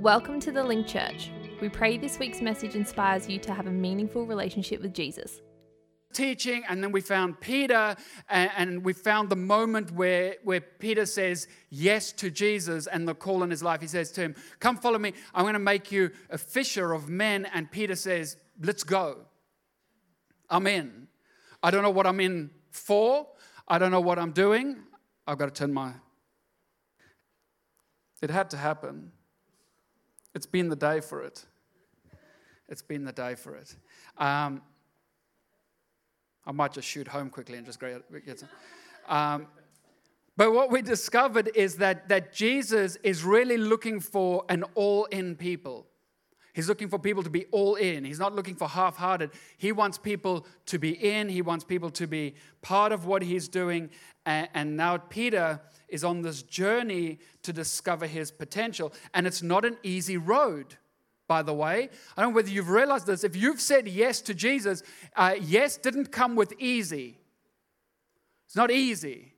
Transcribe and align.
Welcome 0.00 0.38
to 0.40 0.52
the 0.52 0.62
Link 0.62 0.86
Church. 0.86 1.32
We 1.60 1.68
pray 1.68 1.98
this 1.98 2.20
week's 2.20 2.40
message 2.40 2.76
inspires 2.76 3.28
you 3.28 3.40
to 3.40 3.52
have 3.52 3.66
a 3.66 3.72
meaningful 3.72 4.26
relationship 4.26 4.80
with 4.80 4.94
Jesus. 4.94 5.40
teaching, 6.12 6.62
and 6.68 6.84
then 6.84 6.92
we 6.92 7.00
found 7.00 7.40
Peter, 7.40 7.96
and, 8.28 8.84
we 8.84 8.92
found 8.92 9.28
the 9.28 9.36
moment 9.36 9.90
where, 9.90 10.36
where 10.44 10.60
Peter 10.60 11.04
says 11.04 11.48
yes 11.70 12.12
to 12.12 12.30
Jesus 12.30 12.86
and 12.86 13.08
the 13.08 13.14
call 13.14 13.42
in 13.42 13.50
his 13.50 13.60
life. 13.60 13.80
He 13.80 13.88
says 13.88 14.12
to 14.12 14.20
him, 14.20 14.36
Come 14.60 14.76
follow 14.76 15.00
me. 15.00 15.14
I'm 15.34 15.42
going 15.42 15.54
to 15.54 15.58
make 15.58 15.90
you 15.90 16.12
a 16.30 16.38
fisher 16.38 16.92
of 16.92 17.08
men. 17.08 17.48
And 17.52 17.68
Peter 17.68 17.96
says, 17.96 18.36
Let's 18.62 18.84
go. 18.84 19.26
I'm 20.48 20.68
in. 20.68 21.08
I 21.60 21.72
don't 21.72 21.82
know 21.82 21.90
what 21.90 22.06
I'm 22.06 22.20
in 22.20 22.50
for, 22.70 23.26
I 23.66 23.78
don't 23.78 23.90
know 23.90 24.00
what 24.00 24.20
I'm 24.20 24.30
doing. 24.30 24.76
I've 25.26 25.38
got 25.38 25.46
to 25.46 25.60
turn 25.60 25.74
my. 25.74 25.94
It 28.22 28.30
had 28.30 28.50
to 28.50 28.56
happen. 28.56 29.10
It's 30.38 30.46
been 30.46 30.68
the 30.68 30.76
day 30.76 31.00
for 31.00 31.20
it. 31.24 31.44
It's 32.68 32.80
been 32.80 33.04
the 33.04 33.10
day 33.10 33.34
for 33.34 33.56
it. 33.56 33.74
Um, 34.16 34.62
I 36.46 36.52
might 36.52 36.72
just 36.72 36.86
shoot 36.86 37.08
home 37.08 37.28
quickly 37.28 37.58
and 37.58 37.66
just 37.66 37.80
get 37.80 38.38
some. 38.38 38.48
Um, 39.08 39.48
but 40.36 40.52
what 40.52 40.70
we 40.70 40.80
discovered 40.80 41.50
is 41.56 41.78
that, 41.78 42.08
that 42.08 42.32
Jesus 42.32 42.94
is 43.02 43.24
really 43.24 43.56
looking 43.56 43.98
for 43.98 44.44
an 44.48 44.62
all 44.76 45.06
in 45.06 45.34
people. 45.34 45.88
He's 46.54 46.68
looking 46.68 46.88
for 46.88 47.00
people 47.00 47.24
to 47.24 47.30
be 47.30 47.46
all 47.46 47.74
in. 47.74 48.04
He's 48.04 48.20
not 48.20 48.32
looking 48.32 48.54
for 48.54 48.68
half 48.68 48.96
hearted. 48.96 49.32
He 49.56 49.72
wants 49.72 49.98
people 49.98 50.46
to 50.66 50.78
be 50.78 50.90
in. 50.90 51.28
He 51.28 51.42
wants 51.42 51.64
people 51.64 51.90
to 51.90 52.06
be 52.06 52.36
part 52.62 52.92
of 52.92 53.06
what 53.06 53.22
he's 53.22 53.48
doing. 53.48 53.90
And, 54.24 54.48
and 54.54 54.76
now 54.76 54.98
Peter 54.98 55.60
is 55.88 56.04
on 56.04 56.22
this 56.22 56.42
journey 56.42 57.18
to 57.42 57.52
discover 57.52 58.06
his 58.06 58.30
potential. 58.30 58.92
And 59.14 59.26
it's 59.26 59.42
not 59.42 59.64
an 59.64 59.76
easy 59.82 60.16
road, 60.16 60.76
by 61.26 61.42
the 61.42 61.54
way. 61.54 61.90
I 62.16 62.22
don't 62.22 62.32
know 62.32 62.36
whether 62.36 62.50
you've 62.50 62.70
realized 62.70 63.06
this. 63.06 63.24
If 63.24 63.36
you've 63.36 63.60
said 63.60 63.88
yes 63.88 64.20
to 64.22 64.34
Jesus, 64.34 64.82
uh, 65.16 65.34
yes 65.40 65.76
didn't 65.76 66.12
come 66.12 66.36
with 66.36 66.52
easy. 66.58 67.18
It's 68.46 68.56
not 68.56 68.70
easy. 68.70 69.34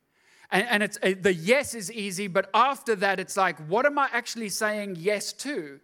And, 0.50 0.66
and 0.68 0.82
it's, 0.82 0.98
uh, 1.02 1.14
the 1.20 1.32
yes 1.32 1.74
is 1.74 1.92
easy, 1.92 2.26
but 2.26 2.50
after 2.54 2.96
that, 2.96 3.20
it's 3.20 3.36
like, 3.36 3.56
what 3.68 3.86
am 3.86 3.98
I 3.98 4.08
actually 4.12 4.48
saying 4.48 4.96
yes 4.98 5.32
to? 5.34 5.80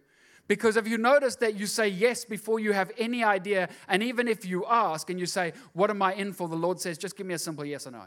Because 0.47 0.75
have 0.75 0.87
you 0.87 0.97
noticed 0.97 1.41
that 1.41 1.55
you 1.55 1.65
say 1.65 1.89
yes 1.89 2.23
before 2.23 2.59
you 2.59 2.71
have 2.71 2.91
any 2.97 3.23
idea? 3.23 3.69
And 3.87 4.01
even 4.01 4.27
if 4.27 4.45
you 4.45 4.65
ask 4.65 5.09
and 5.09 5.19
you 5.19 5.25
say, 5.25 5.53
What 5.73 5.89
am 5.89 6.01
I 6.01 6.13
in 6.13 6.31
for? 6.33 6.47
The 6.47 6.55
Lord 6.55 6.79
says, 6.79 6.97
Just 6.97 7.17
give 7.17 7.27
me 7.27 7.33
a 7.33 7.39
simple 7.39 7.65
yes 7.65 7.85
or 7.85 7.91
no. 7.91 8.03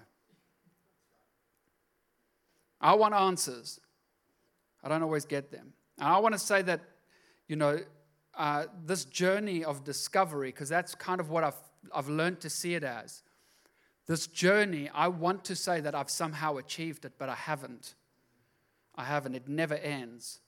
I 2.80 2.94
want 2.94 3.14
answers. 3.14 3.80
I 4.82 4.88
don't 4.88 5.02
always 5.02 5.24
get 5.24 5.50
them. 5.50 5.72
And 5.98 6.08
I 6.08 6.18
want 6.18 6.32
to 6.34 6.38
say 6.38 6.62
that, 6.62 6.80
you 7.48 7.56
know, 7.56 7.80
uh, 8.36 8.64
this 8.86 9.04
journey 9.04 9.64
of 9.64 9.84
discovery, 9.84 10.48
because 10.48 10.68
that's 10.68 10.94
kind 10.94 11.20
of 11.20 11.30
what 11.30 11.44
I've, 11.44 11.60
I've 11.94 12.08
learned 12.08 12.40
to 12.40 12.50
see 12.50 12.74
it 12.74 12.84
as. 12.84 13.22
This 14.06 14.26
journey, 14.26 14.88
I 14.94 15.08
want 15.08 15.44
to 15.44 15.56
say 15.56 15.80
that 15.80 15.94
I've 15.94 16.10
somehow 16.10 16.56
achieved 16.56 17.04
it, 17.04 17.12
but 17.18 17.28
I 17.28 17.34
haven't. 17.34 17.94
I 18.96 19.04
haven't. 19.04 19.34
It 19.34 19.48
never 19.48 19.74
ends. 19.74 20.40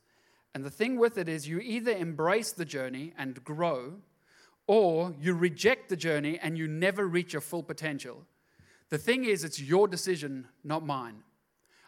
And 0.55 0.65
the 0.65 0.71
thing 0.71 0.99
with 0.99 1.19
it 1.19 1.29
is, 1.29 1.49
you 1.49 1.61
either 1.61 1.93
embrace 1.93 2.53
the 2.53 2.65
journey 2.65 3.13
and 3.17 3.43
grow, 3.45 3.95
or 4.67 5.15
you 5.21 5.35
reject 5.35 5.89
the 5.89 5.97
journey 5.97 6.39
and 6.43 6.57
you 6.57 6.67
never 6.67 7.07
reach 7.07 7.33
your 7.33 7.43
full 7.43 7.63
potential. 7.63 8.25
The 8.91 8.99
thing 8.99 9.25
is, 9.25 9.45
it's 9.45 9.61
your 9.61 9.89
decision, 9.89 10.47
not 10.65 10.85
mine. 10.85 11.23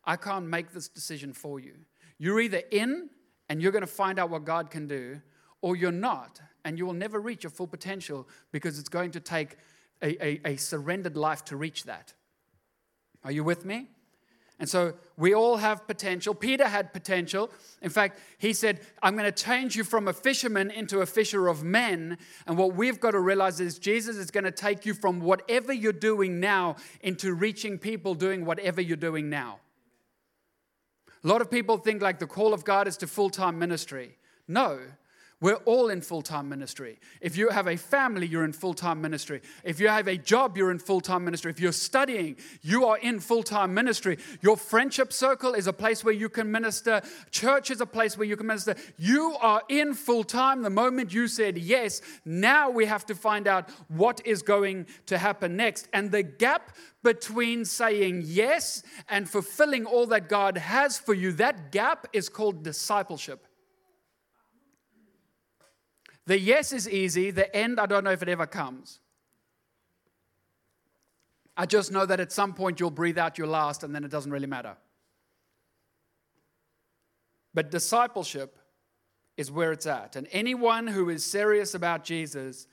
I 0.06 0.16
can't 0.16 0.47
make 0.47 0.72
this 0.72 0.88
decision 0.88 1.33
for 1.33 1.60
you. 1.60 1.74
You're 2.19 2.41
either 2.41 2.62
in 2.70 3.10
and 3.48 3.60
you're 3.60 3.72
going 3.72 3.83
to 3.83 3.86
find 3.86 4.19
out 4.19 4.30
what 4.30 4.44
God 4.44 4.70
can 4.70 4.86
do, 4.86 5.20
or 5.60 5.77
you're 5.77 5.92
not, 5.92 6.41
and 6.64 6.78
you 6.78 6.86
will 6.86 6.94
never 6.94 7.20
reach 7.20 7.44
your 7.44 7.50
full 7.50 7.66
potential 7.66 8.28
because 8.52 8.78
it's 8.78 8.88
going 8.88 9.10
to 9.12 9.20
take 9.20 9.56
a, 10.02 10.25
a, 10.25 10.52
a 10.52 10.56
surrendered 10.56 11.16
life 11.16 11.44
to 11.47 11.56
reach 11.56 11.84
that. 11.84 12.14
Are 13.22 13.31
you 13.31 13.44
with 13.44 13.64
me? 13.64 13.88
And 14.60 14.69
so 14.69 14.94
we 15.16 15.34
all 15.34 15.56
have 15.56 15.87
potential. 15.87 16.32
Peter 16.32 16.69
had 16.69 16.93
potential. 16.93 17.50
In 17.82 17.91
fact, 17.91 18.20
he 18.38 18.53
said, 18.53 18.81
I'm 19.03 19.16
going 19.16 19.31
to 19.31 19.44
change 19.44 19.75
you 19.75 19.82
from 19.82 20.06
a 20.06 20.12
fisherman 20.12 20.70
into 20.70 21.00
a 21.00 21.06
fisher 21.06 21.48
of 21.48 21.64
men. 21.64 22.19
And 22.47 22.56
what 22.56 22.75
we've 22.75 23.00
got 23.00 23.12
to 23.12 23.20
realize 23.20 23.59
is 23.59 23.78
Jesus 23.78 24.16
is 24.16 24.31
going 24.31 24.44
to 24.44 24.53
take 24.53 24.87
you 24.87 24.94
from 24.94 25.20
whatever 25.20 25.72
you're 25.72 25.93
doing 25.93 26.38
now 26.38 26.76
into 27.00 27.34
reaching 27.34 27.78
people 27.78 28.14
doing 28.14 28.44
whatever 28.44 28.81
you're 28.81 28.97
doing 28.97 29.28
now. 29.28 29.59
A 31.25 31.27
lot 31.27 31.41
of 31.41 31.51
people 31.51 31.79
think 31.79 32.03
like 32.03 32.19
the 32.19 32.27
call 32.27 32.53
of 32.53 32.65
God 32.65 32.87
is 32.87 32.99
to 32.99 33.07
full 33.07 33.31
time 33.31 33.59
ministry. 33.59 34.17
No, 34.47 34.81
we're 35.41 35.56
all 35.67 35.91
in 35.91 36.00
full 36.00 36.22
time 36.22 36.49
ministry. 36.49 36.99
If 37.21 37.37
you 37.37 37.50
have 37.50 37.67
a 37.67 37.77
family, 37.77 38.27
you're 38.27 38.45
in 38.45 38.53
full 38.53 38.75
time 38.75 39.00
ministry. 39.00 39.43
If 39.62 39.81
you 39.81 39.89
have 39.89 40.09
a 40.09 40.17
job, 40.17 40.56
you're 40.56 40.71
in 40.71 40.78
full 40.78 41.00
time 41.00 41.25
ministry. 41.25 41.50
If 41.50 41.61
you're 41.61 41.72
studying, 41.72 42.37
you 42.62 42.87
are 42.87 42.99
in 42.99 43.21
full 43.21 43.43
time 43.43 43.75
ministry. 43.75 44.19
Your 44.41 44.56
friendship 44.56 45.12
circle 45.12 45.55
is 45.55 45.67
a 45.67 45.73
place 45.73 46.05
where 46.05 46.15
you 46.15 46.28
can 46.28 46.50
minister. 46.50 47.03
Church 47.31 47.71
is 47.71 47.81
a 47.81 47.87
place 47.87 48.17
where 48.17 48.27
you 48.27 48.37
can 48.37 48.47
minister. 48.47 48.77
You 48.97 49.37
are 49.41 49.62
in 49.69 49.94
full 49.94 50.25
time 50.25 50.62
the 50.62 50.71
moment 50.71 51.12
you 51.12 51.28
said 51.28 51.59
yes. 51.59 52.00
Now 52.25 52.71
we 52.71 52.87
have 52.87 53.05
to 53.06 53.15
find 53.15 53.49
out 53.49 53.71
what 53.89 54.21
is 54.25 54.43
going 54.43 54.87
to 55.06 55.19
happen 55.19 55.56
next. 55.56 55.89
And 55.93 56.11
the 56.11 56.23
gap 56.23 56.77
between 57.03 57.65
saying 57.65 58.23
yes 58.25 58.83
and 59.09 59.28
fulfilling 59.28 59.84
all 59.84 60.06
that 60.06 60.28
God 60.28 60.56
has 60.56 60.97
for 60.97 61.12
you, 61.12 61.33
that 61.33 61.71
gap 61.71 62.06
is 62.12 62.28
called 62.28 62.62
discipleship. 62.62 63.47
The 66.27 66.39
yes 66.39 66.73
is 66.73 66.89
easy, 66.89 67.31
the 67.31 67.55
end, 67.55 67.79
I 67.79 67.87
don't 67.87 68.05
know 68.05 68.11
if 68.11 68.23
it 68.23 68.29
ever 68.29 68.47
comes. 68.47 69.01
I 71.57 71.67
just 71.67 71.93
know 71.93 72.05
that 72.07 72.19
at 72.19 72.33
some 72.33 72.55
point 72.55 72.81
you'll 72.81 72.91
breathe 72.91 73.19
out 73.19 73.39
your 73.39 73.47
last 73.47 73.85
and 73.85 73.95
then 73.95 74.05
it 74.05 74.11
doesn't 74.11 74.33
really 74.33 74.47
matter. 74.47 74.77
But 77.53 77.71
discipleship 77.71 78.57
is 79.37 79.51
where 79.51 79.73
it's 79.73 79.87
at. 79.87 80.17
And 80.17 80.27
anyone 80.33 80.87
who 80.87 81.11
is 81.11 81.25
serious 81.25 81.75
about 81.75 82.05
Jesus 82.05 82.67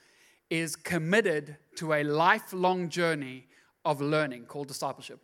is 0.50 0.74
committed 0.74 1.56
to 1.76 1.92
a 1.92 2.02
lifelong 2.02 2.88
journey 2.88 3.46
of 3.84 4.00
learning 4.00 4.46
called 4.46 4.68
discipleship. 4.68 5.20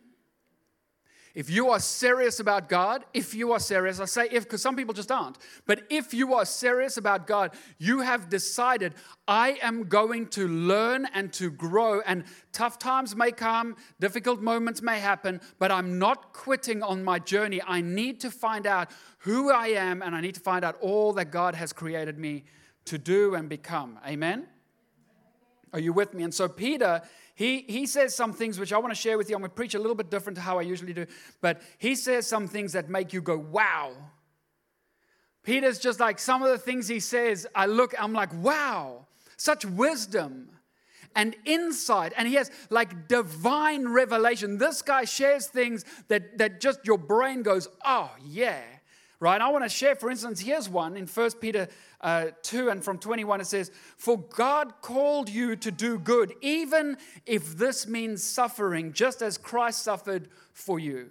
If 1.39 1.49
you 1.49 1.69
are 1.69 1.79
serious 1.79 2.41
about 2.41 2.67
God, 2.67 3.05
if 3.13 3.33
you 3.33 3.53
are 3.53 3.61
serious, 3.61 4.01
I 4.01 4.05
say 4.05 4.27
if 4.29 4.43
because 4.43 4.61
some 4.61 4.75
people 4.75 4.93
just 4.93 5.09
aren't, 5.09 5.37
but 5.65 5.83
if 5.89 6.13
you 6.13 6.33
are 6.33 6.43
serious 6.43 6.97
about 6.97 7.27
God, 7.27 7.53
you 7.77 8.01
have 8.01 8.27
decided, 8.27 8.93
I 9.25 9.57
am 9.61 9.85
going 9.85 10.27
to 10.31 10.49
learn 10.49 11.07
and 11.13 11.31
to 11.35 11.49
grow, 11.49 12.01
and 12.01 12.25
tough 12.51 12.77
times 12.77 13.15
may 13.15 13.31
come, 13.31 13.77
difficult 14.01 14.41
moments 14.41 14.81
may 14.81 14.99
happen, 14.99 15.39
but 15.59 15.71
I'm 15.71 15.97
not 15.97 16.33
quitting 16.33 16.83
on 16.83 17.05
my 17.05 17.19
journey. 17.19 17.61
I 17.65 17.79
need 17.79 18.19
to 18.19 18.31
find 18.31 18.67
out 18.67 18.91
who 19.19 19.49
I 19.49 19.67
am, 19.67 20.01
and 20.01 20.13
I 20.13 20.19
need 20.19 20.35
to 20.35 20.41
find 20.41 20.65
out 20.65 20.75
all 20.81 21.13
that 21.13 21.31
God 21.31 21.55
has 21.55 21.71
created 21.71 22.19
me 22.19 22.43
to 22.83 22.97
do 22.97 23.35
and 23.35 23.47
become. 23.47 23.97
Amen? 24.05 24.45
Are 25.71 25.79
you 25.79 25.93
with 25.93 26.13
me? 26.13 26.23
And 26.23 26.33
so 26.33 26.49
Peter 26.49 27.01
he, 27.39 27.63
he 27.69 27.85
says 27.85 28.13
some 28.13 28.33
things 28.33 28.59
which 28.59 28.73
I 28.73 28.77
want 28.79 28.93
to 28.93 28.99
share 28.99 29.17
with 29.17 29.29
you. 29.29 29.35
I'm 29.37 29.41
going 29.41 29.49
to 29.49 29.55
preach 29.55 29.73
a 29.73 29.79
little 29.79 29.95
bit 29.95 30.11
different 30.11 30.35
to 30.35 30.41
how 30.41 30.59
I 30.59 30.61
usually 30.61 30.91
do, 30.91 31.05
but 31.39 31.61
he 31.77 31.95
says 31.95 32.27
some 32.27 32.49
things 32.49 32.73
that 32.73 32.89
make 32.89 33.13
you 33.13 33.21
go, 33.21 33.37
wow. 33.37 33.93
Peter's 35.41 35.79
just 35.79 36.01
like 36.01 36.19
some 36.19 36.43
of 36.43 36.49
the 36.49 36.57
things 36.57 36.89
he 36.89 36.99
says, 36.99 37.47
I 37.55 37.67
look, 37.67 37.95
I'm 37.97 38.11
like, 38.11 38.33
wow, 38.43 39.05
such 39.37 39.63
wisdom 39.63 40.49
and 41.15 41.33
insight. 41.45 42.11
And 42.17 42.27
he 42.27 42.33
has 42.33 42.51
like 42.69 43.07
divine 43.07 43.87
revelation. 43.87 44.57
This 44.57 44.81
guy 44.81 45.05
shares 45.05 45.47
things 45.47 45.85
that, 46.09 46.39
that 46.39 46.59
just 46.59 46.81
your 46.83 46.97
brain 46.97 47.41
goes, 47.41 47.69
oh, 47.85 48.11
yeah 48.21 48.59
right? 49.19 49.41
I 49.41 49.49
want 49.49 49.65
to 49.65 49.69
share, 49.69 49.95
for 49.95 50.09
instance, 50.09 50.39
here's 50.39 50.69
one 50.69 50.95
in 50.95 51.05
1 51.05 51.31
Peter 51.41 51.67
uh, 52.01 52.27
2 52.43 52.69
and 52.69 52.83
from 52.83 52.97
21 52.97 53.41
it 53.41 53.47
says, 53.47 53.71
For 53.97 54.17
God 54.17 54.73
called 54.81 55.29
you 55.29 55.55
to 55.57 55.71
do 55.71 55.99
good, 55.99 56.33
even 56.41 56.97
if 57.25 57.57
this 57.57 57.87
means 57.87 58.23
suffering, 58.23 58.93
just 58.93 59.21
as 59.21 59.37
Christ 59.37 59.83
suffered 59.83 60.29
for 60.53 60.79
you. 60.79 61.09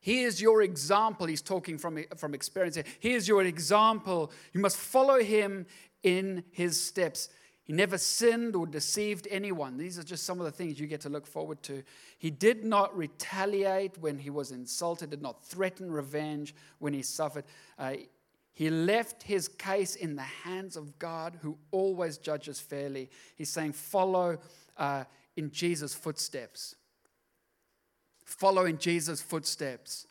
Here's 0.00 0.42
your 0.42 0.62
example. 0.62 1.26
He's 1.26 1.40
talking 1.40 1.78
from, 1.78 1.98
from 2.16 2.34
experience 2.34 2.74
here. 2.74 2.84
Here's 3.00 3.26
your 3.26 3.42
example. 3.44 4.32
You 4.52 4.60
must 4.60 4.76
follow 4.76 5.18
him 5.20 5.66
in 6.02 6.44
his 6.50 6.78
steps. 6.78 7.30
He 7.64 7.72
never 7.72 7.96
sinned 7.96 8.54
or 8.54 8.66
deceived 8.66 9.26
anyone. 9.30 9.78
These 9.78 9.98
are 9.98 10.02
just 10.02 10.24
some 10.24 10.38
of 10.38 10.44
the 10.44 10.52
things 10.52 10.78
you 10.78 10.86
get 10.86 11.00
to 11.00 11.08
look 11.08 11.26
forward 11.26 11.62
to. 11.64 11.82
He 12.18 12.30
did 12.30 12.62
not 12.62 12.94
retaliate 12.96 13.96
when 13.98 14.18
he 14.18 14.28
was 14.28 14.50
insulted, 14.50 15.10
did 15.10 15.22
not 15.22 15.42
threaten 15.42 15.90
revenge 15.90 16.54
when 16.78 16.92
he 16.92 17.00
suffered. 17.00 17.44
Uh, 17.78 17.94
he 18.52 18.68
left 18.68 19.22
his 19.22 19.48
case 19.48 19.96
in 19.96 20.14
the 20.14 20.22
hands 20.22 20.76
of 20.76 20.98
God, 20.98 21.38
who 21.40 21.56
always 21.70 22.18
judges 22.18 22.60
fairly. 22.60 23.08
He's 23.34 23.50
saying, 23.50 23.72
follow 23.72 24.38
uh, 24.76 25.04
in 25.36 25.50
Jesus' 25.50 25.94
footsteps. 25.94 26.76
Follow 28.24 28.66
in 28.66 28.78
Jesus' 28.78 29.22
footsteps. 29.22 30.06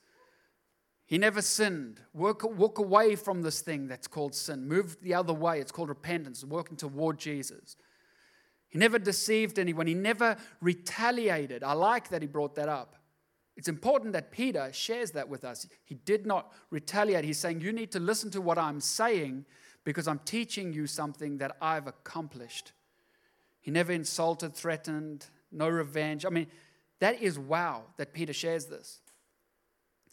He 1.06 1.18
never 1.18 1.42
sinned. 1.42 2.00
Walk, 2.14 2.44
walk 2.44 2.80
away 2.80 3.16
from 3.16 3.42
this 3.42 3.62
thing 3.62 3.88
that's 3.88 4.08
called 4.08 4.34
sin. 4.34 4.68
Move 4.68 4.98
the 5.02 5.14
other 5.14 5.34
way. 5.34 5.60
It's 5.60 5.72
called 5.72 5.90
repentance, 5.90 6.44
working 6.44 6.78
toward 6.78 7.20
Jesus. 7.20 7.76
He 8.70 8.80
never 8.80 8.98
deceived 8.98 9.60
anyone. 9.60 9.86
He 9.86 9.94
never 9.94 10.38
retaliated. 10.62 11.64
I 11.64 11.74
like 11.74 12.10
that 12.10 12.22
he 12.22 12.28
brought 12.28 12.56
that 12.56 12.70
up. 12.70 12.96
It's 13.56 13.68
important 13.68 14.14
that 14.14 14.32
Peter 14.32 14.72
shares 14.74 15.12
that 15.12 15.30
with 15.30 15.44
us. 15.44 15.68
He 15.84 15.96
did 15.96 16.26
not 16.26 16.52
retaliate. 16.72 17.24
He's 17.24 17.38
saying, 17.38 17.62
You 17.62 17.72
need 17.72 17.92
to 17.92 18.00
listen 18.00 18.32
to 18.32 18.42
what 18.42 18.58
I'm 18.58 18.80
saying 18.80 19.46
because 19.84 20.08
I'm 20.08 20.20
teaching 20.20 20.74
you 20.74 20.88
something 20.88 21.38
that 21.38 21.56
I've 21.62 21.86
accomplished. 21.86 22.72
He 23.62 23.70
never 23.70 23.92
insulted, 23.92 24.56
threatened, 24.56 25.28
no 25.52 25.70
revenge. 25.70 26.26
I 26.26 26.30
mean, 26.30 26.48
that 27.00 27.22
is 27.22 27.38
wow 27.38 27.84
that 27.98 28.14
Peter 28.14 28.34
shares 28.34 28.66
this. 28.66 29.02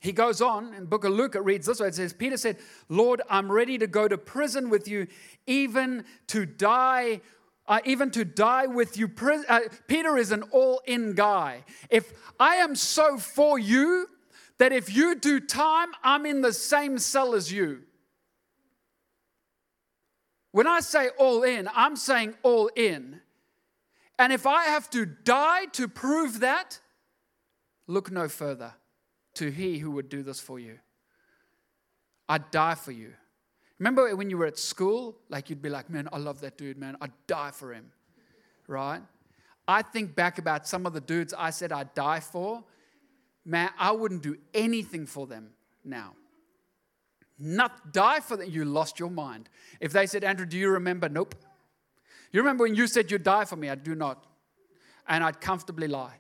He 0.01 0.13
goes 0.13 0.41
on 0.41 0.73
in 0.73 0.87
book 0.87 1.05
of 1.05 1.13
Luke, 1.13 1.35
it 1.35 1.41
reads 1.41 1.67
this 1.67 1.79
way. 1.79 1.89
It 1.89 1.95
says, 1.95 2.15
Peter 2.15 2.39
said, 2.39 2.57
Lord, 2.89 3.21
I'm 3.29 3.53
ready 3.53 3.77
to 3.77 3.87
go 3.87 4.09
to 4.09 4.17
prison 4.17 4.71
with 4.71 4.89
you, 4.89 5.07
even 5.47 6.05
to 6.29 6.47
die, 6.47 7.21
uh, 7.69 7.81
even 7.85 8.11
to 8.13 8.25
die 8.25 8.67
with 8.67 8.97
you. 8.97 9.11
Uh, 9.47 9.61
Peter 9.89 10.17
is 10.17 10.33
an 10.33 10.43
all-in 10.45 11.13
guy. 11.13 11.65
If 11.91 12.15
I 12.41 12.57
am 12.57 12.75
so 12.75 13.19
for 13.19 13.59
you 13.59 14.09
that 14.57 14.73
if 14.73 14.95
you 14.95 15.17
do 15.17 15.39
time, 15.39 15.89
I'm 16.03 16.25
in 16.25 16.41
the 16.41 16.55
same 16.55 16.99
cell 16.99 17.35
as 17.35 17.53
you. 17.53 17.83
When 20.53 20.67
I 20.67 20.81
say 20.81 21.11
all 21.19 21.43
in, 21.43 21.69
I'm 21.75 21.95
saying 21.95 22.35
all 22.43 22.71
in. 22.75 23.21
And 24.19 24.33
if 24.33 24.47
I 24.47 24.65
have 24.65 24.89
to 24.91 25.05
die 25.05 25.67
to 25.73 25.89
prove 25.89 26.41
that, 26.41 26.81
look 27.87 28.11
no 28.11 28.29
further 28.29 28.75
to 29.35 29.51
he 29.51 29.79
who 29.79 29.91
would 29.93 30.09
do 30.09 30.23
this 30.23 30.41
for 30.41 30.59
you. 30.59 30.79
I'd 32.29 32.51
die 32.51 32.75
for 32.75 32.93
you. 32.93 33.13
Remember 33.79 34.15
when 34.15 34.31
you 34.31 34.39
were 34.39 34.47
at 34.47 34.59
school? 34.59 35.17
Like 35.29 35.51
you'd 35.51 35.63
be 35.63 35.71
like, 35.71 35.89
man, 35.89 36.09
I 36.13 36.19
love 36.19 36.41
that 36.43 36.59
dude, 36.59 36.79
man. 36.79 36.97
I'd 37.01 37.13
die 37.27 37.51
for 37.51 37.73
him. 37.73 37.91
Right? 38.69 39.01
I 39.67 39.83
think 39.83 40.15
back 40.15 40.39
about 40.39 40.67
some 40.67 40.87
of 40.87 40.93
the 40.93 41.01
dudes 41.01 41.35
I 41.37 41.51
said 41.51 41.73
I'd 41.73 41.95
die 41.95 42.21
for. 42.21 42.63
Man, 43.45 43.71
I 43.79 43.93
wouldn't 43.93 44.23
do 44.23 44.37
anything 44.53 45.07
for 45.07 45.27
them 45.27 45.51
now. 45.85 46.15
Not 47.39 47.93
die 47.93 48.21
for 48.21 48.37
them. 48.37 48.51
You 48.51 48.67
lost 48.67 49.01
your 49.01 49.11
mind. 49.11 49.49
If 49.81 49.93
they 49.93 50.07
said, 50.07 50.25
Andrew, 50.25 50.45
do 50.45 50.59
you 50.59 50.69
remember? 50.71 51.09
Nope. 51.09 51.35
You 52.33 52.41
remember 52.41 52.65
when 52.65 52.75
you 52.75 52.87
said 52.87 53.11
you'd 53.11 53.23
die 53.23 53.47
for 53.47 53.57
me? 53.57 53.71
I 53.71 53.77
do 53.77 53.95
not. 53.95 54.27
And 55.09 55.25
I'd 55.25 55.41
comfortably 55.41 55.89
lie. 55.89 56.17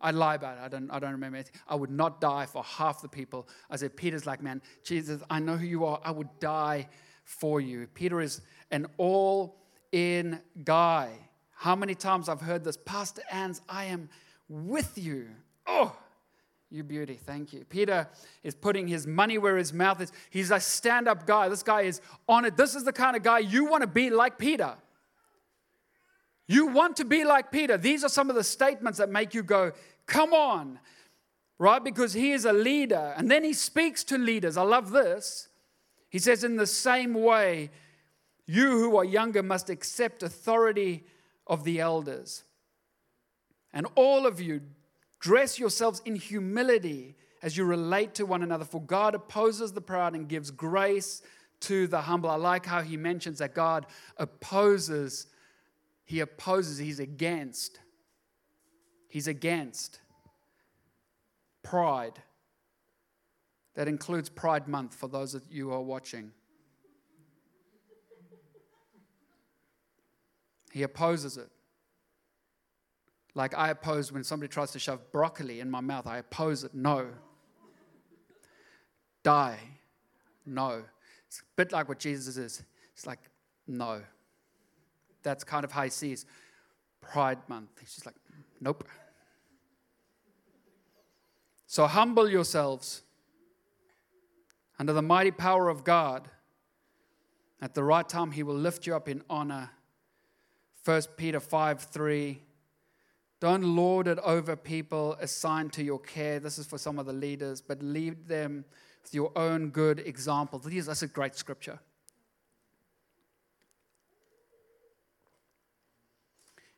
I'd 0.00 0.14
lie 0.14 0.34
about 0.34 0.58
it. 0.58 0.60
I 0.62 0.68
don't, 0.68 0.90
I 0.90 0.98
don't 0.98 1.12
remember 1.12 1.36
anything. 1.36 1.54
I 1.68 1.74
would 1.74 1.90
not 1.90 2.20
die 2.20 2.46
for 2.46 2.62
half 2.62 3.02
the 3.02 3.08
people. 3.08 3.48
I 3.70 3.76
said, 3.76 3.96
Peter's 3.96 4.26
like, 4.26 4.42
man, 4.42 4.60
Jesus, 4.84 5.22
I 5.30 5.40
know 5.40 5.56
who 5.56 5.66
you 5.66 5.84
are. 5.84 6.00
I 6.04 6.10
would 6.10 6.28
die 6.38 6.88
for 7.24 7.60
you. 7.60 7.86
Peter 7.94 8.20
is 8.20 8.40
an 8.70 8.86
all 8.98 9.56
in 9.92 10.40
guy. 10.64 11.10
How 11.50 11.74
many 11.74 11.94
times 11.94 12.28
I've 12.28 12.40
heard 12.40 12.64
this, 12.64 12.76
Pastor 12.76 13.22
Ans, 13.30 13.62
I 13.68 13.86
am 13.86 14.10
with 14.48 14.98
you. 14.98 15.28
Oh, 15.66 15.96
you 16.70 16.82
beauty, 16.82 17.14
thank 17.14 17.52
you. 17.52 17.64
Peter 17.64 18.08
is 18.42 18.54
putting 18.54 18.86
his 18.88 19.06
money 19.06 19.38
where 19.38 19.56
his 19.56 19.72
mouth 19.72 20.00
is. 20.00 20.12
He's 20.30 20.50
a 20.50 20.60
stand 20.60 21.08
up 21.08 21.26
guy. 21.26 21.48
This 21.48 21.62
guy 21.62 21.82
is 21.82 22.00
on 22.28 22.44
it. 22.44 22.56
This 22.56 22.74
is 22.74 22.84
the 22.84 22.92
kind 22.92 23.16
of 23.16 23.22
guy 23.22 23.38
you 23.38 23.64
want 23.66 23.82
to 23.82 23.86
be 23.86 24.10
like 24.10 24.36
Peter. 24.36 24.74
You 26.48 26.66
want 26.68 26.96
to 26.96 27.04
be 27.04 27.24
like 27.24 27.50
Peter. 27.50 27.76
These 27.76 28.04
are 28.04 28.08
some 28.08 28.30
of 28.30 28.36
the 28.36 28.44
statements 28.44 28.98
that 28.98 29.10
make 29.10 29.34
you 29.34 29.42
go, 29.42 29.72
come 30.06 30.32
on, 30.32 30.78
right? 31.58 31.82
Because 31.82 32.12
he 32.12 32.32
is 32.32 32.44
a 32.44 32.52
leader. 32.52 33.14
And 33.16 33.30
then 33.30 33.42
he 33.42 33.52
speaks 33.52 34.04
to 34.04 34.18
leaders. 34.18 34.56
I 34.56 34.62
love 34.62 34.90
this. 34.90 35.48
He 36.08 36.18
says, 36.18 36.44
in 36.44 36.56
the 36.56 36.66
same 36.66 37.14
way, 37.14 37.70
you 38.46 38.70
who 38.78 38.96
are 38.96 39.04
younger 39.04 39.42
must 39.42 39.70
accept 39.70 40.22
authority 40.22 41.04
of 41.46 41.64
the 41.64 41.80
elders. 41.80 42.44
And 43.72 43.86
all 43.96 44.24
of 44.24 44.40
you, 44.40 44.60
dress 45.18 45.58
yourselves 45.58 46.00
in 46.04 46.14
humility 46.14 47.16
as 47.42 47.56
you 47.56 47.64
relate 47.64 48.14
to 48.14 48.24
one 48.24 48.42
another, 48.42 48.64
for 48.64 48.80
God 48.80 49.14
opposes 49.14 49.72
the 49.72 49.80
proud 49.80 50.14
and 50.14 50.28
gives 50.28 50.50
grace 50.50 51.22
to 51.60 51.86
the 51.86 52.00
humble. 52.00 52.30
I 52.30 52.36
like 52.36 52.64
how 52.64 52.82
he 52.82 52.96
mentions 52.96 53.38
that 53.38 53.54
God 53.54 53.86
opposes 54.16 55.26
he 56.06 56.20
opposes, 56.20 56.78
he's 56.78 57.00
against. 57.00 57.80
He's 59.08 59.26
against 59.26 60.00
pride. 61.62 62.22
That 63.74 63.88
includes 63.88 64.28
Pride 64.28 64.68
Month 64.68 64.94
for 64.94 65.08
those 65.08 65.34
of 65.34 65.42
you 65.50 65.68
who 65.68 65.74
are 65.74 65.82
watching. 65.82 66.30
He 70.72 70.84
opposes 70.84 71.36
it. 71.36 71.50
Like 73.34 73.56
I 73.58 73.70
oppose 73.70 74.12
when 74.12 74.22
somebody 74.22 74.48
tries 74.48 74.70
to 74.72 74.78
shove 74.78 75.10
broccoli 75.12 75.60
in 75.60 75.70
my 75.70 75.80
mouth, 75.80 76.06
I 76.06 76.18
oppose 76.18 76.62
it. 76.62 76.72
No. 76.72 77.08
Die. 79.24 79.58
No. 80.46 80.84
It's 81.26 81.40
a 81.40 81.42
bit 81.56 81.72
like 81.72 81.88
what 81.88 81.98
Jesus 81.98 82.36
is. 82.36 82.62
It's 82.94 83.06
like, 83.06 83.18
no 83.66 84.02
that's 85.26 85.42
kind 85.42 85.64
of 85.64 85.72
how 85.72 85.82
he 85.82 85.90
sees 85.90 86.24
Pride 87.00 87.38
Month. 87.48 87.70
He's 87.80 87.94
just 87.94 88.06
like, 88.06 88.14
nope. 88.60 88.84
So 91.66 91.86
humble 91.86 92.30
yourselves 92.30 93.02
under 94.78 94.92
the 94.92 95.02
mighty 95.02 95.32
power 95.32 95.68
of 95.68 95.82
God. 95.82 96.28
At 97.60 97.74
the 97.74 97.82
right 97.82 98.08
time, 98.08 98.30
he 98.30 98.42
will 98.44 98.54
lift 98.54 98.86
you 98.86 98.94
up 98.94 99.08
in 99.08 99.22
honor. 99.28 99.70
1 100.84 101.02
Peter 101.16 101.40
5 101.40 101.82
3. 101.82 102.38
Don't 103.40 103.64
lord 103.64 104.06
it 104.06 104.18
over 104.20 104.54
people 104.54 105.16
assigned 105.20 105.72
to 105.74 105.82
your 105.82 105.98
care. 105.98 106.38
This 106.38 106.58
is 106.58 106.66
for 106.66 106.78
some 106.78 106.98
of 106.98 107.06
the 107.06 107.12
leaders, 107.12 107.60
but 107.60 107.82
lead 107.82 108.28
them 108.28 108.64
with 109.02 109.12
your 109.12 109.32
own 109.36 109.70
good 109.70 109.98
example. 109.98 110.60
That's 110.60 111.02
a 111.02 111.08
great 111.08 111.34
scripture. 111.34 111.80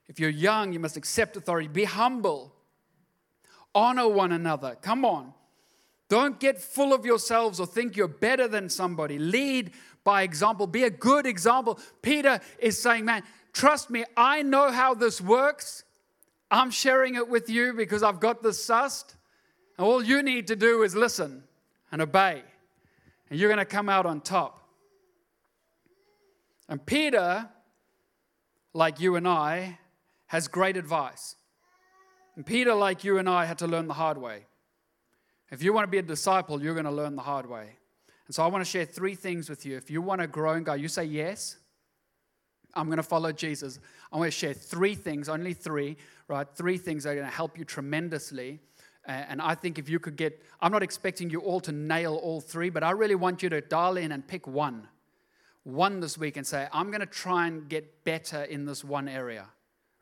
If 0.09 0.19
you're 0.19 0.31
young, 0.31 0.73
you 0.73 0.81
must 0.81 0.97
accept 0.97 1.37
authority. 1.37 1.69
Be 1.69 1.85
humble. 1.85 2.55
Honor 3.75 4.09
one 4.09 4.33
another. 4.33 4.77
Come 4.81 5.05
on. 5.05 5.35
Don't 6.09 6.41
get 6.41 6.61
full 6.61 6.95
of 6.95 7.05
yourselves 7.05 7.61
or 7.61 7.67
think 7.67 7.97
you're 7.97 8.09
better 8.09 8.49
than 8.49 8.71
somebody. 8.71 9.19
Lead 9.19 9.73
by 10.05 10.23
example. 10.23 10.67
Be 10.67 10.85
a 10.85 10.91
good 10.91 11.27
example. 11.27 11.79
Peter 12.01 12.41
is 12.59 12.81
saying, 12.81 13.05
Man, 13.05 13.23
trust 13.53 13.91
me, 13.91 14.05
I 14.17 14.43
know 14.43 14.71
how 14.71 14.95
this 14.95 15.21
works. 15.21 15.85
I'm 16.51 16.71
sharing 16.71 17.15
it 17.15 17.29
with 17.29 17.51
you 17.51 17.75
because 17.75 18.03
I've 18.03 18.21
got 18.21 18.43
this 18.43 18.65
sussed. 18.65 19.17
And 19.77 19.87
all 19.87 20.03
you 20.03 20.23
need 20.23 20.47
to 20.47 20.57
do 20.57 20.83
is 20.83 20.97
listen 20.97 21.45
and 21.93 22.01
obey. 22.01 22.43
And 23.29 23.39
you're 23.39 23.51
going 23.51 23.59
to 23.59 23.67
come 23.67 23.91
out 23.91 24.07
on 24.07 24.23
top. 24.23 24.67
And 26.71 26.85
Peter, 26.85 27.49
like 28.73 28.99
you 28.99 29.17
and 29.17 29.29
I, 29.29 29.79
has 30.29 30.47
great 30.49 30.77
advice. 30.77 31.35
And 32.37 32.47
Peter, 32.47 32.73
like 32.73 33.03
you 33.03 33.19
and 33.19 33.29
I, 33.29 33.45
had 33.45 33.59
to 33.59 33.67
learn 33.67 33.89
the 33.89 33.95
hard 33.95 34.17
way. 34.17 34.47
If 35.51 35.63
you 35.63 35.73
want 35.73 35.85
to 35.85 35.91
be 35.91 35.99
a 35.99 36.03
disciple, 36.03 36.63
you're 36.63 36.75
going 36.75 36.85
to 36.85 36.93
learn 36.93 37.17
the 37.17 37.23
hard 37.23 37.49
way. 37.49 37.77
And 38.27 38.35
so 38.35 38.45
I 38.45 38.47
want 38.47 38.65
to 38.65 38.71
share 38.71 38.85
three 38.85 39.15
things 39.15 39.49
with 39.49 39.67
you. 39.67 39.77
If 39.77 39.91
you 39.91 40.01
want 40.03 40.21
to 40.21 40.27
grow 40.27 40.53
and 40.53 40.65
go, 40.65 40.75
you 40.75 40.89
say 40.89 41.05
yes. 41.05 41.57
I'm 42.75 42.87
going 42.87 42.99
to 42.99 43.03
follow 43.03 43.33
Jesus. 43.33 43.81
I 44.13 44.19
want 44.19 44.31
to 44.31 44.39
share 44.39 44.53
three 44.53 44.95
things, 44.95 45.29
only 45.29 45.55
three, 45.55 45.97
right? 46.29 46.47
Three 46.55 46.77
things 46.77 47.05
that 47.05 47.11
are 47.11 47.15
going 47.15 47.27
to 47.27 47.35
help 47.35 47.59
you 47.59 47.65
tremendously. 47.65 48.61
And 49.07 49.41
I 49.41 49.55
think 49.55 49.79
if 49.79 49.89
you 49.89 49.99
could 49.99 50.17
get, 50.17 50.43
I'm 50.61 50.71
not 50.71 50.83
expecting 50.83 51.31
you 51.31 51.41
all 51.41 51.61
to 51.61 51.73
nail 51.73 52.15
all 52.17 52.43
three, 52.43 52.69
but 52.69 52.85
I 52.85 52.91
really 52.91 53.15
want 53.15 53.43
you 53.43 53.49
to 53.49 53.63
dial 53.63 53.97
in 53.97 54.13
and 54.13 54.27
pick 54.29 54.47
one. 54.47 54.87
One 55.65 56.01
this 56.01 56.19
week 56.19 56.37
and 56.37 56.47
say, 56.47 56.69
I'm 56.73 56.91
going 56.91 57.01
to 57.01 57.07
try 57.07 57.47
and 57.47 57.69
get 57.69 58.05
better 58.05 58.45
in 58.45 58.67
this 58.67 58.85
one 58.85 59.09
area 59.09 59.47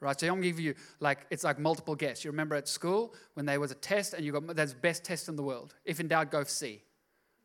right? 0.00 0.18
So 0.18 0.26
I'm 0.26 0.40
to 0.42 0.48
give 0.48 0.60
you 0.60 0.74
like 1.00 1.26
it's 1.30 1.44
like 1.44 1.58
multiple 1.58 1.94
guess. 1.94 2.24
You 2.24 2.30
remember 2.30 2.54
at 2.54 2.68
school 2.68 3.14
when 3.34 3.46
there 3.46 3.60
was 3.60 3.70
a 3.70 3.76
test 3.76 4.14
and 4.14 4.24
you 4.24 4.32
got 4.32 4.54
that's 4.54 4.74
best 4.74 5.04
test 5.04 5.28
in 5.28 5.36
the 5.36 5.42
world. 5.42 5.74
If 5.84 6.00
in 6.00 6.08
doubt, 6.08 6.30
go 6.30 6.44
C, 6.44 6.82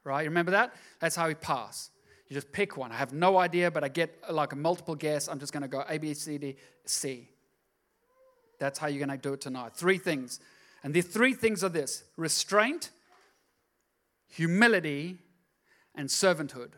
right? 0.03 0.21
You 0.21 0.29
remember 0.29 0.51
that? 0.51 0.73
That's 0.99 1.15
how 1.15 1.27
we 1.27 1.35
pass. 1.35 1.91
You 2.27 2.35
just 2.35 2.51
pick 2.53 2.77
one. 2.77 2.93
I 2.93 2.95
have 2.95 3.11
no 3.11 3.37
idea, 3.37 3.69
but 3.69 3.83
I 3.83 3.89
get 3.89 4.17
like 4.31 4.53
a 4.53 4.55
multiple 4.55 4.95
guess. 4.95 5.27
I'm 5.27 5.37
just 5.37 5.51
going 5.51 5.63
to 5.63 5.67
go 5.67 5.83
A, 5.89 5.97
B, 5.97 6.13
C, 6.13 6.37
D, 6.37 6.55
C. 6.85 7.27
That's 8.57 8.79
how 8.79 8.87
you're 8.87 9.05
going 9.05 9.17
to 9.17 9.21
do 9.21 9.33
it 9.33 9.41
tonight. 9.41 9.75
Three 9.75 9.97
things. 9.97 10.39
And 10.83 10.93
the 10.93 11.01
three 11.01 11.33
things 11.33 11.63
are 11.63 11.69
this 11.69 12.03
restraint, 12.15 12.91
humility, 14.29 15.17
and 15.93 16.07
servanthood. 16.07 16.71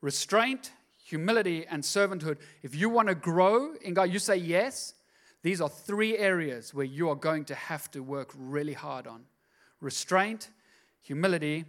Restraint, 0.00 0.70
humility, 1.06 1.64
and 1.70 1.84
servanthood, 1.84 2.36
if 2.62 2.74
you 2.74 2.88
want 2.88 3.06
to 3.06 3.14
grow 3.14 3.74
in 3.80 3.94
God, 3.94 4.10
you 4.10 4.18
say 4.18 4.36
yes, 4.36 4.94
these 5.42 5.60
are 5.60 5.68
three 5.68 6.18
areas 6.18 6.74
where 6.74 6.84
you 6.84 7.08
are 7.08 7.14
going 7.14 7.44
to 7.44 7.54
have 7.54 7.88
to 7.92 8.00
work 8.00 8.32
really 8.36 8.72
hard 8.72 9.06
on. 9.06 9.24
restraint, 9.80 10.50
humility, 11.02 11.64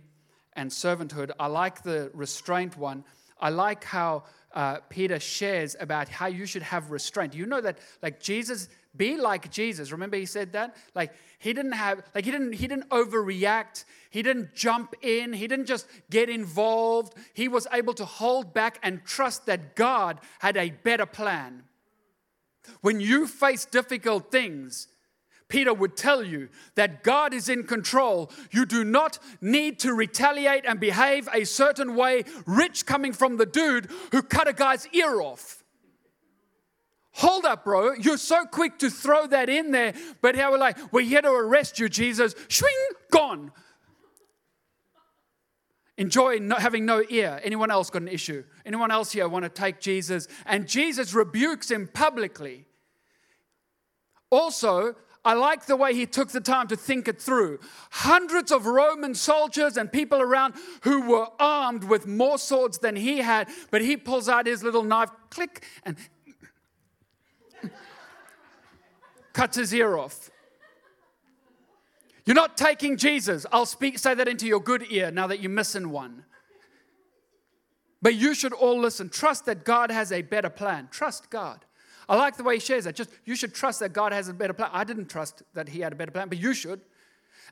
and 0.54 0.72
servanthood. 0.72 1.30
I 1.40 1.48
like 1.48 1.84
the 1.84 2.10
restraint 2.14 2.78
one. 2.78 3.04
I 3.40 3.50
like 3.50 3.84
how 3.84 4.24
uh, 4.54 4.78
Peter 4.90 5.20
shares 5.20 5.76
about 5.80 6.10
how 6.10 6.28
you 6.28 6.46
should 6.46 6.64
have 6.64 6.90
restraint. 6.90 7.36
You 7.36 7.46
know 7.46 7.62
that, 7.62 7.78
like 8.02 8.20
Jesus, 8.20 8.70
be 8.96 9.18
like 9.18 9.52
Jesus. 9.52 9.92
Remember, 9.92 10.18
he 10.18 10.26
said 10.26 10.54
that. 10.54 10.76
Like 10.96 11.14
he 11.40 11.54
didn't 11.54 11.74
have, 11.74 12.04
like 12.16 12.26
he 12.26 12.32
didn't, 12.32 12.54
he 12.54 12.68
didn't 12.68 12.90
overreact. 12.90 13.86
He 14.10 14.22
didn't 14.22 14.56
jump 14.56 14.94
in. 15.02 15.34
He 15.34 15.48
didn't 15.48 15.66
just 15.66 15.88
get 16.10 16.30
involved. 16.30 17.14
He 17.34 17.48
was 17.48 17.68
able 17.72 17.94
to 17.96 18.06
hold 18.06 18.54
back 18.54 18.80
and 18.84 19.04
trust 19.06 19.46
that 19.46 19.76
God 19.76 20.20
had 20.40 20.58
a 20.58 20.72
better 20.72 21.06
plan. 21.06 21.64
When 22.82 23.00
you 23.00 23.28
face 23.28 23.66
difficult 23.66 24.32
things, 24.32 24.88
Peter 25.48 25.74
would 25.74 25.96
tell 25.96 26.24
you 26.24 26.50
that 26.76 27.04
God 27.04 27.34
is 27.34 27.48
in 27.48 27.64
control. 27.64 28.30
You 28.52 28.66
do 28.66 28.84
not 28.84 29.20
need 29.40 29.80
to 29.80 29.94
retaliate 29.94 30.66
and 30.66 30.80
behave 30.80 31.30
a 31.34 31.46
certain 31.46 31.96
way, 31.96 32.26
rich 32.46 32.86
coming 32.86 33.14
from 33.14 33.38
the 33.38 33.46
dude 33.46 33.90
who 34.12 34.22
cut 34.22 34.48
a 34.48 34.54
guy's 34.54 34.88
ear 34.88 35.22
off. 35.22 35.64
Hold 37.18 37.46
up, 37.46 37.64
bro. 37.64 37.94
You're 37.94 38.18
so 38.18 38.46
quick 38.46 38.78
to 38.80 38.92
throw 38.92 39.26
that 39.26 39.50
in 39.50 39.72
there, 39.72 39.94
but 40.22 40.36
how 40.36 40.52
we're 40.52 40.60
like, 40.60 40.78
we're 40.94 41.02
here 41.02 41.24
to 41.24 41.32
arrest 41.32 41.80
you, 41.80 41.90
Jesus. 41.90 42.36
Swing, 42.48 42.76
gone. 43.10 43.52
Enjoy 45.98 46.38
not 46.38 46.62
having 46.62 46.86
no 46.86 47.04
ear. 47.10 47.42
Anyone 47.44 47.72
else 47.72 47.90
got 47.90 48.04
an 48.04 48.08
issue? 48.08 48.44
Anyone 48.68 48.92
else 48.92 49.14
here 49.14 49.28
want 49.28 49.46
to 49.46 49.50
take 49.50 49.80
Jesus? 49.80 50.28
And 50.46 50.68
Jesus 50.68 51.16
rebukes 51.16 51.72
him 51.72 51.90
publicly. 51.92 52.66
Also, 54.30 54.96
I 55.26 55.34
like 55.34 55.66
the 55.66 55.76
way 55.76 55.96
he 55.96 56.06
took 56.06 56.30
the 56.30 56.40
time 56.40 56.68
to 56.68 56.76
think 56.76 57.08
it 57.08 57.20
through. 57.20 57.60
Hundreds 57.90 58.52
of 58.52 58.68
Roman 58.68 59.16
soldiers 59.16 59.76
and 59.76 59.92
people 59.92 60.22
around 60.22 60.54
who 60.82 61.10
were 61.10 61.30
armed 61.40 61.86
with 61.86 62.06
more 62.06 62.38
swords 62.38 62.78
than 62.78 62.96
he 62.96 63.18
had, 63.18 63.50
but 63.72 63.82
he 63.82 63.98
pulls 63.98 64.30
out 64.30 64.46
his 64.46 64.62
little 64.62 64.84
knife, 64.84 65.10
click, 65.32 65.66
and 65.84 65.98
cuts 69.38 69.56
his 69.56 69.72
ear 69.72 69.96
off. 69.96 70.32
You're 72.26 72.36
not 72.36 72.58
taking 72.58 72.98
Jesus. 72.98 73.46
I'll 73.52 73.68
speak, 73.68 74.00
say 74.00 74.16
that 74.16 74.28
into 74.28 74.48
your 74.48 74.60
good 74.60 74.86
ear 74.90 75.12
now 75.12 75.28
that 75.28 75.40
you're 75.40 75.52
missing 75.52 75.92
one. 75.92 76.26
But 78.02 78.16
you 78.16 78.34
should 78.34 78.52
all 78.52 78.80
listen. 78.80 79.10
Trust 79.10 79.46
that 79.46 79.64
God 79.64 79.92
has 79.92 80.12
a 80.12 80.24
better 80.24 80.50
plan. 80.50 80.90
Trust 80.92 81.30
God. 81.30 81.64
I 82.10 82.16
like 82.16 82.36
the 82.36 82.44
way 82.44 82.56
he 82.56 82.60
shares 82.60 82.86
that. 82.86 82.96
Just 82.96 83.12
you 83.26 83.36
should 83.36 83.54
trust 83.54 83.80
that 83.82 83.94
God 83.94 84.12
has 84.12 84.28
a 84.28 84.34
better 84.34 84.54
plan. 84.54 84.72
I 84.74 84.84
didn't 84.84 85.08
trust 85.08 85.44
that 85.54 85.70
he 85.70 85.82
had 85.82 85.94
a 85.94 85.96
better 85.96 86.12
plan, 86.12 86.30
but 86.30 86.40
you 86.40 86.54
should. 86.54 86.82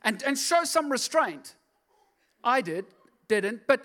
And, 0.03 0.23
and 0.23 0.37
show 0.37 0.63
some 0.63 0.91
restraint. 0.91 1.55
I 2.43 2.61
did, 2.61 2.85
didn't, 3.27 3.61
but 3.67 3.81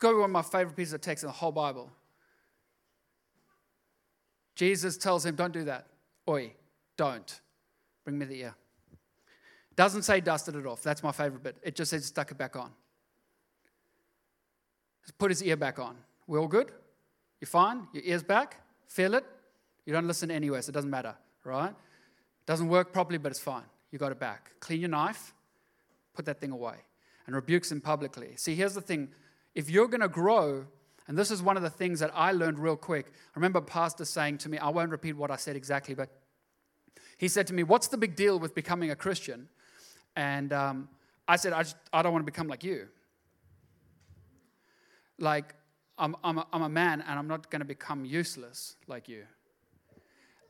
got 0.00 0.08
to 0.08 0.14
be 0.16 0.20
one 0.20 0.30
of 0.30 0.32
my 0.32 0.42
favorite 0.42 0.76
pieces 0.76 0.94
of 0.94 1.00
text 1.00 1.22
in 1.22 1.28
the 1.28 1.32
whole 1.32 1.52
Bible. 1.52 1.90
Jesus 4.56 4.96
tells 4.96 5.24
him, 5.24 5.36
Don't 5.36 5.52
do 5.52 5.64
that. 5.64 5.86
Oi, 6.28 6.52
don't. 6.96 7.40
Bring 8.04 8.18
me 8.18 8.26
the 8.26 8.40
ear. 8.40 8.54
Doesn't 9.76 10.02
say 10.02 10.20
dusted 10.20 10.56
it 10.56 10.66
off. 10.66 10.82
That's 10.82 11.02
my 11.02 11.12
favorite 11.12 11.42
bit. 11.42 11.56
It 11.62 11.76
just 11.76 11.90
says 11.90 12.04
stuck 12.04 12.30
it 12.32 12.36
back 12.38 12.56
on 12.56 12.72
put 15.18 15.30
his 15.30 15.42
ear 15.42 15.56
back 15.56 15.78
on. 15.78 15.96
We 16.26 16.38
all 16.38 16.48
good? 16.48 16.70
You're 17.40 17.46
fine? 17.46 17.86
Your 17.92 18.02
ear's 18.04 18.22
back? 18.22 18.56
Feel 18.86 19.14
it? 19.14 19.24
You 19.86 19.92
don't 19.92 20.06
listen 20.06 20.30
anyway, 20.30 20.60
so 20.60 20.70
it 20.70 20.72
doesn't 20.72 20.90
matter, 20.90 21.14
right? 21.44 21.74
Doesn't 22.46 22.68
work 22.68 22.92
properly, 22.92 23.18
but 23.18 23.30
it's 23.30 23.40
fine. 23.40 23.64
You 23.90 23.98
got 23.98 24.12
it 24.12 24.20
back. 24.20 24.52
Clean 24.60 24.80
your 24.80 24.90
knife, 24.90 25.34
put 26.14 26.24
that 26.26 26.40
thing 26.40 26.52
away, 26.52 26.76
and 27.26 27.34
rebukes 27.34 27.72
him 27.72 27.80
publicly. 27.80 28.34
See, 28.36 28.54
here's 28.54 28.74
the 28.74 28.80
thing 28.80 29.08
if 29.54 29.68
you're 29.68 29.88
going 29.88 30.00
to 30.00 30.08
grow, 30.08 30.66
and 31.08 31.18
this 31.18 31.30
is 31.30 31.42
one 31.42 31.56
of 31.56 31.62
the 31.62 31.70
things 31.70 32.00
that 32.00 32.10
I 32.14 32.32
learned 32.32 32.58
real 32.58 32.76
quick. 32.76 33.06
I 33.08 33.38
remember 33.38 33.60
Pastor 33.60 34.04
saying 34.04 34.38
to 34.38 34.48
me, 34.48 34.58
I 34.58 34.68
won't 34.68 34.90
repeat 34.90 35.14
what 35.14 35.30
I 35.30 35.36
said 35.36 35.56
exactly, 35.56 35.94
but 35.94 36.08
he 37.18 37.28
said 37.28 37.46
to 37.48 37.54
me, 37.54 37.62
What's 37.62 37.88
the 37.88 37.98
big 37.98 38.16
deal 38.16 38.38
with 38.38 38.54
becoming 38.54 38.90
a 38.90 38.96
Christian? 38.96 39.48
And 40.16 40.52
um, 40.52 40.88
I 41.26 41.36
said, 41.36 41.52
I, 41.52 41.62
just, 41.62 41.76
I 41.92 42.02
don't 42.02 42.12
want 42.12 42.22
to 42.24 42.30
become 42.30 42.48
like 42.48 42.64
you 42.64 42.88
like 45.20 45.54
I'm, 45.98 46.16
I'm, 46.24 46.38
a, 46.38 46.46
I'm 46.52 46.62
a 46.62 46.68
man 46.68 47.04
and 47.06 47.18
I'm 47.18 47.28
not 47.28 47.50
going 47.50 47.60
to 47.60 47.66
become 47.66 48.04
useless 48.04 48.76
like 48.86 49.08
you. 49.08 49.24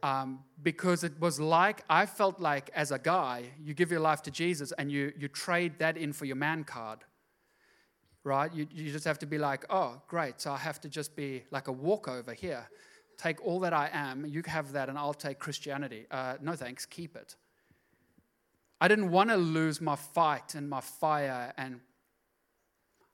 Um, 0.03 0.45
because 0.63 1.05
it 1.05 1.21
was 1.21 1.39
like, 1.39 1.85
I 1.91 2.07
felt 2.07 2.41
like 2.41 2.71
as 2.75 2.91
a 2.91 2.99
guy, 2.99 3.51
you 3.63 3.75
give 3.75 3.91
your 3.91 4.01
life 4.01 4.23
to 4.23 4.31
Jesus 4.31 4.73
and 4.79 4.91
you, 4.91 5.13
you 5.19 5.29
trade 5.29 5.79
that 5.79 5.99
in 5.99 6.15
for 6.15 6.25
your 6.25 6.37
man 6.37 6.65
card, 6.65 7.01
right? 8.25 8.53
You, 8.53 8.67
you 8.71 8.93
just 8.93 9.05
have 9.05 9.19
to 9.21 9.27
be 9.27 9.39
like, 9.39 9.65
oh, 9.71 10.01
great, 10.09 10.41
so 10.41 10.53
I 10.53 10.59
have 10.59 10.81
to 10.83 10.89
just 10.89 11.17
be 11.17 11.45
like 11.51 11.69
a 11.69 11.73
walkover 11.73 12.35
here. 12.35 12.69
Take 13.17 13.45
all 13.45 13.61
that 13.61 13.73
I 13.73 13.91
am, 13.93 14.25
you 14.27 14.43
have 14.47 14.73
that, 14.73 14.89
and 14.89 14.99
I'll 14.99 15.15
take 15.15 15.39
Christianity. 15.39 16.07
Uh, 16.11 16.37
no 16.41 16.55
thanks, 16.57 16.87
keep 16.87 17.17
it. 17.17 17.37
I 18.81 18.89
didn't 18.89 19.11
want 19.11 19.29
to 19.31 19.37
lose 19.37 19.81
my 19.81 19.97
fight 19.97 20.55
and 20.55 20.69
my 20.69 20.81
fire, 20.81 21.53
and 21.59 21.81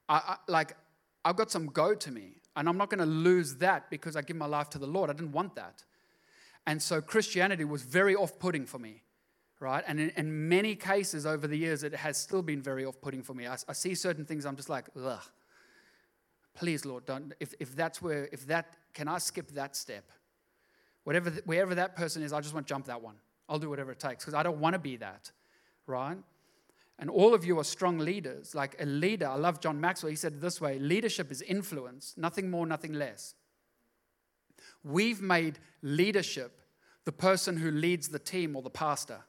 I, 0.09 0.17
I 0.17 0.37
like 0.47 0.77
I've 1.25 1.35
got 1.35 1.51
some 1.51 1.67
go 1.67 1.93
to 1.93 2.11
me, 2.13 2.37
and 2.55 2.69
I'm 2.69 2.79
not 2.79 2.89
going 2.89 3.01
to 3.01 3.05
lose 3.07 3.57
that 3.57 3.91
because 3.91 4.15
I 4.15 4.23
give 4.23 4.37
my 4.37 4.47
life 4.47 4.71
to 4.71 4.79
the 4.79 4.87
Lord. 4.87 5.11
I 5.11 5.13
didn't 5.13 5.33
want 5.33 5.57
that. 5.57 5.83
And 6.69 6.81
so 6.81 7.01
Christianity 7.01 7.65
was 7.65 7.83
very 7.83 8.15
off 8.15 8.39
putting 8.39 8.65
for 8.65 8.79
me, 8.79 9.03
right? 9.61 9.83
And 9.87 9.99
in, 9.99 10.11
in, 10.17 10.49
many 10.49 10.75
cases 10.75 11.25
over 11.27 11.47
the 11.47 11.57
years, 11.57 11.83
it 11.83 11.95
has 11.95 12.19
still 12.19 12.43
been 12.43 12.61
very 12.61 12.85
off 12.85 13.01
putting 13.01 13.23
for 13.23 13.35
me. 13.35 13.47
I, 13.47 13.57
I, 13.69 13.73
see 13.73 13.95
certain 13.95 14.25
things, 14.25 14.45
I'm 14.45 14.57
just 14.57 14.69
like, 14.69 14.87
ugh. 15.03 15.23
Please, 16.55 16.85
Lord, 16.85 17.05
don't. 17.07 17.33
If, 17.39 17.55
if 17.61 17.77
that's 17.77 18.01
where, 18.01 18.29
if 18.33 18.47
that, 18.47 18.77
can 18.95 19.09
I 19.09 19.19
skip 19.19 19.53
that 19.53 19.77
step? 19.77 20.11
Whatever, 21.05 21.31
wherever 21.45 21.75
that 21.75 21.97
person 21.97 22.23
is, 22.23 22.33
I 22.33 22.41
just 22.41 22.55
want 22.55 22.67
to 22.67 22.73
jump 22.73 22.87
that 22.87 23.03
one. 23.03 23.17
I'll 23.49 23.59
do 23.59 23.71
whatever 23.71 23.93
it 23.93 24.01
takes 24.01 24.25
because 24.25 24.35
I 24.35 24.43
don't 24.43 24.59
want 24.59 24.73
to 24.73 24.79
be 24.79 24.97
that, 24.97 25.31
right? 25.87 26.17
And 26.99 27.11
all 27.11 27.35
of 27.35 27.45
you 27.45 27.59
are 27.59 27.65
strong 27.65 27.99
leaders. 27.99 28.55
Like 28.55 28.75
a 28.81 28.87
leader, 28.87 29.29
I 29.29 29.37
love 29.37 29.61
John 29.61 29.81
Maxwell. 29.81 30.11
He 30.11 30.17
said 30.17 30.41
this 30.41 30.61
way 30.61 30.79
leadership 30.79 31.31
is 31.31 31.43
influence, 31.43 32.15
nothing 32.17 32.51
more, 32.51 32.67
nothing 32.67 32.95
less. 32.95 33.35
We've 34.83 35.21
made 35.21 35.59
leadership 35.83 36.61
the 37.05 37.13
person 37.13 37.57
who 37.57 37.71
leads 37.71 38.09
the 38.09 38.19
team 38.19 38.57
or 38.57 38.63
the 38.63 38.71
pastor. 38.71 39.21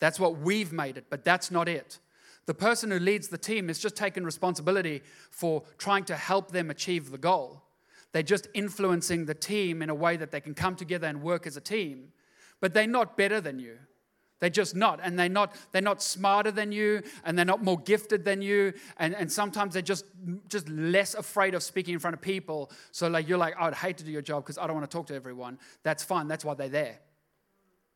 That's 0.00 0.18
what 0.18 0.38
we've 0.38 0.72
made 0.72 0.96
it, 0.96 1.06
but 1.08 1.24
that's 1.24 1.50
not 1.50 1.68
it. 1.68 1.98
The 2.46 2.54
person 2.54 2.90
who 2.90 2.98
leads 2.98 3.28
the 3.28 3.38
team 3.38 3.70
is 3.70 3.78
just 3.78 3.94
taking 3.94 4.24
responsibility 4.24 5.02
for 5.30 5.62
trying 5.78 6.04
to 6.04 6.16
help 6.16 6.50
them 6.50 6.70
achieve 6.70 7.10
the 7.10 7.18
goal. 7.18 7.62
They're 8.12 8.22
just 8.22 8.48
influencing 8.54 9.26
the 9.26 9.34
team 9.34 9.82
in 9.82 9.90
a 9.90 9.94
way 9.94 10.16
that 10.16 10.32
they 10.32 10.40
can 10.40 10.54
come 10.54 10.74
together 10.74 11.06
and 11.06 11.22
work 11.22 11.46
as 11.46 11.56
a 11.56 11.60
team, 11.60 12.08
but 12.60 12.74
they're 12.74 12.86
not 12.86 13.16
better 13.16 13.40
than 13.40 13.60
you. 13.60 13.76
They're 14.40 14.50
just 14.50 14.74
not. 14.74 15.00
And 15.02 15.18
they're 15.18 15.28
not, 15.28 15.54
they're 15.70 15.82
not 15.82 16.02
smarter 16.02 16.50
than 16.50 16.72
you, 16.72 17.02
and 17.24 17.36
they're 17.38 17.44
not 17.44 17.62
more 17.62 17.78
gifted 17.78 18.24
than 18.24 18.40
you. 18.40 18.72
And, 18.98 19.14
and 19.14 19.30
sometimes 19.30 19.74
they're 19.74 19.82
just, 19.82 20.06
just 20.48 20.68
less 20.68 21.14
afraid 21.14 21.54
of 21.54 21.62
speaking 21.62 21.92
in 21.94 22.00
front 22.00 22.14
of 22.14 22.22
people. 22.22 22.72
So 22.90 23.06
like 23.06 23.28
you're 23.28 23.38
like, 23.38 23.54
I'd 23.60 23.74
hate 23.74 23.98
to 23.98 24.04
do 24.04 24.10
your 24.10 24.22
job 24.22 24.44
because 24.44 24.56
I 24.56 24.66
don't 24.66 24.76
want 24.76 24.90
to 24.90 24.96
talk 24.96 25.06
to 25.08 25.14
everyone. 25.14 25.58
That's 25.82 26.02
fine. 26.02 26.26
That's 26.26 26.44
why 26.44 26.54
they're 26.54 26.70
there. 26.70 26.98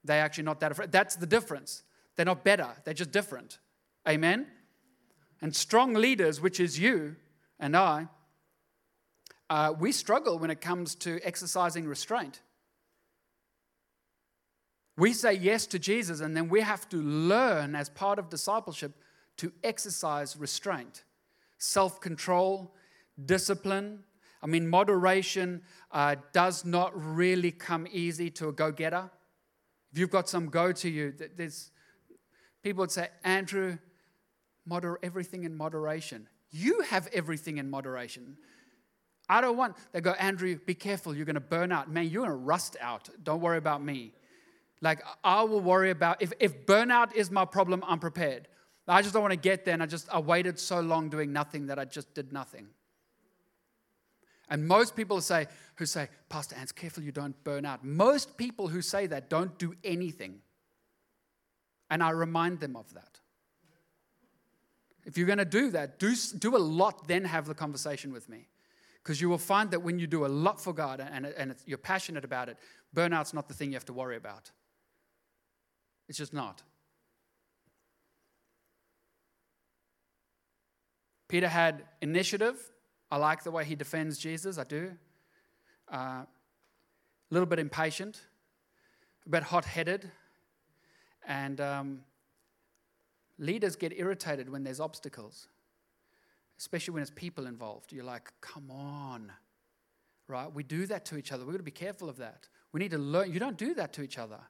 They're 0.05 0.23
actually 0.23 0.45
not 0.45 0.61
that 0.61 0.73
afraid. 0.73 0.93
That's 0.93 1.17
the 1.17 1.27
difference. 1.27 1.83
They're 2.17 2.27
not 2.27 2.45
better. 2.45 2.69
They're 2.85 2.95
just 2.95 3.13
different. 3.13 3.59
Amen? 4.09 4.47
And 5.41 5.55
strong 5.55 5.95
leaders, 5.95 6.41
which 6.41 6.61
is 6.61 6.79
you 6.79 7.17
and 7.59 7.77
I, 7.77 8.09
uh, 9.51 9.75
we 9.79 9.93
struggle 9.93 10.39
when 10.39 10.51
it 10.51 10.61
comes 10.61 10.95
to 10.97 11.21
exercising 11.23 11.87
restraint. 11.87 12.41
We 14.97 15.13
say 15.13 15.35
yes 15.35 15.67
to 15.69 15.79
Jesus, 15.79 16.21
and 16.21 16.37
then 16.37 16.49
we 16.49 16.61
have 16.61 16.89
to 16.91 16.97
learn 16.97 17.75
as 17.75 17.89
part 17.89 18.19
of 18.19 18.29
discipleship 18.29 18.93
to 19.39 19.53
exercise 19.65 20.37
restraint, 20.37 21.03
self 21.59 22.01
control, 22.01 22.75
discipline. 23.27 24.05
I 24.43 24.47
mean, 24.47 24.69
moderation 24.69 25.63
uh, 25.91 26.17
does 26.33 26.65
not 26.65 26.93
really 26.95 27.51
come 27.51 27.87
easy 27.91 28.31
to 28.31 28.49
a 28.49 28.53
go 28.53 28.71
getter. 28.71 29.11
If 29.93 29.99
you've 29.99 30.11
got 30.11 30.29
some 30.29 30.49
go 30.49 30.71
to 30.71 30.89
you, 30.89 31.13
there's 31.37 31.71
people 32.65 32.83
would 32.83 32.91
say, 32.91 33.09
Andrew, 33.23 33.79
moder- 34.67 34.99
everything 35.03 35.45
in 35.45 35.55
moderation. 35.55 36.29
You 36.51 36.81
have 36.81 37.07
everything 37.13 37.59
in 37.59 37.71
moderation. 37.71 38.37
I 39.29 39.41
don't 39.41 39.57
want, 39.57 39.77
they 39.93 40.01
go, 40.01 40.13
Andrew, 40.13 40.59
be 40.67 40.75
careful, 40.75 41.15
you're 41.15 41.27
going 41.27 41.35
to 41.35 41.41
burn 41.41 41.71
out. 41.71 41.91
Man, 41.91 42.09
you're 42.09 42.27
going 42.27 42.37
to 42.37 42.45
rust 42.45 42.77
out. 42.81 43.09
Don't 43.23 43.41
worry 43.41 43.59
about 43.59 43.83
me. 43.83 44.13
Like, 44.81 45.03
I 45.23 45.43
will 45.43 45.61
worry 45.61 45.91
about 45.91 46.21
if, 46.21 46.33
if 46.41 46.67
burnout 46.67 47.15
is 47.15 47.31
my 47.31 47.45
problem, 47.45 47.85
I'm 47.87 48.01
prepared. 48.01 48.49
I 48.87 49.01
just 49.01 49.15
don't 49.15 49.23
want 49.23 49.33
to 49.33 49.39
get 49.39 49.65
there, 49.65 49.73
and 49.73 49.83
I 49.83 49.87
just 49.87 50.13
I 50.13 50.19
waited 50.19 50.59
so 50.59 50.81
long 50.81 51.09
doing 51.09 51.33
nothing 51.33 51.69
that 51.69 51.79
I 51.79 51.87
just 51.87 52.13
did 52.13 52.35
nothing. 52.35 52.67
And 54.51 54.69
most 54.69 54.95
people 54.95 55.23
say, 55.23 55.47
who 55.77 55.87
say, 55.87 56.09
Pastor 56.29 56.55
Ants, 56.57 56.71
careful 56.71 57.03
you 57.03 57.13
don't 57.13 57.43
burn 57.45 57.65
out. 57.65 57.83
Most 57.83 58.37
people 58.37 58.69
who 58.69 58.83
say 58.83 59.07
that 59.07 59.31
don't 59.31 59.59
do 59.59 59.75
anything. 59.83 60.41
And 61.95 62.03
I 62.03 62.11
remind 62.11 62.59
them 62.59 62.75
of 62.75 62.93
that. 62.95 63.21
If 65.05 65.17
you're 65.17 65.29
going 65.29 65.39
to 65.39 65.45
do 65.45 65.71
that, 65.71 66.01
do, 66.01 66.13
do 66.37 66.57
a 66.57 66.59
lot, 66.59 67.07
then 67.07 67.25
have 67.25 67.47
the 67.47 67.55
conversation 67.55 68.13
with 68.13 68.29
me. 68.29 68.49
Because 69.01 69.21
you 69.21 69.29
will 69.29 69.39
find 69.39 69.71
that 69.71 69.81
when 69.81 70.01
you 70.01 70.09
do 70.09 70.27
a 70.27 70.33
lot 70.43 70.61
for 70.61 70.73
God 70.73 70.99
and, 70.99 71.25
and 71.25 71.55
you're 71.67 71.79
passionate 71.79 72.25
about 72.25 72.49
it, 72.49 72.57
burnout's 72.93 73.33
not 73.33 73.47
the 73.47 73.55
thing 73.55 73.69
you 73.71 73.77
have 73.77 73.85
to 73.85 73.93
worry 73.93 74.17
about. 74.17 74.51
It's 76.09 76.19
just 76.19 76.35
not. 76.35 76.65
Peter 81.29 81.47
had 81.47 81.85
initiative. 82.03 82.57
I 83.09 83.19
like 83.19 83.45
the 83.45 83.53
way 83.53 83.65
he 83.65 83.77
defends 83.77 84.19
Jesus, 84.19 84.59
I 84.59 84.65
do. 84.65 84.91
Uh, 85.93 85.97
a 85.97 86.27
little 87.31 87.47
bit 87.47 87.61
impatient, 87.61 88.21
a 89.27 89.29
bit 89.29 89.45
hot 89.45 89.65
headed, 89.65 90.11
and 91.27 91.61
um, 91.61 92.01
leaders 93.39 93.77
get 93.77 93.93
irritated 93.97 94.49
when 94.49 94.65
there's 94.65 94.81
obstacles, 94.81 95.49
especially 96.59 96.95
when 96.95 97.03
it's 97.03 97.11
people 97.11 97.47
involved. 97.47 97.93
You're 97.93 98.05
like, 98.05 98.33
come 98.41 98.71
on, 98.71 99.33
right? 100.29 100.53
We 100.53 100.63
do 100.63 100.87
that 100.87 101.05
to 101.07 101.17
each 101.17 101.33
other. 101.33 101.45
We've 101.45 101.55
got 101.55 101.59
to 101.59 101.65
be 101.65 101.71
careful 101.71 102.09
of 102.09 102.17
that. 102.19 102.49
We 102.73 102.81
need 102.81 102.91
to 102.91 102.99
learn. 102.99 103.33
You 103.33 103.39
don't 103.39 103.57
do 103.57 103.75
that 103.75 103.93
to 103.95 104.03
each 104.03 104.19
other. 104.19 104.41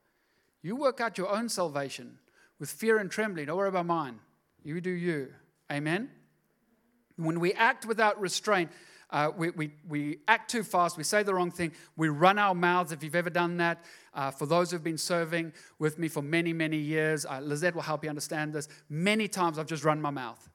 You 0.63 0.77
work 0.77 1.01
out 1.01 1.19
your 1.19 1.29
own 1.29 1.49
salvation 1.49 2.19
with 2.59 2.71
fear 2.71 2.99
and 2.99 3.11
trembling. 3.11 3.47
Don't 3.47 3.57
worry 3.57 3.69
about 3.69 3.87
mine. 3.87 4.19
You 4.63 4.81
do 4.81 4.91
you. 4.91 5.29
Amen? 5.71 6.11
When 7.17 7.39
we 7.39 7.53
act 7.53 7.85
without 7.87 8.21
restraint, 8.21 8.71
uh, 9.15 9.31
we, 9.37 9.51
we, 9.51 9.71
we 9.89 10.19
act 10.27 10.51
too 10.51 10.65
fast, 10.65 10.97
we 10.97 11.05
say 11.05 11.23
the 11.23 11.33
wrong 11.33 11.53
thing, 11.53 11.71
we 11.97 12.09
run 12.09 12.37
our 12.37 12.53
mouths. 12.53 12.91
If 12.91 13.05
you've 13.05 13.15
ever 13.15 13.31
done 13.31 13.57
that, 13.59 13.85
uh, 14.13 14.33
for 14.33 14.45
those 14.45 14.73
who've 14.73 14.83
been 14.83 14.99
serving 14.99 15.53
with 15.79 16.01
me 16.01 16.09
for 16.09 16.21
many, 16.21 16.53
many 16.53 16.79
years, 16.79 17.25
uh, 17.25 17.39
Lizette 17.39 17.77
will 17.77 17.83
help 17.83 18.03
you 18.03 18.11
understand 18.11 18.53
this. 18.53 18.67
Many 18.89 19.29
times 19.29 19.57
I've 19.57 19.69
just 19.69 19.85
run 19.85 20.03
my 20.03 20.11
mouth. 20.11 20.51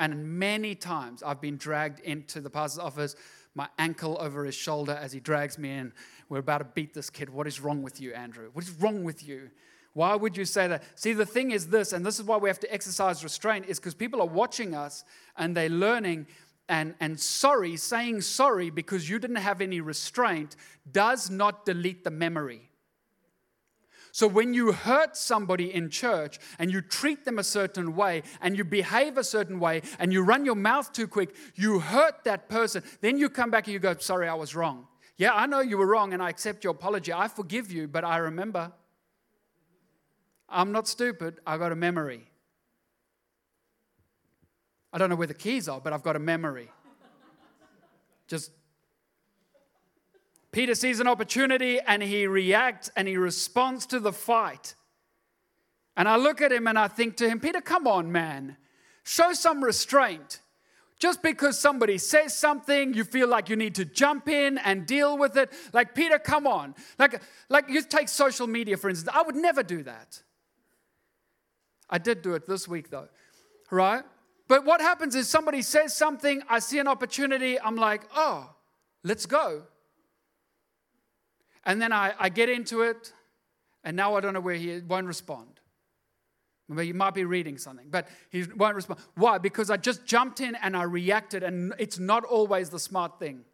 And 0.00 0.38
many 0.38 0.74
times 0.74 1.22
I've 1.22 1.42
been 1.42 1.58
dragged 1.58 2.00
into 2.00 2.40
the 2.40 2.48
pastor's 2.48 2.82
office, 2.82 3.14
my 3.54 3.68
ankle 3.78 4.16
over 4.18 4.42
his 4.46 4.54
shoulder 4.54 4.98
as 4.98 5.12
he 5.12 5.20
drags 5.20 5.58
me 5.58 5.70
in. 5.70 5.92
We're 6.30 6.38
about 6.38 6.58
to 6.58 6.64
beat 6.64 6.94
this 6.94 7.10
kid. 7.10 7.28
What 7.28 7.46
is 7.46 7.60
wrong 7.60 7.82
with 7.82 8.00
you, 8.00 8.14
Andrew? 8.14 8.48
What 8.54 8.64
is 8.64 8.70
wrong 8.70 9.04
with 9.04 9.28
you? 9.28 9.50
Why 9.92 10.14
would 10.14 10.36
you 10.36 10.44
say 10.44 10.68
that? 10.68 10.84
See, 10.94 11.12
the 11.12 11.26
thing 11.26 11.50
is 11.50 11.66
this, 11.66 11.92
and 11.92 12.06
this 12.06 12.18
is 12.18 12.24
why 12.24 12.36
we 12.36 12.48
have 12.48 12.60
to 12.60 12.72
exercise 12.72 13.22
restraint, 13.24 13.66
is 13.66 13.78
because 13.78 13.94
people 13.94 14.20
are 14.22 14.28
watching 14.28 14.74
us 14.74 15.04
and 15.36 15.56
they're 15.56 15.68
learning. 15.68 16.26
And, 16.68 16.94
and 17.00 17.18
sorry, 17.18 17.76
saying 17.76 18.20
sorry 18.20 18.70
because 18.70 19.08
you 19.08 19.18
didn't 19.18 19.36
have 19.36 19.60
any 19.60 19.80
restraint 19.80 20.54
does 20.90 21.30
not 21.30 21.64
delete 21.64 22.04
the 22.04 22.10
memory. 22.10 22.68
So 24.12 24.26
when 24.26 24.52
you 24.52 24.72
hurt 24.72 25.16
somebody 25.16 25.72
in 25.72 25.90
church 25.90 26.38
and 26.58 26.72
you 26.72 26.80
treat 26.80 27.24
them 27.24 27.38
a 27.38 27.44
certain 27.44 27.94
way 27.94 28.22
and 28.40 28.56
you 28.56 28.64
behave 28.64 29.16
a 29.16 29.24
certain 29.24 29.60
way 29.60 29.82
and 29.98 30.12
you 30.12 30.22
run 30.22 30.44
your 30.44 30.56
mouth 30.56 30.92
too 30.92 31.06
quick, 31.06 31.34
you 31.54 31.78
hurt 31.78 32.24
that 32.24 32.48
person. 32.48 32.82
Then 33.00 33.18
you 33.18 33.28
come 33.28 33.50
back 33.50 33.66
and 33.66 33.74
you 33.74 33.78
go, 33.78 33.94
Sorry, 33.98 34.28
I 34.28 34.34
was 34.34 34.54
wrong. 34.54 34.86
Yeah, 35.16 35.34
I 35.34 35.46
know 35.46 35.60
you 35.60 35.78
were 35.78 35.86
wrong 35.86 36.12
and 36.14 36.22
I 36.22 36.30
accept 36.30 36.64
your 36.64 36.72
apology. 36.72 37.12
I 37.12 37.28
forgive 37.28 37.70
you, 37.70 37.86
but 37.88 38.04
I 38.04 38.18
remember. 38.18 38.72
I'm 40.48 40.72
not 40.72 40.88
stupid, 40.88 41.40
I 41.46 41.58
got 41.58 41.72
a 41.72 41.76
memory. 41.76 42.30
I 44.92 44.98
don't 44.98 45.10
know 45.10 45.16
where 45.16 45.26
the 45.26 45.34
keys 45.34 45.68
are, 45.68 45.80
but 45.80 45.92
I've 45.92 46.02
got 46.02 46.16
a 46.16 46.20
memory. 46.20 46.70
Just 48.26 48.50
Peter 50.50 50.74
sees 50.74 51.00
an 51.00 51.06
opportunity 51.06 51.78
and 51.80 52.02
he 52.02 52.26
reacts 52.26 52.90
and 52.96 53.06
he 53.06 53.16
responds 53.16 53.86
to 53.86 54.00
the 54.00 54.12
fight. 54.12 54.74
And 55.96 56.08
I 56.08 56.16
look 56.16 56.40
at 56.40 56.52
him 56.52 56.66
and 56.66 56.78
I 56.78 56.88
think 56.88 57.16
to 57.16 57.28
him, 57.28 57.40
Peter, 57.40 57.60
come 57.60 57.86
on, 57.86 58.10
man. 58.12 58.56
Show 59.04 59.32
some 59.32 59.62
restraint. 59.62 60.40
Just 60.98 61.22
because 61.22 61.58
somebody 61.58 61.96
says 61.96 62.36
something, 62.36 62.92
you 62.92 63.04
feel 63.04 63.28
like 63.28 63.48
you 63.48 63.56
need 63.56 63.76
to 63.76 63.84
jump 63.84 64.28
in 64.28 64.58
and 64.58 64.84
deal 64.84 65.16
with 65.16 65.36
it. 65.36 65.52
Like, 65.72 65.94
Peter, 65.94 66.18
come 66.18 66.46
on. 66.46 66.74
Like, 66.98 67.22
like 67.48 67.68
you 67.68 67.82
take 67.82 68.08
social 68.08 68.48
media, 68.48 68.76
for 68.76 68.90
instance. 68.90 69.14
I 69.14 69.22
would 69.22 69.36
never 69.36 69.62
do 69.62 69.84
that. 69.84 70.22
I 71.88 71.98
did 71.98 72.22
do 72.22 72.34
it 72.34 72.46
this 72.46 72.68
week 72.68 72.90
though, 72.90 73.08
right? 73.70 74.04
But 74.48 74.64
what 74.64 74.80
happens 74.80 75.14
is 75.14 75.28
somebody 75.28 75.60
says 75.60 75.94
something, 75.94 76.42
I 76.48 76.58
see 76.58 76.78
an 76.78 76.88
opportunity, 76.88 77.60
I'm 77.60 77.76
like, 77.76 78.02
oh, 78.16 78.50
let's 79.04 79.26
go. 79.26 79.64
And 81.64 81.80
then 81.80 81.92
I, 81.92 82.14
I 82.18 82.30
get 82.30 82.48
into 82.48 82.80
it, 82.80 83.12
and 83.84 83.94
now 83.94 84.16
I 84.16 84.20
don't 84.20 84.32
know 84.32 84.40
where 84.40 84.54
he 84.54 84.80
won't 84.80 85.06
respond. 85.06 85.60
Maybe 86.66 86.86
he 86.86 86.92
might 86.94 87.14
be 87.14 87.24
reading 87.24 87.58
something, 87.58 87.86
but 87.90 88.08
he 88.30 88.44
won't 88.56 88.74
respond. 88.74 89.00
Why? 89.14 89.36
Because 89.36 89.70
I 89.70 89.76
just 89.76 90.06
jumped 90.06 90.40
in 90.40 90.54
and 90.54 90.74
I 90.74 90.84
reacted, 90.84 91.42
and 91.42 91.74
it's 91.78 91.98
not 91.98 92.24
always 92.24 92.70
the 92.70 92.78
smart 92.78 93.18
thing. 93.18 93.44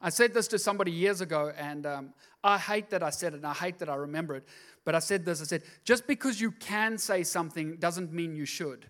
I 0.00 0.10
said 0.10 0.32
this 0.32 0.46
to 0.48 0.60
somebody 0.60 0.92
years 0.92 1.20
ago, 1.20 1.52
and 1.56 1.86
um, 1.86 2.14
I 2.44 2.56
hate 2.56 2.90
that 2.90 3.02
I 3.02 3.10
said 3.10 3.34
it, 3.34 3.38
and 3.38 3.46
I 3.46 3.52
hate 3.54 3.80
that 3.80 3.88
I 3.88 3.96
remember 3.96 4.36
it. 4.36 4.44
But 4.84 4.94
I 4.94 5.00
said 5.00 5.24
this 5.24 5.40
I 5.42 5.44
said, 5.44 5.62
just 5.84 6.06
because 6.06 6.40
you 6.40 6.52
can 6.52 6.98
say 6.98 7.24
something 7.24 7.76
doesn't 7.76 8.12
mean 8.12 8.36
you 8.36 8.44
should. 8.44 8.86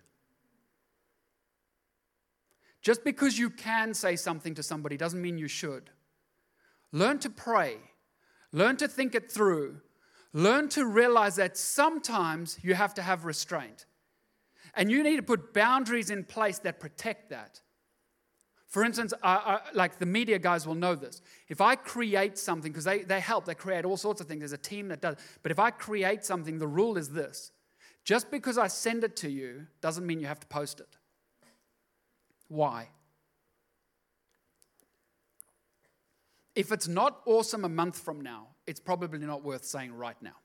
Just 2.81 3.03
because 3.03 3.37
you 3.37 3.49
can 3.49 3.93
say 3.93 4.15
something 4.15 4.55
to 4.55 4.63
somebody 4.63 4.97
doesn't 4.97 5.21
mean 5.21 5.37
you 5.37 5.47
should. 5.47 5.89
Learn 6.91 7.19
to 7.19 7.29
pray, 7.29 7.77
learn 8.51 8.77
to 8.77 8.87
think 8.87 9.13
it 9.13 9.31
through, 9.31 9.81
learn 10.33 10.69
to 10.69 10.85
realize 10.85 11.35
that 11.35 11.57
sometimes 11.57 12.57
you 12.63 12.73
have 12.73 12.93
to 12.95 13.01
have 13.01 13.25
restraint. 13.25 13.85
And 14.75 14.89
you 14.89 15.03
need 15.03 15.17
to 15.17 15.23
put 15.23 15.53
boundaries 15.53 16.09
in 16.09 16.23
place 16.23 16.59
that 16.59 16.79
protect 16.79 17.29
that. 17.29 17.61
For 18.67 18.83
instance, 18.83 19.13
like 19.73 19.97
the 19.97 20.05
media 20.05 20.37
guys 20.37 20.67
will 20.67 20.75
know 20.75 20.93
this. 20.93 21.23
If 21.47 21.59
I 21.59 21.75
create 21.75 22.37
something, 22.37 22.71
because 22.71 22.83
they, 22.83 23.01
they 23.01 23.19
help, 23.19 23.45
they 23.45 23.55
create 23.55 23.83
all 23.83 23.97
sorts 23.97 24.21
of 24.21 24.27
things, 24.27 24.41
there's 24.41 24.53
a 24.53 24.57
team 24.57 24.89
that 24.89 25.01
does. 25.01 25.15
But 25.41 25.51
if 25.51 25.57
I 25.57 25.71
create 25.71 26.23
something, 26.23 26.59
the 26.59 26.67
rule 26.67 26.95
is 26.95 27.09
this 27.09 27.51
just 28.03 28.31
because 28.31 28.57
I 28.57 28.67
send 28.67 29.03
it 29.03 29.15
to 29.17 29.29
you 29.29 29.67
doesn't 29.81 30.05
mean 30.05 30.19
you 30.19 30.27
have 30.27 30.39
to 30.39 30.47
post 30.47 30.79
it. 30.79 30.98
Why? 32.49 32.89
If 36.55 36.73
it's 36.73 36.87
not 36.87 37.21
awesome 37.25 37.63
a 37.63 37.69
month 37.69 37.97
from 37.97 38.19
now, 38.19 38.47
it's 38.67 38.81
probably 38.81 39.19
not 39.19 39.43
worth 39.43 39.63
saying 39.63 39.93
right 39.93 40.21
now. 40.21 40.35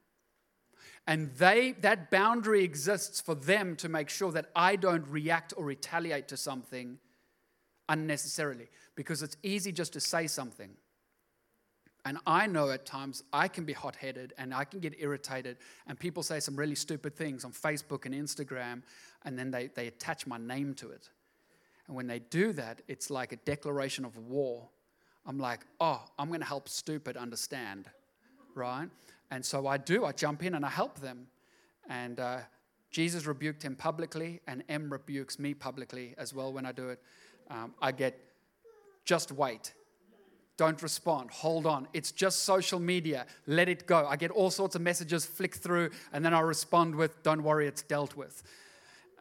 And 1.07 1.35
they, 1.35 1.73
that 1.81 2.11
boundary 2.11 2.62
exists 2.62 3.21
for 3.21 3.35
them 3.35 3.77
to 3.77 3.88
make 3.88 4.09
sure 4.09 4.33
that 4.33 4.47
I 4.55 4.77
don't 4.77 5.07
react 5.09 5.53
or 5.57 5.64
retaliate 5.64 6.29
to 6.29 6.37
something 6.37 6.99
unnecessarily 7.88 8.69
because 8.95 9.23
it's 9.23 9.37
easy 9.43 9.73
just 9.73 9.93
to 9.95 10.01
say 10.01 10.27
something. 10.27 10.71
And 12.07 12.19
I 12.27 12.47
know 12.47 12.71
at 12.71 12.85
times 12.87 13.23
I 13.33 13.49
can 13.49 13.64
be 13.64 13.73
hot 13.73 13.97
headed 13.97 14.35
and 14.38 14.55
I 14.55 14.64
can 14.64 14.81
get 14.81 14.95
irritated, 14.99 15.57
and 15.87 15.99
people 15.99 16.23
say 16.23 16.38
some 16.38 16.55
really 16.55 16.75
stupid 16.75 17.17
things 17.17 17.45
on 17.45 17.53
Facebook 17.53 18.05
and 18.05 18.14
Instagram, 18.14 18.83
and 19.25 19.38
then 19.38 19.51
they, 19.51 19.69
they 19.69 19.87
attach 19.87 20.27
my 20.27 20.37
name 20.37 20.75
to 20.75 20.90
it. 20.90 21.09
And 21.87 21.97
when 21.97 22.07
they 22.07 22.18
do 22.18 22.53
that, 22.55 22.83
it's 22.88 23.11
like 23.11 23.33
a 23.33 23.37
declaration 23.37 24.05
of 24.05 24.16
war. 24.16 24.68
I'm 25.27 25.38
like, 25.38 25.61
oh, 25.81 26.03
I'm 26.18 26.29
going 26.29 26.40
to 26.40 26.47
help 26.47 26.68
stupid 26.68 27.16
understand, 27.16 27.88
right? 28.55 28.88
And 29.31 29.44
so 29.44 29.66
I 29.66 29.79
do. 29.79 30.05
I 30.05 30.12
jump 30.12 30.42
in 30.42 30.55
and 30.55 30.64
I 30.64 30.70
help 30.70 31.01
them. 31.01 31.27
And 31.88 32.20
uh, 32.20 32.38
Jesus 32.90 33.27
rebuked 33.27 33.62
him 33.62 33.77
publicly, 33.77 34.40
and 34.47 34.62
M 34.68 34.90
rebukes 34.90 35.38
me 35.38 35.53
publicly 35.55 36.14
as 36.16 36.33
well 36.33 36.53
when 36.53 36.64
I 36.64 36.73
do 36.73 36.88
it 36.88 37.01
um, 37.51 37.75
I 37.81 37.92
get 37.92 38.18
just 39.05 39.33
wait. 39.33 39.75
Don't 40.57 40.81
respond. 40.83 41.31
Hold 41.31 41.66
on. 41.66 41.88
It's 41.92 42.12
just 42.12 42.44
social 42.44 42.79
media. 42.79 43.27
Let 43.47 43.68
it 43.68 43.87
go. 43.87 44.07
I 44.07 44.16
get 44.16 44.31
all 44.31 44.51
sorts 44.51 44.77
of 44.77 44.83
messages 44.83 45.27
flick 45.27 45.57
through, 45.57 45.90
and 46.12 46.25
then 46.25 46.33
I 46.33 46.40
respond 46.40 46.94
with, 46.94 47.23
Don't 47.23 47.42
worry, 47.42 47.66
it's 47.66 47.83
dealt 47.83 48.16
with. 48.16 48.42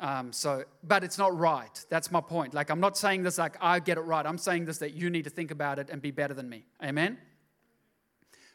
Um, 0.03 0.31
so, 0.31 0.65
but 0.83 1.03
it's 1.03 1.17
not 1.17 1.35
right. 1.35 1.85
That's 1.89 2.11
my 2.11 2.21
point. 2.21 2.53
Like, 2.53 2.69
I'm 2.69 2.79
not 2.79 2.95
saying 2.95 3.23
this 3.23 3.39
like 3.39 3.55
I 3.59 3.79
get 3.79 3.97
it 3.97 4.01
right. 4.01 4.23
I'm 4.25 4.37
saying 4.37 4.65
this 4.65 4.77
that 4.79 4.93
you 4.93 5.09
need 5.09 5.23
to 5.23 5.31
think 5.31 5.49
about 5.49 5.79
it 5.79 5.89
and 5.89 6.01
be 6.01 6.11
better 6.11 6.35
than 6.35 6.47
me. 6.47 6.65
Amen? 6.83 7.17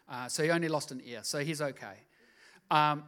Uh, 0.08 0.28
so 0.28 0.44
he 0.44 0.50
only 0.50 0.68
lost 0.68 0.92
an 0.92 1.02
ear, 1.04 1.20
so 1.22 1.40
he's 1.40 1.60
okay. 1.60 1.94
Um, 2.70 3.04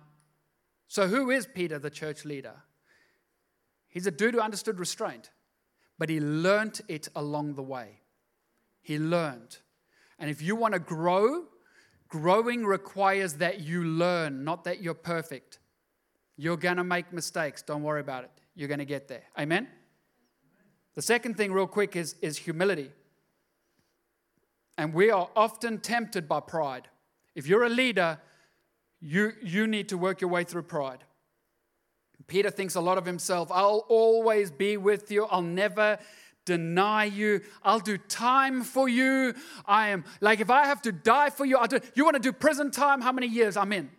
so, 0.88 1.06
who 1.06 1.30
is 1.30 1.46
Peter, 1.46 1.78
the 1.78 1.90
church 1.90 2.24
leader? 2.24 2.54
He's 3.88 4.06
a 4.06 4.10
dude 4.10 4.34
who 4.34 4.40
understood 4.40 4.80
restraint 4.80 5.30
but 6.00 6.08
he 6.08 6.18
learnt 6.18 6.80
it 6.88 7.08
along 7.14 7.54
the 7.54 7.62
way. 7.62 8.00
He 8.80 8.98
learned. 8.98 9.58
And 10.18 10.30
if 10.30 10.40
you 10.40 10.56
want 10.56 10.72
to 10.72 10.80
grow, 10.80 11.44
growing 12.08 12.64
requires 12.64 13.34
that 13.34 13.60
you 13.60 13.84
learn, 13.84 14.42
not 14.42 14.64
that 14.64 14.82
you're 14.82 14.94
perfect. 14.94 15.58
You're 16.40 16.56
going 16.56 16.78
to 16.78 16.84
make 16.84 17.12
mistakes. 17.12 17.60
Don't 17.60 17.82
worry 17.82 18.00
about 18.00 18.24
it. 18.24 18.30
You're 18.54 18.66
going 18.66 18.78
to 18.78 18.86
get 18.86 19.08
there. 19.08 19.24
Amen? 19.38 19.68
The 20.94 21.02
second 21.02 21.36
thing, 21.36 21.52
real 21.52 21.66
quick, 21.66 21.96
is, 21.96 22.14
is 22.22 22.38
humility. 22.38 22.90
And 24.78 24.94
we 24.94 25.10
are 25.10 25.28
often 25.36 25.80
tempted 25.80 26.26
by 26.26 26.40
pride. 26.40 26.88
If 27.34 27.46
you're 27.46 27.64
a 27.64 27.68
leader, 27.68 28.18
you, 29.02 29.32
you 29.42 29.66
need 29.66 29.90
to 29.90 29.98
work 29.98 30.22
your 30.22 30.30
way 30.30 30.44
through 30.44 30.62
pride. 30.62 31.04
Peter 32.26 32.50
thinks 32.50 32.74
a 32.74 32.80
lot 32.80 32.96
of 32.96 33.04
himself. 33.04 33.50
I'll 33.52 33.84
always 33.90 34.50
be 34.50 34.78
with 34.78 35.10
you. 35.10 35.26
I'll 35.26 35.42
never 35.42 35.98
deny 36.46 37.04
you. 37.04 37.42
I'll 37.62 37.80
do 37.80 37.98
time 37.98 38.62
for 38.62 38.88
you. 38.88 39.34
I 39.66 39.90
am 39.90 40.04
like, 40.22 40.40
if 40.40 40.48
I 40.48 40.64
have 40.64 40.80
to 40.82 40.92
die 40.92 41.28
for 41.28 41.44
you, 41.44 41.58
I'll 41.58 41.66
do. 41.66 41.80
You 41.94 42.04
want 42.06 42.14
to 42.14 42.22
do 42.22 42.32
prison 42.32 42.70
time? 42.70 43.02
How 43.02 43.12
many 43.12 43.26
years? 43.26 43.58
I'm 43.58 43.74
in. 43.74 43.90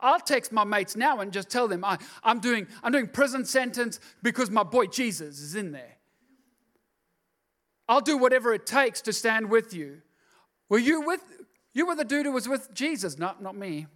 I'll 0.00 0.20
text 0.20 0.52
my 0.52 0.64
mates 0.64 0.96
now 0.96 1.20
and 1.20 1.32
just 1.32 1.48
tell 1.48 1.68
them 1.68 1.84
I, 1.84 1.98
am 2.24 2.40
doing, 2.40 2.66
I'm 2.82 2.92
doing 2.92 3.08
prison 3.08 3.44
sentence 3.44 4.00
because 4.22 4.50
my 4.50 4.62
boy 4.62 4.86
Jesus 4.86 5.40
is 5.40 5.54
in 5.54 5.72
there. 5.72 5.96
I'll 7.88 8.00
do 8.00 8.18
whatever 8.18 8.52
it 8.52 8.66
takes 8.66 9.00
to 9.02 9.12
stand 9.12 9.50
with 9.50 9.72
you. 9.72 10.02
Were 10.68 10.78
you 10.78 11.02
with, 11.02 11.20
you 11.72 11.86
were 11.86 11.94
the 11.94 12.04
dude 12.04 12.26
who 12.26 12.32
was 12.32 12.48
with 12.48 12.74
Jesus, 12.74 13.18
not, 13.18 13.42
not 13.42 13.56
me. 13.56 13.86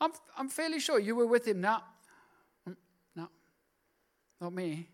I'm, 0.00 0.12
I'm 0.38 0.48
fairly 0.48 0.80
sure 0.80 0.98
you 0.98 1.14
were 1.14 1.26
with 1.26 1.46
him. 1.46 1.60
No, 1.60 1.78
mm, 2.68 2.76
no, 3.16 3.28
not 4.40 4.52
me. 4.52 4.88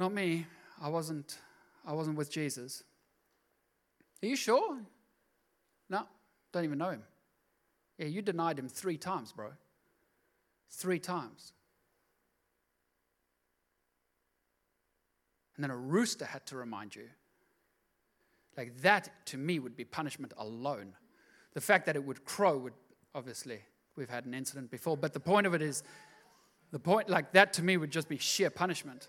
Not 0.00 0.12
me. 0.12 0.46
I 0.82 0.88
wasn't, 0.88 1.38
I 1.86 1.92
wasn't 1.92 2.16
with 2.16 2.30
Jesus. 2.30 2.82
Are 4.22 4.26
you 4.26 4.36
sure? 4.36 4.78
No, 5.88 6.04
don't 6.54 6.64
even 6.64 6.78
know 6.78 6.90
him. 6.90 7.02
Yeah, 7.98 8.06
you 8.06 8.22
denied 8.22 8.58
him 8.58 8.68
three 8.68 8.96
times, 8.96 9.32
bro. 9.32 9.50
Three 10.70 10.98
times. 10.98 11.52
And 15.56 15.62
then 15.62 15.70
a 15.70 15.76
rooster 15.76 16.24
had 16.24 16.46
to 16.46 16.56
remind 16.56 16.96
you. 16.96 17.04
Like 18.56 18.80
that, 18.82 19.10
to 19.26 19.36
me, 19.36 19.58
would 19.58 19.76
be 19.76 19.84
punishment 19.84 20.32
alone. 20.36 20.92
The 21.54 21.60
fact 21.60 21.86
that 21.86 21.96
it 21.96 22.04
would 22.04 22.24
crow 22.24 22.56
would 22.58 22.72
obviously, 23.14 23.60
we've 23.96 24.10
had 24.10 24.26
an 24.26 24.34
incident 24.34 24.70
before, 24.70 24.96
but 24.96 25.12
the 25.12 25.20
point 25.20 25.46
of 25.46 25.54
it 25.54 25.62
is, 25.62 25.82
the 26.72 26.78
point 26.78 27.08
like 27.08 27.32
that 27.32 27.52
to 27.54 27.62
me 27.62 27.76
would 27.76 27.90
just 27.90 28.08
be 28.08 28.18
sheer 28.18 28.50
punishment. 28.50 29.06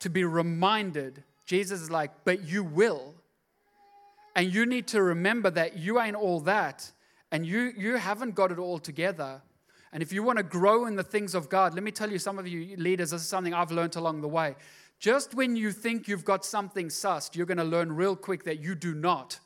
To 0.00 0.10
be 0.10 0.24
reminded, 0.24 1.22
Jesus 1.46 1.80
is 1.80 1.90
like, 1.90 2.10
but 2.24 2.42
you 2.42 2.64
will. 2.64 3.14
And 4.34 4.52
you 4.52 4.66
need 4.66 4.86
to 4.88 5.02
remember 5.02 5.50
that 5.50 5.76
you 5.76 6.00
ain't 6.00 6.16
all 6.16 6.40
that, 6.40 6.90
and 7.30 7.46
you, 7.46 7.72
you 7.76 7.96
haven't 7.96 8.34
got 8.34 8.50
it 8.50 8.58
all 8.58 8.78
together. 8.78 9.42
And 9.92 10.02
if 10.02 10.12
you 10.12 10.22
want 10.22 10.38
to 10.38 10.42
grow 10.42 10.86
in 10.86 10.96
the 10.96 11.02
things 11.02 11.34
of 11.34 11.48
God, 11.50 11.74
let 11.74 11.82
me 11.82 11.90
tell 11.90 12.10
you, 12.10 12.18
some 12.18 12.38
of 12.38 12.48
you 12.48 12.76
leaders, 12.76 13.10
this 13.10 13.22
is 13.22 13.28
something 13.28 13.52
I've 13.52 13.70
learned 13.70 13.96
along 13.96 14.22
the 14.22 14.28
way. 14.28 14.56
Just 14.98 15.34
when 15.34 15.54
you 15.56 15.72
think 15.72 16.08
you've 16.08 16.24
got 16.24 16.44
something 16.44 16.88
sussed, 16.88 17.36
you're 17.36 17.46
going 17.46 17.58
to 17.58 17.64
learn 17.64 17.92
real 17.92 18.16
quick 18.16 18.44
that 18.44 18.60
you 18.60 18.74
do 18.74 18.94
not. 18.94 19.38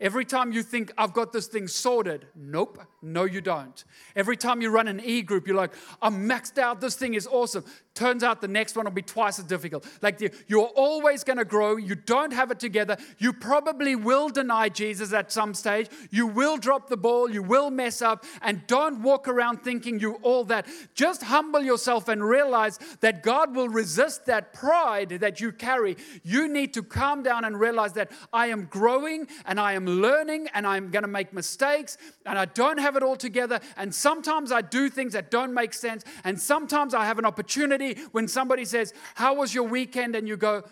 Every 0.00 0.26
time 0.26 0.52
you 0.52 0.62
think, 0.62 0.92
I've 0.98 1.14
got 1.14 1.32
this 1.32 1.46
thing 1.46 1.68
sorted, 1.68 2.26
nope, 2.34 2.78
no, 3.00 3.24
you 3.24 3.40
don't. 3.40 3.82
Every 4.14 4.36
time 4.36 4.60
you 4.60 4.68
run 4.70 4.88
an 4.88 5.00
e 5.00 5.22
group, 5.22 5.46
you're 5.46 5.56
like, 5.56 5.72
I'm 6.02 6.28
maxed 6.28 6.58
out, 6.58 6.80
this 6.80 6.96
thing 6.96 7.14
is 7.14 7.26
awesome. 7.26 7.64
Turns 7.96 8.22
out 8.22 8.42
the 8.42 8.46
next 8.46 8.76
one 8.76 8.84
will 8.84 8.92
be 8.92 9.00
twice 9.00 9.38
as 9.38 9.46
difficult. 9.46 9.86
Like 10.02 10.20
you're 10.48 10.70
always 10.76 11.24
going 11.24 11.38
to 11.38 11.46
grow. 11.46 11.76
You 11.76 11.94
don't 11.94 12.32
have 12.34 12.50
it 12.50 12.60
together. 12.60 12.98
You 13.16 13.32
probably 13.32 13.96
will 13.96 14.28
deny 14.28 14.68
Jesus 14.68 15.14
at 15.14 15.32
some 15.32 15.54
stage. 15.54 15.88
You 16.10 16.26
will 16.26 16.58
drop 16.58 16.90
the 16.90 16.98
ball. 16.98 17.30
You 17.30 17.42
will 17.42 17.70
mess 17.70 18.02
up. 18.02 18.26
And 18.42 18.66
don't 18.66 19.02
walk 19.02 19.28
around 19.28 19.62
thinking 19.62 19.98
you 19.98 20.16
all 20.16 20.44
that. 20.44 20.66
Just 20.94 21.22
humble 21.22 21.62
yourself 21.62 22.08
and 22.08 22.22
realize 22.22 22.78
that 23.00 23.22
God 23.22 23.56
will 23.56 23.70
resist 23.70 24.26
that 24.26 24.52
pride 24.52 25.08
that 25.08 25.40
you 25.40 25.50
carry. 25.50 25.96
You 26.22 26.48
need 26.48 26.74
to 26.74 26.82
calm 26.82 27.22
down 27.22 27.46
and 27.46 27.58
realize 27.58 27.94
that 27.94 28.12
I 28.30 28.48
am 28.48 28.66
growing 28.66 29.26
and 29.46 29.58
I 29.58 29.72
am 29.72 29.86
learning 29.86 30.48
and 30.52 30.66
I'm 30.66 30.90
going 30.90 31.04
to 31.04 31.08
make 31.08 31.32
mistakes 31.32 31.96
and 32.26 32.38
I 32.38 32.44
don't 32.44 32.78
have 32.78 32.94
it 32.96 33.02
all 33.02 33.16
together. 33.16 33.58
And 33.78 33.94
sometimes 33.94 34.52
I 34.52 34.60
do 34.60 34.90
things 34.90 35.14
that 35.14 35.30
don't 35.30 35.54
make 35.54 35.72
sense. 35.72 36.04
And 36.24 36.38
sometimes 36.38 36.92
I 36.92 37.06
have 37.06 37.18
an 37.18 37.24
opportunity 37.24 37.85
when 38.12 38.28
somebody 38.28 38.64
says, 38.64 38.92
How 39.14 39.34
was 39.34 39.54
your 39.54 39.64
weekend? 39.64 40.16
and 40.16 40.28
you 40.28 40.36
go, 40.36 40.62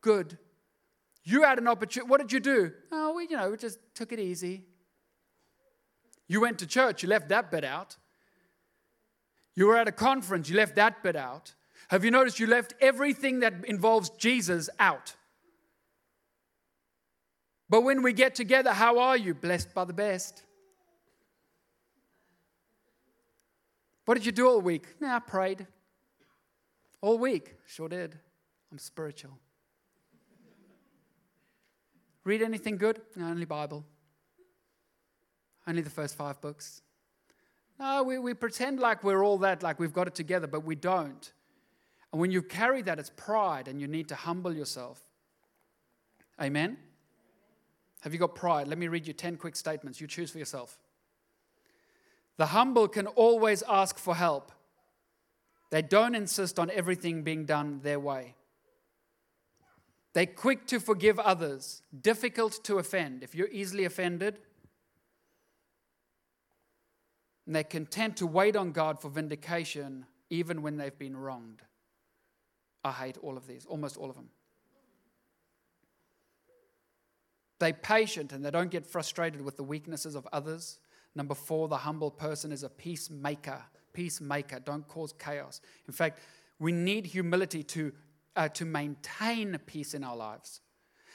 Good. 0.00 0.38
You 1.24 1.42
had 1.42 1.58
an 1.58 1.68
opportunity. 1.68 2.08
What 2.08 2.20
did 2.20 2.32
you 2.32 2.40
do? 2.40 2.72
Oh, 2.90 3.14
we, 3.14 3.24
you 3.28 3.36
know, 3.36 3.50
we 3.50 3.56
just 3.56 3.78
took 3.94 4.12
it 4.12 4.18
easy. 4.18 4.64
You 6.26 6.40
went 6.40 6.58
to 6.58 6.66
church, 6.66 7.02
you 7.02 7.08
left 7.08 7.28
that 7.30 7.50
bit 7.50 7.64
out. 7.64 7.96
You 9.54 9.66
were 9.66 9.76
at 9.76 9.88
a 9.88 9.92
conference, 9.92 10.48
you 10.48 10.56
left 10.56 10.76
that 10.76 11.02
bit 11.02 11.16
out. 11.16 11.54
Have 11.88 12.04
you 12.04 12.10
noticed 12.10 12.38
you 12.38 12.46
left 12.46 12.74
everything 12.80 13.40
that 13.40 13.64
involves 13.64 14.10
Jesus 14.10 14.68
out? 14.78 15.16
But 17.68 17.82
when 17.82 18.02
we 18.02 18.12
get 18.12 18.34
together, 18.34 18.72
how 18.72 18.98
are 18.98 19.16
you? 19.16 19.34
Blessed 19.34 19.74
by 19.74 19.84
the 19.84 19.92
best. 19.92 20.42
What 24.04 24.14
did 24.14 24.24
you 24.24 24.32
do 24.32 24.48
all 24.48 24.60
week? 24.60 24.86
Nah, 25.00 25.16
I 25.16 25.18
prayed. 25.18 25.66
All 27.00 27.18
week. 27.18 27.54
Sure 27.66 27.88
did. 27.88 28.18
I'm 28.70 28.78
spiritual. 28.78 29.38
Read 32.24 32.42
anything 32.42 32.76
good? 32.76 33.00
No, 33.16 33.26
only 33.26 33.46
Bible. 33.46 33.84
Only 35.66 35.82
the 35.82 35.90
first 35.90 36.16
five 36.16 36.40
books. 36.40 36.82
No, 37.78 38.02
we, 38.02 38.18
we 38.18 38.34
pretend 38.34 38.80
like 38.80 39.04
we're 39.04 39.24
all 39.24 39.38
that, 39.38 39.62
like 39.62 39.78
we've 39.78 39.92
got 39.92 40.08
it 40.08 40.14
together, 40.14 40.46
but 40.46 40.64
we 40.64 40.74
don't. 40.74 41.32
And 42.12 42.20
when 42.20 42.30
you 42.30 42.42
carry 42.42 42.82
that, 42.82 42.98
it's 42.98 43.10
pride, 43.10 43.68
and 43.68 43.80
you 43.80 43.86
need 43.86 44.08
to 44.08 44.14
humble 44.14 44.52
yourself. 44.52 45.00
Amen? 46.40 46.78
Have 48.00 48.12
you 48.12 48.18
got 48.18 48.34
pride? 48.34 48.68
Let 48.68 48.78
me 48.78 48.88
read 48.88 49.06
you 49.06 49.12
10 49.12 49.36
quick 49.36 49.56
statements. 49.56 50.00
You 50.00 50.06
choose 50.06 50.30
for 50.30 50.38
yourself. 50.38 50.78
The 52.36 52.46
humble 52.46 52.88
can 52.88 53.06
always 53.08 53.62
ask 53.68 53.98
for 53.98 54.14
help. 54.14 54.52
They 55.70 55.82
don't 55.82 56.14
insist 56.14 56.58
on 56.58 56.70
everything 56.70 57.22
being 57.22 57.44
done 57.44 57.80
their 57.82 58.00
way. 58.00 58.34
They're 60.14 60.26
quick 60.26 60.66
to 60.68 60.80
forgive 60.80 61.18
others, 61.18 61.82
difficult 62.00 62.64
to 62.64 62.78
offend. 62.78 63.22
If 63.22 63.34
you're 63.34 63.48
easily 63.48 63.84
offended, 63.84 64.38
and 67.46 67.54
they're 67.54 67.64
content 67.64 68.18
to 68.18 68.26
wait 68.26 68.56
on 68.56 68.72
God 68.72 69.00
for 69.00 69.08
vindication 69.08 70.04
even 70.28 70.60
when 70.60 70.76
they've 70.76 70.98
been 70.98 71.16
wronged. 71.16 71.62
I 72.84 72.92
hate 72.92 73.16
all 73.22 73.38
of 73.38 73.46
these, 73.46 73.64
almost 73.64 73.96
all 73.96 74.10
of 74.10 74.16
them. 74.16 74.28
They're 77.58 77.72
patient 77.72 78.32
and 78.32 78.44
they 78.44 78.50
don't 78.50 78.70
get 78.70 78.86
frustrated 78.86 79.40
with 79.40 79.56
the 79.56 79.62
weaknesses 79.62 80.14
of 80.14 80.28
others. 80.30 80.78
Number 81.14 81.34
four, 81.34 81.68
the 81.68 81.78
humble 81.78 82.10
person 82.10 82.52
is 82.52 82.62
a 82.62 82.68
peacemaker 82.68 83.62
peacemaker. 83.92 84.60
Don't 84.60 84.86
cause 84.88 85.12
chaos. 85.18 85.60
In 85.86 85.92
fact, 85.92 86.20
we 86.58 86.72
need 86.72 87.06
humility 87.06 87.62
to, 87.62 87.92
uh, 88.36 88.48
to 88.48 88.64
maintain 88.64 89.58
peace 89.66 89.94
in 89.94 90.04
our 90.04 90.16
lives. 90.16 90.60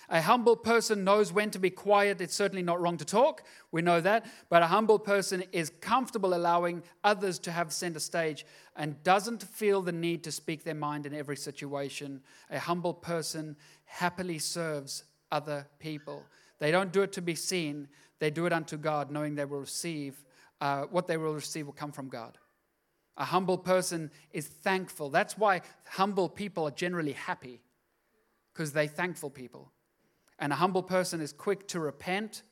A 0.10 0.22
humble 0.22 0.56
person 0.56 1.04
knows 1.04 1.32
when 1.32 1.50
to 1.52 1.60
be 1.60 1.70
quiet. 1.70 2.20
It's 2.20 2.36
certainly 2.36 2.62
not 2.62 2.82
wrong 2.82 2.98
to 2.98 3.06
talk. 3.06 3.44
We 3.72 3.82
know 3.82 4.02
that. 4.02 4.26
But 4.50 4.62
a 4.62 4.68
humble 4.68 5.00
person 5.00 5.44
is 5.52 5.72
comfortable 5.82 6.34
allowing 6.34 6.84
others 7.04 7.40
to 7.40 7.52
have 7.52 7.72
center 7.72 8.00
stage 8.00 8.46
and 8.76 9.02
doesn't 9.04 9.44
feel 9.44 9.82
the 9.82 9.92
need 9.92 10.24
to 10.26 10.32
speak 10.32 10.64
their 10.64 10.76
mind 10.76 11.06
in 11.06 11.14
every 11.14 11.38
situation. 11.38 12.22
A 12.50 12.60
humble 12.60 12.94
person 12.94 13.56
happily 13.86 14.40
serves 14.40 15.06
other 15.32 15.68
people. 15.80 16.24
They 16.60 16.72
don't 16.72 16.92
do 16.92 17.02
it 17.02 17.14
to 17.14 17.22
be 17.22 17.36
seen, 17.36 17.88
they 18.20 18.30
do 18.30 18.46
it 18.46 18.54
unto 18.54 18.78
God, 18.78 19.12
knowing 19.12 19.36
they 19.36 19.46
will 19.46 19.60
receive, 19.60 20.24
uh, 20.62 20.84
what 20.84 21.08
they 21.08 21.18
will 21.18 21.34
receive 21.34 21.66
will 21.66 21.74
come 21.74 21.92
from 21.92 22.08
God. 22.08 22.38
A 23.18 23.26
humble 23.26 23.58
person 23.58 24.10
is 24.32 24.48
thankful. 24.48 25.10
That's 25.10 25.38
why 25.38 25.62
humble 25.86 26.30
people 26.30 26.68
are 26.68 26.72
generally 26.72 27.12
happy, 27.12 27.62
because 28.52 28.74
they're 28.74 28.88
thankful 28.88 29.30
people. 29.30 29.72
And 30.40 30.52
a 30.52 30.56
humble 30.56 30.84
person 30.84 31.22
is 31.22 31.32
quick 31.32 31.68
to 31.70 31.80
repent. 31.80 32.44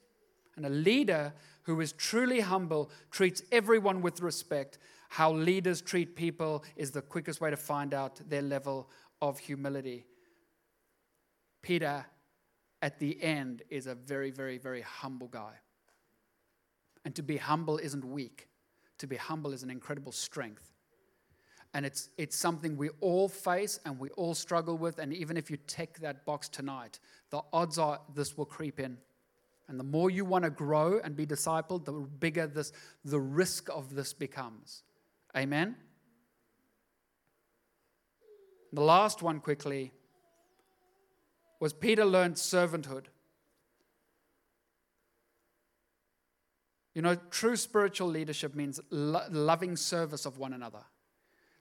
And 0.56 0.66
a 0.66 0.70
leader 0.70 1.34
who 1.64 1.82
is 1.82 1.94
truly 1.94 2.42
humble 2.42 2.92
treats 3.10 3.42
everyone 3.52 4.02
with 4.02 4.22
respect. 4.22 4.78
How 5.10 5.32
leaders 5.32 5.82
treat 5.82 6.16
people 6.16 6.64
is 6.76 6.92
the 6.92 7.02
quickest 7.02 7.42
way 7.42 7.50
to 7.50 7.58
find 7.58 7.94
out 7.94 8.22
their 8.30 8.42
level 8.42 8.90
of 9.22 9.40
humility. 9.40 10.06
Peter, 11.62 12.06
at 12.82 13.00
the 13.00 13.22
end, 13.22 13.64
is 13.70 13.88
a 13.88 13.96
very, 13.96 14.30
very, 14.30 14.58
very 14.58 14.82
humble 14.82 15.28
guy. 15.28 15.54
And 17.04 17.16
to 17.16 17.24
be 17.24 17.38
humble 17.38 17.78
isn't 17.78 18.06
weak 18.06 18.48
to 19.02 19.08
be 19.08 19.18
humble 19.18 19.52
is 19.52 19.64
an 19.64 19.70
incredible 19.70 20.12
strength. 20.12 20.72
And 21.74 21.86
it's, 21.86 22.10
it's 22.18 22.36
something 22.36 22.78
we 22.78 22.90
all 23.00 23.28
face 23.28 23.80
and 23.86 23.98
we 23.98 24.10
all 24.12 24.34
struggle 24.34 24.78
with. 24.78 25.00
And 25.00 25.14
even 25.14 25.38
if 25.38 25.50
you 25.50 25.58
tick 25.68 26.00
that 26.00 26.26
box 26.26 26.50
tonight, 26.50 27.00
the 27.30 27.42
odds 27.54 27.78
are 27.78 28.00
this 28.14 28.38
will 28.38 28.46
creep 28.46 28.80
in. 28.80 28.98
And 29.68 29.80
the 29.80 29.84
more 29.84 30.10
you 30.10 30.26
want 30.26 30.44
to 30.44 30.50
grow 30.50 31.00
and 31.04 31.16
be 31.16 31.26
discipled, 31.26 31.86
the 31.86 31.94
bigger 31.94 32.46
this, 32.46 32.74
the 33.06 33.20
risk 33.20 33.70
of 33.70 33.96
this 33.96 34.14
becomes. 34.14 34.84
Amen? 35.36 35.76
The 38.74 38.82
last 38.82 39.22
one, 39.22 39.40
quickly. 39.40 39.94
was 41.60 41.74
Peter 41.74 42.06
learned 42.06 42.36
servanthood. 42.36 43.06
You 46.94 47.02
know, 47.02 47.16
true 47.30 47.56
spiritual 47.56 48.10
leadership 48.10 48.54
means 48.54 48.80
lo- 48.90 49.26
loving 49.30 49.76
service 49.76 50.26
of 50.26 50.38
one 50.38 50.54
another. 50.54 50.84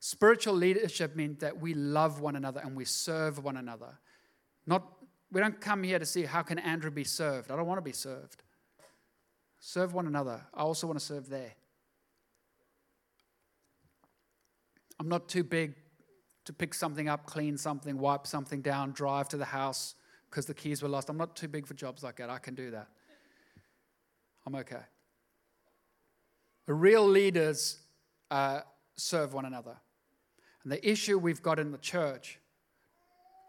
Spiritual 0.01 0.55
leadership 0.55 1.14
means 1.14 1.38
that 1.40 1.61
we 1.61 1.75
love 1.75 2.21
one 2.21 2.35
another 2.35 2.61
and 2.61 2.75
we 2.75 2.85
serve 2.85 3.43
one 3.45 3.57
another. 3.57 3.99
Not, 4.66 4.90
we 5.31 5.40
don't 5.40 5.61
come 5.61 5.83
here 5.83 5.99
to 5.99 6.07
see 6.07 6.25
how 6.25 6.43
can 6.43 6.59
Andrew 6.59 6.90
be 6.90 7.05
served. 7.05 7.51
I 7.51 7.57
don't 7.57 7.66
want 7.66 7.79
to 7.79 7.83
be 7.83 7.93
served. 7.93 8.43
Serve 9.61 9.93
one 9.93 10.07
another. 10.07 10.40
I 10.55 10.62
also 10.62 10.87
want 10.87 10.99
to 10.99 11.05
serve 11.05 11.29
there. 11.29 11.53
I'm 14.99 15.09
not 15.09 15.29
too 15.29 15.45
big 15.45 15.75
to 16.47 16.53
pick 16.53 16.75
something 16.75 17.09
up, 17.09 17.27
clean 17.27 17.57
something, 17.57 17.99
wipe 17.99 18.27
something 18.27 18.62
down, 18.62 18.93
drive 18.93 19.29
to 19.29 19.37
the 19.37 19.45
house 19.45 19.95
because 20.29 20.47
the 20.47 20.55
keys 20.55 20.83
were 20.83 20.88
lost. 20.88 21.09
I'm 21.11 21.16
not 21.16 21.37
too 21.37 21.49
big 21.49 21.66
for 21.66 21.75
jobs 21.75 22.03
like 22.03 22.16
that. 22.16 22.31
I 22.31 22.38
can 22.38 22.55
do 22.55 22.71
that. 22.71 22.88
I'm 24.47 24.55
okay. 24.57 24.81
The 26.70 26.74
real 26.74 27.04
leaders 27.04 27.78
uh, 28.30 28.61
serve 28.94 29.35
one 29.35 29.44
another. 29.44 29.76
And 30.62 30.70
the 30.70 30.88
issue 30.88 31.18
we've 31.18 31.42
got 31.42 31.59
in 31.59 31.72
the 31.72 31.78
church, 31.78 32.38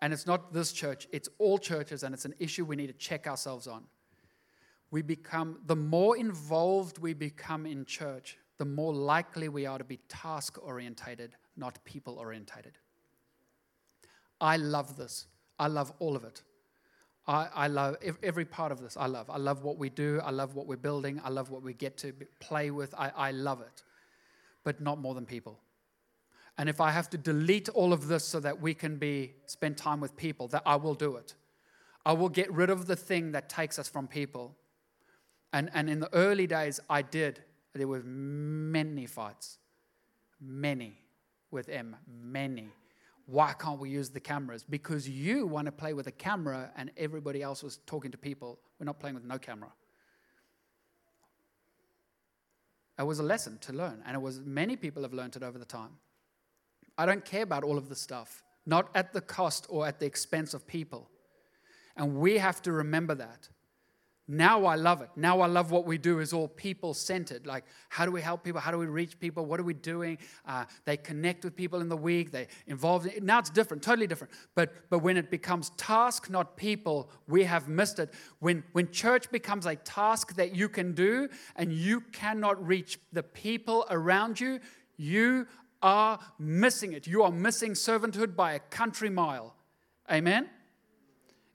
and 0.02 0.12
it's 0.12 0.26
not 0.26 0.54
this 0.54 0.74
church, 0.74 1.08
it's 1.12 1.30
all 1.38 1.60
churches, 1.60 2.02
and 2.02 2.16
it's 2.16 2.26
an 2.26 2.34
issue 2.40 2.66
we 2.66 2.76
need 2.76 2.88
to 2.88 2.94
check 2.94 3.28
ourselves 3.28 3.68
on. 3.68 3.84
We 4.90 5.04
become, 5.04 5.60
the 5.68 5.76
more 5.76 6.18
involved 6.18 6.98
we 6.98 7.14
become 7.14 7.68
in 7.68 7.86
church, 7.86 8.40
the 8.58 8.66
more 8.66 8.92
likely 8.92 9.50
we 9.50 9.68
are 9.68 9.78
to 9.78 9.84
be 9.84 10.00
task 10.10 10.58
orientated, 10.60 11.36
not 11.56 11.78
people 11.86 12.18
orientated. 12.18 12.80
I 14.42 14.58
love 14.58 14.98
this. 14.98 15.28
I 15.60 15.68
love 15.68 15.94
all 16.00 16.16
of 16.16 16.24
it. 16.24 16.42
I, 17.32 17.48
I 17.56 17.68
love 17.68 17.96
every 18.22 18.44
part 18.44 18.74
of 18.74 18.82
this. 18.82 18.98
I 18.98 19.06
love. 19.06 19.30
I 19.30 19.38
love 19.38 19.64
what 19.64 19.78
we 19.78 19.90
do. 19.90 20.20
I 20.22 20.32
love 20.32 20.54
what 20.54 20.68
we're 20.68 20.76
building. 20.76 21.22
I 21.24 21.30
love 21.30 21.50
what 21.50 21.64
we 21.64 21.74
get 21.74 21.98
to 22.00 22.12
play 22.42 22.72
with. 22.72 22.94
I, 22.98 23.12
I 23.16 23.32
love 23.32 23.62
it. 23.62 23.84
But 24.66 24.82
not 24.82 25.00
more 25.00 25.16
than 25.16 25.26
people. 25.26 25.58
And 26.58 26.68
if 26.68 26.82
I 26.82 26.92
have 26.92 27.10
to 27.12 27.18
delete 27.18 27.70
all 27.70 27.94
of 27.94 28.10
this 28.10 28.26
so 28.26 28.42
that 28.42 28.62
we 28.62 28.74
can 28.74 28.98
be 28.98 29.32
spend 29.46 29.78
time 29.78 30.02
with 30.02 30.18
people, 30.18 30.50
that 30.50 30.64
I 30.66 30.76
will 30.76 30.94
do 30.94 31.16
it. 31.16 31.36
I 32.06 32.12
will 32.12 32.28
get 32.28 32.52
rid 32.52 32.70
of 32.70 32.86
the 32.86 32.98
thing 32.98 33.32
that 33.32 33.48
takes 33.48 33.80
us 33.80 33.88
from 33.88 34.10
people. 34.10 34.58
And, 35.54 35.70
and 35.74 35.90
in 35.90 36.02
the 36.02 36.14
early 36.14 36.48
days, 36.48 36.82
I 36.90 37.02
did. 37.02 37.42
There 37.74 37.88
were 37.88 38.04
many 38.04 39.06
fights, 39.06 39.58
many 40.42 40.98
with 41.50 41.70
M, 41.70 41.96
many. 42.22 42.68
Why 43.26 43.54
can't 43.54 43.80
we 43.80 43.90
use 43.90 44.10
the 44.10 44.20
cameras? 44.20 44.64
Because 44.64 45.08
you 45.08 45.46
want 45.48 45.66
to 45.68 45.72
play 45.72 45.94
with 45.94 46.08
a 46.08 46.12
camera 46.12 46.72
and 46.76 46.92
everybody 46.98 47.42
else 47.42 47.64
was 47.64 47.78
talking 47.86 48.12
to 48.12 48.18
people. 48.18 48.60
We're 48.80 48.86
not 48.86 49.00
playing 49.00 49.16
with 49.16 49.24
no 49.24 49.38
camera. 49.38 49.72
It 53.00 53.04
was 53.04 53.20
a 53.20 53.24
lesson 53.24 53.58
to 53.62 53.74
learn, 53.74 54.04
and 54.06 54.16
it 54.16 54.22
was 54.22 54.42
many 54.42 54.76
people 54.76 55.02
have 55.02 55.14
learned 55.14 55.36
it 55.36 55.42
over 55.42 55.58
the 55.58 55.66
time. 55.66 55.98
I 56.98 57.06
don't 57.06 57.26
care 57.26 57.42
about 57.42 57.64
all 57.64 57.78
of 57.78 57.90
the 57.90 57.96
stuff, 57.96 58.44
not 58.66 58.90
at 58.94 59.12
the 59.12 59.22
cost 59.22 59.66
or 59.70 59.88
at 59.88 60.00
the 60.00 60.06
expense 60.06 60.54
of 60.54 60.68
people. 60.68 61.10
And 61.96 62.18
we 62.18 62.38
have 62.38 62.62
to 62.64 62.72
remember 62.72 63.16
that. 63.16 63.50
Now 64.34 64.64
I 64.64 64.76
love 64.76 65.02
it. 65.02 65.10
Now 65.18 65.42
I 65.42 65.48
love 65.48 65.72
what 65.72 65.86
we 65.86 65.98
do 65.98 66.20
is 66.20 66.32
all 66.32 66.48
people 66.48 66.94
centered. 66.94 67.46
Like, 67.46 67.66
how 67.90 68.06
do 68.06 68.14
we 68.14 68.22
help 68.22 68.46
people? 68.46 68.62
How 68.62 68.72
do 68.72 68.78
we 68.78 68.86
reach 68.86 69.20
people? 69.20 69.46
What 69.46 69.60
are 69.60 69.64
we 69.64 69.74
doing? 69.74 70.20
Uh, 70.48 70.64
they 70.86 70.96
connect 70.96 71.44
with 71.44 71.54
people 71.54 71.82
in 71.82 71.90
the 71.90 71.98
week. 71.98 72.32
They 72.32 72.48
involve. 72.66 73.06
In, 73.08 73.26
now 73.26 73.40
it's 73.40 73.50
different, 73.50 73.84
totally 73.84 74.08
different. 74.08 74.32
But 74.56 74.90
but 74.90 75.00
when 75.00 75.18
it 75.18 75.30
becomes 75.30 75.72
task, 75.72 76.30
not 76.30 76.56
people, 76.56 77.12
we 77.28 77.44
have 77.44 77.68
missed 77.68 78.00
it. 78.00 78.14
When 78.40 78.64
when 78.72 78.90
church 78.92 79.30
becomes 79.32 79.66
a 79.66 79.76
task 79.76 80.36
that 80.36 80.56
you 80.56 80.70
can 80.70 80.94
do 80.94 81.28
and 81.58 81.74
you 81.74 82.00
cannot 82.00 82.66
reach 82.66 83.00
the 83.12 83.24
people 83.24 83.86
around 83.90 84.40
you, 84.40 84.62
you 84.96 85.46
are 85.82 86.18
missing 86.40 86.94
it. 86.94 87.06
You 87.06 87.24
are 87.24 87.32
missing 87.34 87.74
servanthood 87.74 88.38
by 88.38 88.54
a 88.54 88.60
country 88.60 89.10
mile. 89.10 89.58
Amen. 90.10 90.50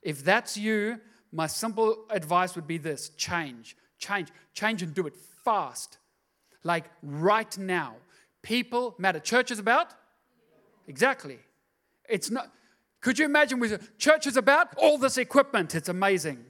If 0.03 0.23
that's 0.23 0.55
you, 0.55 1.01
my 1.31 1.47
simple 1.47 2.05
advice 2.09 2.55
would 2.55 2.67
be 2.67 2.77
this 2.77 3.09
change, 3.09 3.75
change, 3.97 4.29
change 4.53 4.81
and 4.81 4.93
do 4.93 5.07
it 5.07 5.15
fast. 5.43 5.97
Like 6.63 6.85
right 7.01 7.57
now. 7.57 7.95
People 8.41 8.95
matter. 8.97 9.19
Church 9.19 9.51
is 9.51 9.59
about? 9.59 9.93
Exactly. 10.87 11.39
It's 12.07 12.31
not, 12.31 12.51
could 13.01 13.19
you 13.19 13.25
imagine 13.25 13.59
with 13.59 13.97
church 13.97 14.25
is 14.25 14.37
about 14.37 14.75
all 14.77 14.97
this 14.97 15.17
equipment? 15.17 15.75
It's 15.75 15.89
amazing. 15.89 16.45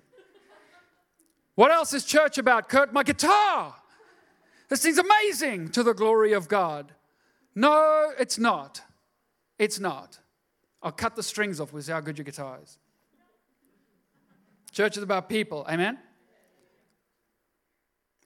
What 1.55 1.71
else 1.71 1.93
is 1.93 2.05
church 2.05 2.37
about, 2.37 2.69
Kurt? 2.69 2.93
My 2.93 3.01
guitar. 3.01 3.75
This 4.69 4.83
thing's 4.83 4.99
amazing 4.99 5.69
to 5.69 5.81
the 5.81 5.93
glory 5.93 6.33
of 6.33 6.47
God. 6.47 6.91
No, 7.55 8.11
it's 8.19 8.37
not. 8.37 8.81
It's 9.57 9.79
not. 9.79 10.19
I'll 10.83 10.91
cut 10.91 11.15
the 11.15 11.23
strings 11.23 11.59
off. 11.59 11.73
See 11.81 11.91
how 11.91 12.01
good 12.01 12.17
your 12.17 12.25
guitar 12.25 12.59
is. 12.61 12.77
Church 14.77 14.95
is 14.95 15.01
about 15.01 15.27
people. 15.27 15.65
Amen? 15.67 15.97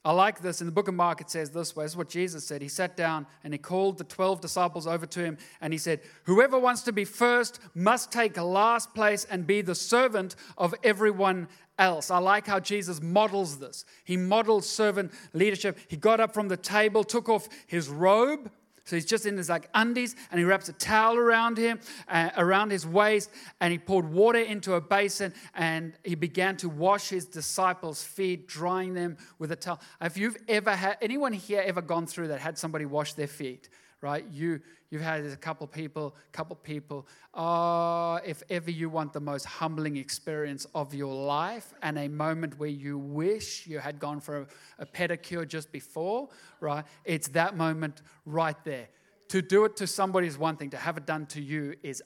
I 0.04 0.12
like 0.12 0.42
this. 0.42 0.60
In 0.60 0.66
the 0.66 0.72
book 0.72 0.86
of 0.86 0.92
Mark, 0.92 1.22
it 1.22 1.30
says 1.30 1.48
this 1.48 1.74
way. 1.74 1.86
This 1.86 1.92
is 1.92 1.96
what 1.96 2.10
Jesus 2.10 2.44
said. 2.44 2.60
He 2.60 2.68
sat 2.68 2.94
down 2.94 3.26
and 3.42 3.54
he 3.54 3.58
called 3.58 3.96
the 3.96 4.04
12 4.04 4.42
disciples 4.42 4.86
over 4.86 5.06
to 5.06 5.20
him 5.20 5.38
and 5.62 5.72
he 5.72 5.78
said, 5.78 6.00
Whoever 6.24 6.58
wants 6.58 6.82
to 6.82 6.92
be 6.92 7.06
first 7.06 7.58
must 7.74 8.12
take 8.12 8.36
last 8.36 8.92
place 8.92 9.24
and 9.30 9.46
be 9.46 9.62
the 9.62 9.74
servant 9.74 10.36
of 10.58 10.74
everyone 10.84 11.48
else. 11.78 12.10
I 12.10 12.18
like 12.18 12.46
how 12.46 12.60
Jesus 12.60 13.00
models 13.00 13.58
this. 13.58 13.86
He 14.04 14.18
models 14.18 14.68
servant 14.68 15.12
leadership. 15.32 15.78
He 15.88 15.96
got 15.96 16.20
up 16.20 16.34
from 16.34 16.48
the 16.48 16.58
table, 16.58 17.02
took 17.02 17.30
off 17.30 17.48
his 17.66 17.88
robe, 17.88 18.50
so 18.84 18.96
he's 18.96 19.06
just 19.06 19.26
in 19.26 19.36
his 19.36 19.48
like 19.48 19.68
undies 19.74 20.16
and 20.30 20.38
he 20.38 20.44
wraps 20.44 20.68
a 20.68 20.72
towel 20.72 21.16
around 21.16 21.56
him, 21.56 21.78
uh, 22.08 22.30
around 22.36 22.70
his 22.70 22.86
waist, 22.86 23.30
and 23.60 23.72
he 23.72 23.78
poured 23.78 24.10
water 24.10 24.40
into 24.40 24.74
a 24.74 24.80
basin 24.80 25.32
and 25.54 25.94
he 26.04 26.14
began 26.14 26.56
to 26.58 26.68
wash 26.68 27.08
his 27.08 27.24
disciples' 27.24 28.02
feet, 28.02 28.48
drying 28.48 28.94
them 28.94 29.16
with 29.38 29.52
a 29.52 29.56
towel. 29.56 29.80
If 30.00 30.16
you've 30.16 30.36
ever 30.48 30.74
had 30.74 30.98
anyone 31.00 31.32
here 31.32 31.62
ever 31.64 31.80
gone 31.80 32.06
through 32.06 32.28
that, 32.28 32.40
had 32.40 32.58
somebody 32.58 32.84
wash 32.84 33.14
their 33.14 33.28
feet, 33.28 33.68
right? 34.02 34.26
You 34.30 34.60
you've 34.90 35.00
had 35.00 35.24
a 35.24 35.36
couple 35.36 35.66
people, 35.66 36.14
couple 36.32 36.56
people. 36.56 37.06
Uh, 37.32 38.18
if 38.26 38.42
ever 38.50 38.70
you 38.70 38.90
want 38.90 39.12
the 39.12 39.20
most 39.20 39.46
humbling 39.46 39.96
experience 39.96 40.66
of 40.74 40.92
your 40.92 41.14
life 41.14 41.72
and 41.82 41.98
a 41.98 42.08
moment 42.08 42.58
where 42.58 42.68
you 42.68 42.98
wish 42.98 43.66
you 43.66 43.78
had 43.78 43.98
gone 43.98 44.20
for 44.20 44.40
a, 44.40 44.46
a 44.80 44.86
pedicure 44.86 45.48
just 45.48 45.72
before, 45.72 46.28
right? 46.60 46.84
It's 47.04 47.28
that 47.28 47.56
moment 47.56 48.02
right 48.26 48.62
there. 48.64 48.88
To 49.28 49.40
do 49.40 49.64
it 49.64 49.76
to 49.76 49.86
somebody 49.86 50.26
is 50.26 50.36
one 50.36 50.56
thing. 50.56 50.70
To 50.70 50.76
have 50.76 50.98
it 50.98 51.06
done 51.06 51.24
to 51.26 51.40
you 51.40 51.74
is 51.82 52.02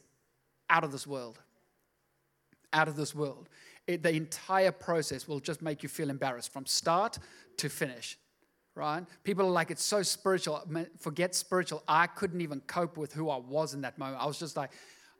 out 0.71 0.85
of 0.85 0.93
this 0.93 1.07
world. 1.07 1.41
Out 2.73 2.89
of 2.89 2.95
this 2.95 3.15
world. 3.15 3.49
It, 3.87 4.03
the 4.03 4.13
entire 4.13 4.73
process 4.73 5.27
will 5.27 5.41
just 5.41 5.63
make 5.63 5.83
you 5.83 5.89
feel 5.89 6.11
embarrassed 6.11 6.53
from 6.53 6.67
start 6.67 7.19
to 7.57 7.69
finish 7.69 8.19
right? 8.77 9.05
People 9.25 9.47
are 9.47 9.51
like, 9.51 9.71
it's 9.71 9.83
so 9.83 10.03
spiritual. 10.03 10.63
Forget 11.01 11.35
spiritual. 11.35 11.83
I 11.89 12.07
couldn't 12.07 12.43
even 12.43 12.61
cope 12.67 12.97
with 12.97 13.13
who 13.13 13.31
I 13.31 13.39
was 13.39 13.75
in 13.75 13.81
that 13.81 13.99
moment. 13.99 14.23
I 14.23 14.27
was 14.27 14.39
just 14.39 14.57
like, 14.57 14.71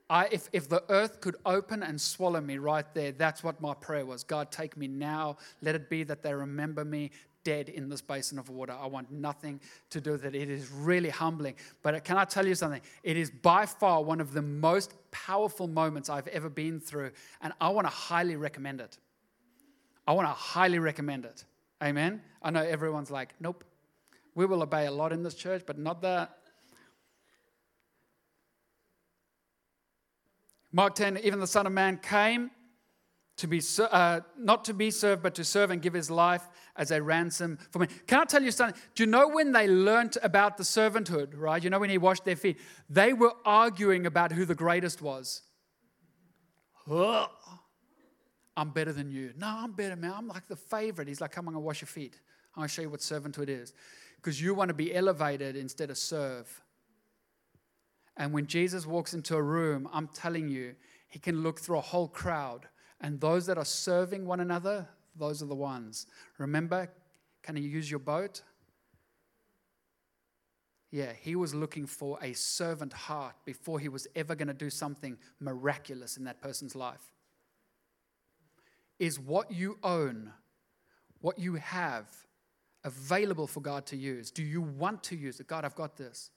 I, 0.09 0.29
if, 0.31 0.49
if 0.53 0.69
the 0.69 0.85
earth 0.89 1.21
could 1.21 1.37
open 1.45 1.83
and 1.83 2.01
swallow 2.01 2.41
me 2.41 2.59
right 2.59 2.87
there, 2.95 3.11
that's 3.11 3.43
what 3.43 3.61
my 3.61 3.75
prayer 3.75 4.07
was. 4.07 4.23
God, 4.23 4.53
take 4.53 4.77
me 4.77 4.87
now. 4.87 5.39
Let 5.63 5.75
it 5.75 5.91
be 5.91 6.05
that 6.05 6.23
they 6.23 6.33
remember 6.33 6.85
me 6.85 7.11
dead 7.43 7.69
in 7.69 7.89
this 7.89 8.01
basin 8.03 8.39
of 8.39 8.49
water. 8.49 8.75
I 8.79 8.87
want 8.87 9.11
nothing 9.11 9.61
to 9.91 10.01
do 10.01 10.13
with 10.13 10.25
it. 10.25 10.35
It 10.35 10.51
is 10.51 10.71
really 10.71 11.11
humbling. 11.11 11.55
But 11.83 11.95
uh, 11.95 12.01
can 12.01 12.19
I 12.19 12.25
tell 12.25 12.47
you 12.47 12.55
something? 12.55 12.81
It 13.03 13.17
is 13.17 13.31
by 13.31 13.67
far 13.67 14.03
one 14.03 14.21
of 14.21 14.33
the 14.33 14.43
most 14.43 14.95
powerful 15.11 15.67
moments 15.67 16.09
I've 16.09 16.29
ever 16.29 16.49
been 16.49 16.79
through. 16.79 17.13
And 17.41 17.53
I 17.61 17.69
want 17.71 17.87
to 17.87 17.93
highly 17.93 18.37
recommend 18.37 18.81
it. 18.81 18.99
I 20.07 20.13
want 20.13 20.29
to 20.29 20.33
highly 20.33 20.79
recommend 20.79 21.25
it. 21.25 21.45
Amen. 21.83 22.23
I 22.43 22.51
know 22.51 22.63
everyone's 22.63 23.11
like, 23.11 23.35
nope. 23.41 23.65
We 24.35 24.47
will 24.47 24.63
obey 24.63 24.87
a 24.87 24.91
lot 24.91 25.13
in 25.13 25.23
this 25.23 25.35
church, 25.35 25.63
but 25.67 25.79
not 25.79 26.03
that. 26.03 26.37
Mark 30.73 30.95
10, 30.95 31.19
even 31.19 31.41
the 31.41 31.47
Son 31.47 31.67
of 31.67 31.73
Man 31.73 31.99
came 31.99 32.51
to 33.37 33.47
be 33.47 33.61
uh, 33.79 34.21
not 34.39 34.65
to 34.65 34.75
be 34.75 34.91
served, 34.91 35.23
but 35.23 35.35
to 35.35 35.45
serve 35.45 35.71
and 35.71 35.83
give 35.83 35.93
his 35.93 36.11
life 36.11 36.43
as 36.75 36.91
a 36.91 37.03
ransom 37.03 37.59
for 37.71 37.79
me. 37.79 37.87
Can 38.07 38.21
I 38.21 38.25
tell 38.25 38.43
you 38.43 38.51
something? 38.51 38.81
Do 38.95 39.03
you 39.03 39.11
know 39.11 39.29
when 39.29 39.53
they 39.53 39.69
learnt 39.69 40.17
about 40.23 40.57
the 40.57 40.63
servanthood, 40.63 41.33
right? 41.35 41.63
You 41.63 41.71
know 41.71 41.79
when 41.79 41.91
he 41.91 41.99
washed 41.99 42.25
their 42.25 42.37
feet? 42.37 42.59
They 42.89 43.13
were 43.13 43.33
arguing 43.45 44.07
about 44.07 44.33
who 44.33 44.45
the 44.45 44.55
greatest 44.55 45.03
was. 45.03 45.43
Ugh. 46.91 47.29
I'm 48.57 48.71
better 48.71 48.93
than 48.93 49.11
you. 49.11 49.33
No, 49.37 49.47
I'm 49.47 49.73
better, 49.73 49.97
man. 49.97 50.15
I'm 50.17 50.29
like 50.29 50.49
the 50.49 50.57
favorite. 50.57 51.09
He's 51.09 51.21
like, 51.21 51.33
come 51.33 51.49
on, 51.49 51.55
I'll 51.55 51.63
wash 51.63 51.83
your 51.83 51.89
feet. 51.89 52.21
I'm 52.57 52.63
to 52.63 52.69
show 52.69 52.83
you 52.83 52.91
what 52.91 53.01
servanthood 53.01 53.49
is. 53.49 53.75
Because 54.17 54.41
you 54.41 54.55
want 54.55 54.69
to 54.69 54.75
be 54.75 54.95
elevated 54.95 55.57
instead 55.57 55.91
of 55.91 55.99
serve. 55.99 56.63
And 58.17 58.33
when 58.33 58.47
Jesus 58.47 58.87
walks 58.87 59.13
into 59.13 59.37
a 59.37 59.43
room, 59.43 59.89
I'm 59.93 60.09
telling 60.09 60.49
you, 60.49 60.75
he 61.09 61.19
can 61.19 61.43
look 61.43 61.61
through 61.61 61.79
a 61.79 61.83
whole 61.83 62.09
crowd 62.09 62.67
And 63.01 63.21
those 63.21 63.47
that 63.47 63.59
are 63.59 63.65
serving 63.65 64.27
one 64.27 64.41
another, 64.41 64.89
those 65.17 65.43
are 65.43 65.47
the 65.47 65.55
ones. 65.55 66.07
Remember, 66.39 66.91
can 67.43 67.57
you 67.57 67.69
use 67.69 67.91
your 67.91 68.01
boat? 68.01 68.43
Yeah, 70.91 71.13
he 71.21 71.37
was 71.37 71.55
looking 71.55 71.87
for 71.87 72.19
a 72.23 72.33
servant 72.33 72.93
heart 72.93 73.35
before 73.45 73.79
he 73.79 73.89
was 73.89 74.07
ever 74.17 74.35
going 74.35 74.49
to 74.49 74.55
do 74.55 74.71
something 74.71 75.19
miraculous 75.41 76.17
in 76.17 76.25
that 76.25 76.41
person's 76.41 76.75
life. 76.75 77.13
Is 78.99 79.19
what 79.19 79.51
you 79.51 79.79
own, 79.83 80.33
what 81.21 81.39
you 81.39 81.55
have, 81.55 82.07
available 82.85 83.47
for 83.47 83.61
God 83.61 83.87
to 83.87 83.97
use? 83.97 84.31
Do 84.31 84.43
you 84.43 84.63
want 84.63 85.03
to 85.05 85.17
use 85.17 85.41
it? 85.41 85.47
God, 85.47 85.65
I've 85.65 85.75
got 85.75 85.97
this. 85.97 86.31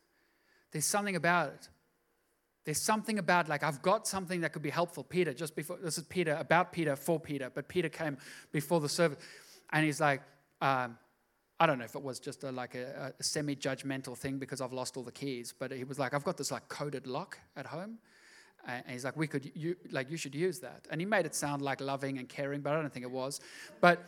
There's 0.72 0.86
something 0.86 1.15
about 1.15 1.54
it. 1.54 1.69
There's 2.65 2.82
something 2.82 3.17
about, 3.17 3.48
like, 3.48 3.63
I've 3.63 3.82
got 3.82 4.08
something 4.08 4.41
that 4.41 4.54
could 4.54 4.62
be 4.62 4.69
helpful. 4.69 5.04
Peter, 5.04 5.34
just 5.34 5.56
before, 5.56 5.78
this 5.82 5.98
is 5.98 6.04
Peter, 6.04 6.36
about 6.39 6.72
Peter, 6.72 6.95
for 6.95 7.19
Peter, 7.19 7.50
but 7.54 7.67
Peter 7.67 7.89
came 7.89 8.17
before 8.52 8.80
the 8.80 8.89
service, 8.89 9.17
and 9.72 9.86
he's 9.86 10.02
like, 10.02 10.22
um, 10.62 10.98
I 11.60 11.65
don't 11.65 11.78
know 11.78 11.86
if 11.86 11.95
it 11.95 12.02
was 12.02 12.19
just 12.19 12.43
a, 12.43 12.52
like 12.52 12.76
a, 12.76 13.13
a 13.19 13.24
semi 13.24 13.56
judgmental 13.56 14.17
thing 14.17 14.38
because 14.38 14.62
I've 14.62 14.72
lost 14.72 14.98
all 14.98 15.04
the 15.04 15.12
keys, 15.12 15.54
but 15.58 15.72
he 15.72 15.84
was 15.84 16.00
like, 16.00 16.13
I've 16.13 16.24
got 16.24 16.38
this 16.38 16.52
like 16.52 16.67
coded 16.69 17.06
lock 17.06 17.38
at 17.56 17.65
home. 17.65 17.98
And 18.67 18.84
he's 18.88 19.04
like, 19.04 19.17
we 19.17 19.28
could, 19.28 19.52
you, 19.56 19.76
like, 19.89 20.12
you 20.12 20.17
should 20.17 20.36
use 20.36 20.60
that. 20.60 20.88
And 20.91 21.02
he 21.02 21.06
made 21.06 21.26
it 21.26 21.34
sound 21.34 21.62
like 21.62 21.82
loving 21.82 22.19
and 22.19 22.30
caring, 22.30 22.62
but 22.62 22.74
I 22.74 22.82
don't 22.82 22.93
think 22.93 23.04
it 23.04 23.12
was. 23.12 23.39
But 23.82 24.04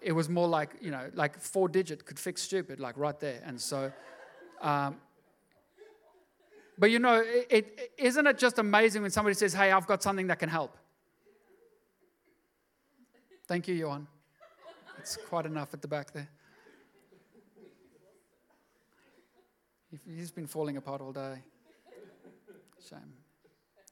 it 0.00 0.12
was 0.12 0.28
more 0.28 0.48
like, 0.48 0.76
you 0.80 0.90
know, 0.90 1.10
like 1.14 1.40
four 1.40 1.68
digit 1.68 2.04
could 2.04 2.18
fix 2.18 2.42
stupid, 2.42 2.78
like 2.78 2.96
right 2.98 3.18
there. 3.18 3.40
And 3.44 3.60
so, 3.60 3.92
um, 4.60 4.96
but 6.78 6.90
you 6.90 6.98
know, 6.98 7.22
it, 7.24 7.46
it, 7.50 7.92
isn't 7.96 8.26
it 8.26 8.38
just 8.38 8.58
amazing 8.58 9.02
when 9.02 9.10
somebody 9.10 9.34
says, 9.34 9.54
hey, 9.54 9.72
I've 9.72 9.86
got 9.86 10.02
something 10.02 10.26
that 10.26 10.38
can 10.38 10.48
help? 10.48 10.76
Thank 13.48 13.68
you, 13.68 13.74
Johan. 13.74 14.06
It's 14.98 15.16
quite 15.16 15.46
enough 15.46 15.72
at 15.72 15.80
the 15.80 15.88
back 15.88 16.12
there. 16.12 16.28
He's 20.04 20.30
been 20.30 20.46
falling 20.46 20.76
apart 20.76 21.00
all 21.00 21.12
day. 21.12 21.38
Shame. 22.88 23.25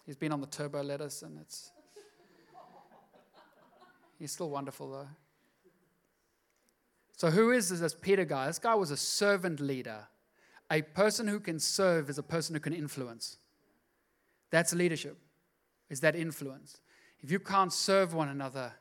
He's 0.07 0.17
been 0.17 0.33
on 0.33 0.41
the 0.41 0.47
turbo 0.47 0.83
lettuce, 0.83 1.23
and 1.23 1.39
it's. 1.41 1.71
He's 4.19 4.33
still 4.33 4.51
wonderful, 4.51 4.91
though. 4.91 5.09
So, 7.17 7.31
who 7.31 7.53
is 7.53 7.81
this 7.81 7.95
Peter 7.95 8.25
guy? 8.25 8.47
This 8.47 8.59
guy 8.59 8.75
was 8.75 8.91
a 8.91 8.97
servant 8.97 9.61
leader. 9.61 10.07
A 10.71 10.83
person 10.83 11.29
who 11.29 11.41
can 11.41 11.59
serve 11.59 12.11
is 12.11 12.19
a 12.19 12.23
person 12.23 12.55
who 12.55 12.61
can 12.61 12.73
influence. 12.73 13.39
That's 14.51 14.75
leadership, 14.75 15.17
is 15.91 16.01
that 16.01 16.17
influence. 16.17 16.81
If 17.21 17.31
you 17.31 17.39
can't 17.39 17.73
serve 17.73 18.15
one 18.15 18.29
another, 18.29 18.73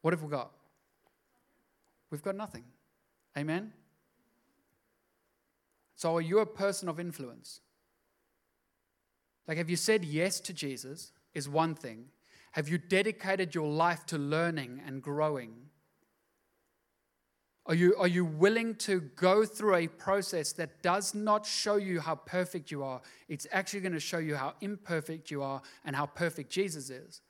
what 0.00 0.12
have 0.12 0.22
we 0.22 0.30
got? 0.30 0.52
We've 2.10 2.22
got 2.22 2.36
nothing. 2.36 2.64
Amen? 3.36 3.72
So, 5.96 6.16
are 6.16 6.20
you 6.20 6.40
a 6.40 6.46
person 6.46 6.88
of 6.88 7.00
influence? 7.00 7.60
Like, 9.48 9.58
have 9.58 9.70
you 9.70 9.76
said 9.76 10.04
yes 10.04 10.40
to 10.40 10.52
Jesus? 10.52 11.12
Is 11.34 11.48
one 11.48 11.74
thing. 11.74 12.06
Have 12.52 12.68
you 12.68 12.76
dedicated 12.76 13.54
your 13.54 13.68
life 13.68 14.04
to 14.06 14.18
learning 14.18 14.82
and 14.86 15.02
growing? 15.02 15.54
Are 17.64 17.74
you, 17.74 17.94
are 17.96 18.08
you 18.08 18.24
willing 18.24 18.74
to 18.76 19.00
go 19.00 19.44
through 19.44 19.76
a 19.76 19.86
process 19.86 20.52
that 20.54 20.82
does 20.82 21.14
not 21.14 21.46
show 21.46 21.76
you 21.76 22.00
how 22.00 22.16
perfect 22.16 22.70
you 22.70 22.82
are? 22.82 23.00
It's 23.28 23.46
actually 23.52 23.80
going 23.80 23.92
to 23.92 24.00
show 24.00 24.18
you 24.18 24.34
how 24.34 24.54
imperfect 24.60 25.30
you 25.30 25.42
are 25.42 25.62
and 25.84 25.94
how 25.94 26.06
perfect 26.06 26.50
Jesus 26.50 26.90
is. 26.90 27.20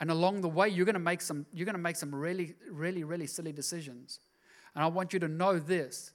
And 0.00 0.10
along 0.10 0.42
the 0.42 0.48
way, 0.48 0.68
you're 0.68 0.86
going 0.86 0.94
to 0.94 1.00
make 1.00 1.20
some, 1.20 1.46
you're 1.52 1.64
going 1.64 1.74
to 1.74 1.82
make 1.82 1.96
some 1.96 2.14
really, 2.14 2.54
really, 2.70 3.02
really 3.02 3.26
silly 3.26 3.52
decisions. 3.52 4.20
And 4.74 4.84
I 4.84 4.86
want 4.86 5.12
you 5.12 5.18
to 5.18 5.28
know 5.28 5.58
this. 5.58 6.12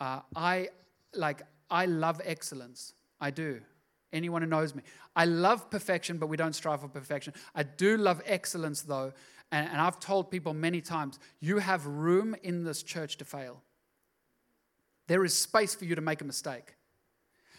Uh, 0.00 0.20
I, 0.34 0.68
like, 1.14 1.42
I 1.70 1.86
love 1.86 2.22
excellence. 2.24 2.94
I 3.20 3.30
do. 3.30 3.60
Anyone 4.14 4.42
who 4.42 4.48
knows 4.48 4.74
me. 4.74 4.82
I 5.14 5.26
love 5.26 5.68
perfection, 5.70 6.18
but 6.18 6.28
we 6.28 6.36
don't 6.36 6.54
strive 6.54 6.80
for 6.80 6.88
perfection. 6.88 7.34
I 7.54 7.64
do 7.64 7.96
love 7.98 8.22
excellence, 8.24 8.80
though. 8.82 9.12
And, 9.50 9.68
and 9.68 9.80
I've 9.80 10.00
told 10.00 10.30
people 10.30 10.54
many 10.54 10.80
times 10.80 11.18
you 11.40 11.58
have 11.58 11.84
room 11.84 12.34
in 12.42 12.64
this 12.64 12.82
church 12.82 13.18
to 13.18 13.24
fail. 13.24 13.60
There 15.08 15.24
is 15.24 15.34
space 15.34 15.74
for 15.74 15.84
you 15.84 15.96
to 15.96 16.00
make 16.00 16.22
a 16.22 16.24
mistake. 16.24 16.76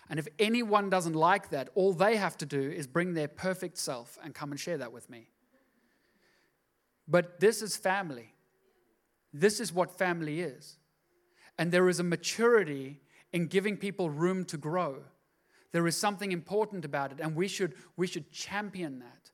And 0.09 0.17
if 0.17 0.27
anyone 0.39 0.89
doesn't 0.89 1.13
like 1.13 1.49
that, 1.49 1.69
all 1.75 1.93
they 1.93 2.15
have 2.15 2.37
to 2.37 2.45
do 2.45 2.61
is 2.71 2.87
bring 2.87 3.13
their 3.13 3.27
perfect 3.27 3.77
self 3.77 4.17
and 4.23 4.33
come 4.33 4.51
and 4.51 4.59
share 4.59 4.77
that 4.77 4.93
with 4.93 5.09
me. 5.09 5.29
But 7.07 7.39
this 7.39 7.61
is 7.61 7.75
family. 7.75 8.33
This 9.33 9.59
is 9.59 9.73
what 9.73 9.97
family 9.97 10.41
is. 10.41 10.77
And 11.57 11.71
there 11.71 11.89
is 11.89 11.99
a 11.99 12.03
maturity 12.03 13.01
in 13.33 13.47
giving 13.47 13.77
people 13.77 14.09
room 14.09 14.45
to 14.45 14.57
grow. 14.57 15.03
There 15.75 15.87
is 15.87 15.97
something 15.97 16.31
important 16.31 16.85
about 16.85 17.11
it, 17.11 17.19
and 17.19 17.35
we 17.35 17.49
should, 17.49 17.73
we 17.97 18.07
should 18.07 18.31
champion 18.31 18.99
that, 18.99 19.29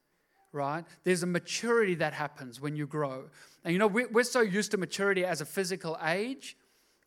right? 0.52 0.84
There's 1.04 1.22
a 1.22 1.28
maturity 1.28 1.94
that 1.94 2.14
happens 2.14 2.60
when 2.60 2.76
you 2.76 2.88
grow. 2.88 3.26
And 3.64 3.74
you 3.74 3.78
know, 3.78 3.86
we're, 3.86 4.08
we're 4.10 4.24
so 4.24 4.42
used 4.42 4.72
to 4.72 4.78
maturity 4.78 5.24
as 5.24 5.42
a 5.42 5.46
physical 5.46 6.00
age. 6.04 6.58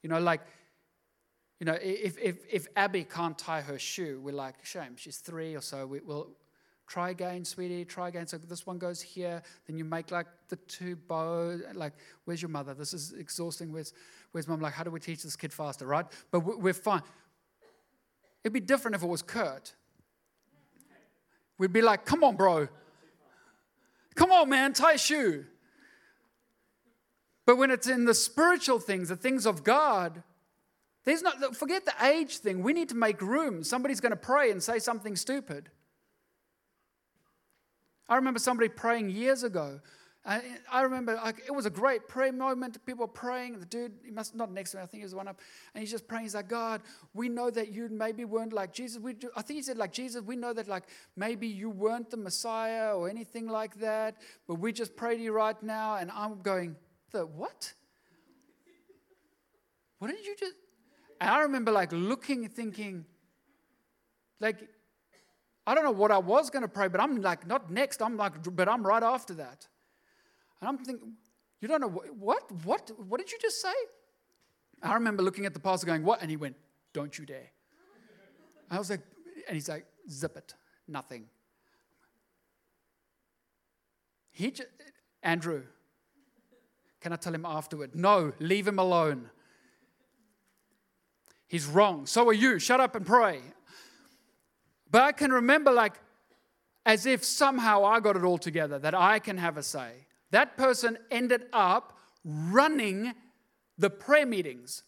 You 0.04 0.08
know, 0.08 0.20
like, 0.20 0.40
you 1.58 1.66
know, 1.66 1.76
if, 1.82 2.16
if, 2.22 2.36
if 2.48 2.68
Abby 2.76 3.02
can't 3.02 3.36
tie 3.36 3.62
her 3.62 3.76
shoe, 3.76 4.20
we're 4.22 4.34
like, 4.34 4.64
shame, 4.64 4.94
she's 4.94 5.16
three 5.16 5.56
or 5.56 5.60
so. 5.60 5.84
We, 5.84 5.98
will 5.98 6.28
try 6.86 7.10
again, 7.10 7.44
sweetie, 7.44 7.84
try 7.84 8.10
again. 8.10 8.28
So 8.28 8.38
this 8.38 8.66
one 8.66 8.78
goes 8.78 9.02
here, 9.02 9.42
then 9.66 9.76
you 9.76 9.84
make 9.84 10.12
like 10.12 10.26
the 10.48 10.56
two 10.68 10.94
bows. 10.94 11.60
Like, 11.74 11.94
where's 12.24 12.40
your 12.40 12.50
mother? 12.50 12.72
This 12.72 12.94
is 12.94 13.12
exhausting. 13.14 13.72
Where's, 13.72 13.94
Where's 14.34 14.48
mom 14.48 14.60
like, 14.60 14.72
how 14.72 14.82
do 14.82 14.90
we 14.90 14.98
teach 14.98 15.22
this 15.22 15.36
kid 15.36 15.52
faster, 15.52 15.86
right? 15.86 16.04
But 16.32 16.40
we're 16.40 16.72
fine. 16.74 17.02
It'd 18.44 18.52
be 18.52 18.60
different 18.60 18.94
if 18.94 19.02
it 19.02 19.06
was 19.06 19.22
Kurt. 19.22 19.74
We'd 21.56 21.72
be 21.72 21.82
like, 21.82 22.04
come 22.04 22.22
on, 22.22 22.36
bro. 22.36 22.68
Come 24.14 24.30
on, 24.30 24.48
man, 24.48 24.74
tie 24.74 24.92
a 24.92 24.98
shoe. 24.98 25.46
But 27.46 27.56
when 27.56 27.70
it's 27.70 27.88
in 27.88 28.04
the 28.04 28.14
spiritual 28.14 28.78
things, 28.78 29.08
the 29.08 29.16
things 29.16 29.46
of 29.46 29.64
God, 29.64 30.22
there's 31.04 31.22
not, 31.22 31.56
forget 31.56 31.84
the 31.84 31.94
age 32.04 32.38
thing. 32.38 32.62
We 32.62 32.72
need 32.72 32.90
to 32.90 32.94
make 32.94 33.20
room. 33.20 33.64
Somebody's 33.64 34.00
going 34.00 34.10
to 34.10 34.16
pray 34.16 34.50
and 34.50 34.62
say 34.62 34.78
something 34.78 35.16
stupid. 35.16 35.70
I 38.08 38.16
remember 38.16 38.38
somebody 38.38 38.68
praying 38.68 39.10
years 39.10 39.42
ago 39.42 39.80
I 40.26 40.80
remember 40.80 41.16
like, 41.16 41.42
it 41.46 41.50
was 41.54 41.66
a 41.66 41.70
great 41.70 42.08
prayer 42.08 42.32
moment. 42.32 42.84
People 42.86 43.06
praying. 43.06 43.58
The 43.60 43.66
dude, 43.66 43.92
he 44.02 44.10
must 44.10 44.34
not 44.34 44.50
next 44.50 44.70
to 44.70 44.78
me. 44.78 44.82
I 44.82 44.86
think 44.86 45.02
he 45.02 45.04
was 45.04 45.14
one 45.14 45.28
up, 45.28 45.38
and 45.74 45.82
he's 45.82 45.90
just 45.90 46.08
praying. 46.08 46.24
He's 46.24 46.34
like, 46.34 46.48
God, 46.48 46.80
we 47.12 47.28
know 47.28 47.50
that 47.50 47.72
you 47.72 47.90
maybe 47.90 48.24
weren't 48.24 48.54
like 48.54 48.72
Jesus. 48.72 48.98
We, 48.98 49.16
I 49.36 49.42
think 49.42 49.58
he 49.58 49.62
said 49.62 49.76
like 49.76 49.92
Jesus. 49.92 50.22
We 50.22 50.36
know 50.36 50.54
that 50.54 50.66
like 50.66 50.84
maybe 51.14 51.46
you 51.46 51.68
weren't 51.68 52.10
the 52.10 52.16
Messiah 52.16 52.96
or 52.96 53.10
anything 53.10 53.48
like 53.48 53.78
that. 53.80 54.16
But 54.48 54.54
we 54.54 54.72
just 54.72 54.96
pray 54.96 55.18
to 55.18 55.22
you 55.22 55.32
right 55.32 55.62
now. 55.62 55.96
And 55.96 56.10
I'm 56.10 56.40
going, 56.40 56.76
the 57.10 57.26
what? 57.26 57.74
What 59.98 60.08
did 60.08 60.24
you 60.24 60.34
just? 60.40 60.54
And 61.20 61.28
I 61.28 61.42
remember 61.42 61.70
like 61.70 61.92
looking, 61.92 62.48
thinking, 62.48 63.04
like, 64.40 64.68
I 65.66 65.74
don't 65.74 65.84
know 65.84 65.90
what 65.90 66.10
I 66.10 66.18
was 66.18 66.48
going 66.48 66.62
to 66.62 66.68
pray, 66.68 66.88
but 66.88 67.00
I'm 67.00 67.20
like 67.20 67.46
not 67.46 67.70
next. 67.70 68.00
I'm 68.00 68.16
like, 68.16 68.32
but 68.56 68.70
I'm 68.70 68.86
right 68.86 69.02
after 69.02 69.34
that. 69.34 69.66
And 70.64 70.78
I'm 70.78 70.82
thinking, 70.82 71.12
you 71.60 71.68
don't 71.68 71.82
know 71.82 71.88
what? 71.88 72.50
What? 72.64 72.90
What 73.06 73.20
did 73.20 73.30
you 73.30 73.36
just 73.38 73.60
say? 73.60 73.74
I 74.82 74.94
remember 74.94 75.22
looking 75.22 75.44
at 75.44 75.52
the 75.52 75.60
pastor 75.60 75.86
going, 75.86 76.02
what? 76.02 76.22
And 76.22 76.30
he 76.30 76.38
went, 76.38 76.56
don't 76.94 77.18
you 77.18 77.26
dare. 77.26 77.50
I 78.70 78.78
was 78.78 78.88
like, 78.88 79.02
and 79.46 79.56
he's 79.56 79.68
like, 79.68 79.84
zip 80.08 80.38
it, 80.38 80.54
nothing. 80.88 81.26
He 84.30 84.52
just, 84.52 84.70
Andrew, 85.22 85.64
can 87.02 87.12
I 87.12 87.16
tell 87.16 87.34
him 87.34 87.44
afterward? 87.44 87.94
No, 87.94 88.32
leave 88.38 88.66
him 88.66 88.78
alone. 88.78 89.28
He's 91.46 91.66
wrong. 91.66 92.06
So 92.06 92.26
are 92.28 92.32
you. 92.32 92.58
Shut 92.58 92.80
up 92.80 92.94
and 92.94 93.04
pray. 93.04 93.40
But 94.90 95.02
I 95.02 95.12
can 95.12 95.30
remember, 95.30 95.72
like, 95.72 96.00
as 96.86 97.04
if 97.04 97.22
somehow 97.22 97.84
I 97.84 98.00
got 98.00 98.16
it 98.16 98.24
all 98.24 98.38
together, 98.38 98.78
that 98.78 98.94
I 98.94 99.18
can 99.18 99.36
have 99.36 99.58
a 99.58 99.62
say 99.62 100.06
that 100.34 100.56
person 100.56 100.98
ended 101.10 101.46
up 101.52 101.98
running 102.24 103.14
the 103.78 103.90
prayer 103.90 104.26
meetings. 104.26 104.82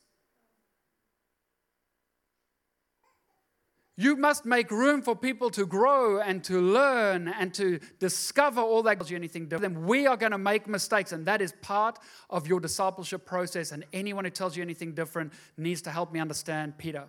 You 3.98 4.16
must 4.16 4.44
make 4.44 4.70
room 4.70 5.00
for 5.00 5.16
people 5.16 5.48
to 5.50 5.64
grow 5.64 6.20
and 6.20 6.44
to 6.44 6.60
learn 6.60 7.28
and 7.28 7.54
to 7.54 7.78
discover 7.98 8.60
all 8.60 8.82
that 8.82 8.98
tells 8.98 9.10
you 9.10 9.16
anything 9.16 9.48
different. 9.48 9.74
Then 9.74 9.86
we 9.86 10.06
are 10.06 10.18
going 10.18 10.32
to 10.32 10.38
make 10.38 10.68
mistakes, 10.68 11.12
and 11.12 11.24
that 11.26 11.40
is 11.40 11.54
part 11.62 11.98
of 12.28 12.46
your 12.46 12.60
discipleship 12.60 13.24
process. 13.24 13.72
And 13.72 13.86
anyone 13.94 14.24
who 14.26 14.30
tells 14.30 14.54
you 14.54 14.62
anything 14.62 14.92
different 14.92 15.32
needs 15.56 15.80
to 15.82 15.90
help 15.90 16.12
me 16.12 16.20
understand 16.20 16.76
Peter. 16.76 17.04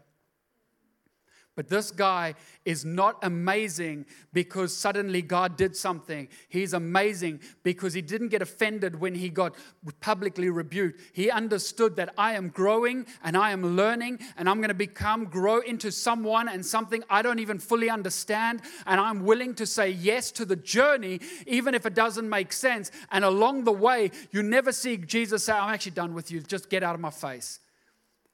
But 1.57 1.69
this 1.69 1.89
guy 1.89 2.35
is 2.65 2.85
not 2.85 3.17
amazing 3.23 4.05
because 4.31 4.77
suddenly 4.77 5.23
God 5.23 5.57
did 5.57 5.75
something. 5.75 6.27
He's 6.49 6.73
amazing 6.73 7.39
because 7.63 7.95
he 7.95 8.01
didn't 8.03 8.27
get 8.27 8.43
offended 8.43 8.99
when 8.99 9.15
he 9.15 9.29
got 9.29 9.55
publicly 9.99 10.51
rebuked. 10.51 11.01
He 11.13 11.31
understood 11.31 11.95
that 11.95 12.13
I 12.15 12.33
am 12.33 12.49
growing 12.49 13.07
and 13.23 13.35
I 13.35 13.49
am 13.49 13.75
learning 13.75 14.19
and 14.37 14.47
I'm 14.47 14.57
going 14.57 14.67
to 14.67 14.75
become, 14.75 15.25
grow 15.25 15.61
into 15.61 15.91
someone 15.91 16.47
and 16.47 16.63
something 16.63 17.03
I 17.09 17.23
don't 17.23 17.39
even 17.39 17.57
fully 17.57 17.89
understand. 17.89 18.61
And 18.85 19.01
I'm 19.01 19.25
willing 19.25 19.55
to 19.55 19.65
say 19.65 19.89
yes 19.89 20.29
to 20.33 20.45
the 20.45 20.55
journey, 20.55 21.21
even 21.47 21.73
if 21.73 21.87
it 21.87 21.95
doesn't 21.95 22.29
make 22.29 22.53
sense. 22.53 22.91
And 23.11 23.25
along 23.25 23.63
the 23.63 23.71
way, 23.71 24.11
you 24.29 24.43
never 24.43 24.71
see 24.71 24.95
Jesus 24.95 25.45
say, 25.45 25.53
I'm 25.53 25.73
actually 25.73 25.93
done 25.93 26.13
with 26.13 26.29
you. 26.29 26.39
Just 26.39 26.69
get 26.69 26.83
out 26.83 26.93
of 26.93 27.01
my 27.01 27.09
face. 27.09 27.61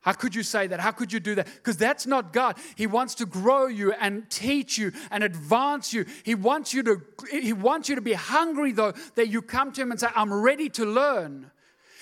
How 0.04 0.12
could 0.12 0.36
you 0.36 0.44
say 0.44 0.68
that? 0.68 0.82
How 0.82 0.92
could 0.92 1.14
you 1.14 1.20
do 1.22 1.36
that? 1.36 1.46
Because 1.48 1.78
that's 1.78 2.06
not 2.06 2.34
God. 2.34 2.58
He 2.76 2.88
wants 2.88 3.16
to 3.16 3.26
grow 3.26 3.68
you 3.68 3.94
and 3.94 4.30
teach 4.30 4.78
you 4.78 4.92
and 5.10 5.24
advance 5.24 5.94
you. 5.94 6.06
He 6.24 6.36
wants 6.36 6.74
you 6.74 6.84
to 6.84 7.02
he 7.32 7.54
wants 7.54 7.88
you 7.88 7.96
to 7.96 8.02
be 8.02 8.14
hungry 8.14 8.74
though 8.74 8.94
that 9.16 9.30
you 9.30 9.42
come 9.42 9.72
to 9.72 9.82
him 9.82 9.92
and 9.92 10.00
say 10.00 10.08
I'm 10.14 10.34
ready 10.34 10.70
to 10.70 10.86
learn. 10.86 11.52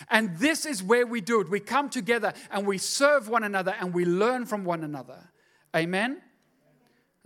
And 0.10 0.36
this 0.38 0.66
is 0.66 0.82
where 0.82 1.06
we 1.06 1.22
do 1.22 1.41
it. 1.41 1.49
We 1.49 1.60
come 1.60 1.89
together 1.89 2.34
and 2.49 2.66
we 2.66 2.80
serve 2.80 3.30
one 3.30 3.43
another 3.43 3.76
and 3.80 3.93
we 3.93 4.04
learn 4.04 4.47
from 4.47 4.66
one 4.66 4.84
another. 4.84 5.30
Amen. 5.76 6.22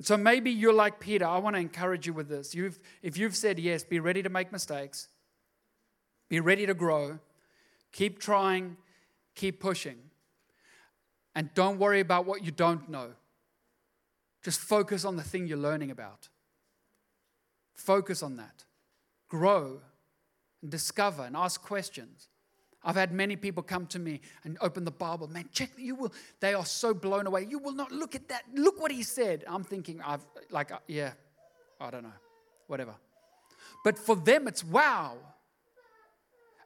So 0.02 0.18
maybe 0.18 0.52
you're 0.52 0.74
like 0.74 1.00
Peter. 1.00 1.26
I 1.26 1.38
want 1.38 1.56
to 1.56 1.62
encourage 1.62 2.06
you 2.06 2.12
with 2.12 2.28
this. 2.28 2.54
You've, 2.54 2.78
if 3.02 3.18
you've 3.18 3.36
said 3.36 3.60
yes, 3.60 3.86
be 3.86 4.02
ready 4.02 4.22
to 4.24 4.30
make 4.30 4.52
mistakes, 4.52 5.08
be 6.28 6.42
ready 6.42 6.66
to 6.66 6.74
grow, 6.74 7.20
keep 7.94 8.20
trying, 8.20 8.76
keep 9.36 9.62
pushing. 9.62 9.98
And 11.36 11.54
don't 11.54 11.78
worry 11.78 12.00
about 12.00 12.26
what 12.26 12.44
you 12.44 12.52
don't 12.52 12.90
know. 12.90 13.12
Just 14.44 14.60
focus 14.60 15.04
on 15.06 15.18
the 15.18 15.24
thing 15.24 15.48
you're 15.48 15.58
learning 15.58 15.92
about. 15.92 16.30
Focus 17.74 18.24
on 18.24 18.38
that. 18.38 18.64
Grow 19.28 19.82
and 20.62 20.72
discover 20.72 21.24
and 21.24 21.36
ask 21.36 21.62
questions. 21.62 22.30
I've 22.84 22.96
had 22.96 23.12
many 23.12 23.36
people 23.36 23.64
come 23.64 23.88
to 23.88 24.00
me 24.00 24.22
and 24.44 24.58
open 24.62 24.86
the 24.86 24.92
Bible. 24.92 25.28
Man, 25.28 25.50
check, 25.52 25.72
you 25.76 25.96
will, 25.96 26.14
they 26.40 26.54
are 26.54 26.66
so 26.66 26.94
blown 26.94 27.26
away. 27.26 27.48
You 27.50 27.58
will 27.58 27.74
not 27.74 27.92
look 27.92 28.14
at 28.14 28.28
that. 28.30 28.44
Look 28.54 28.80
what 28.80 28.92
he 28.92 29.02
said. 29.02 29.44
I'm 29.48 29.64
thinking, 29.64 30.02
I've, 30.06 30.26
like, 30.52 30.72
uh, 30.72 30.78
yeah, 30.88 31.14
I 31.82 31.90
don't 31.90 32.04
know, 32.04 32.14
whatever. 32.68 32.94
But 33.84 33.98
for 33.98 34.16
them, 34.16 34.48
it's 34.48 34.64
wow. 34.64 35.18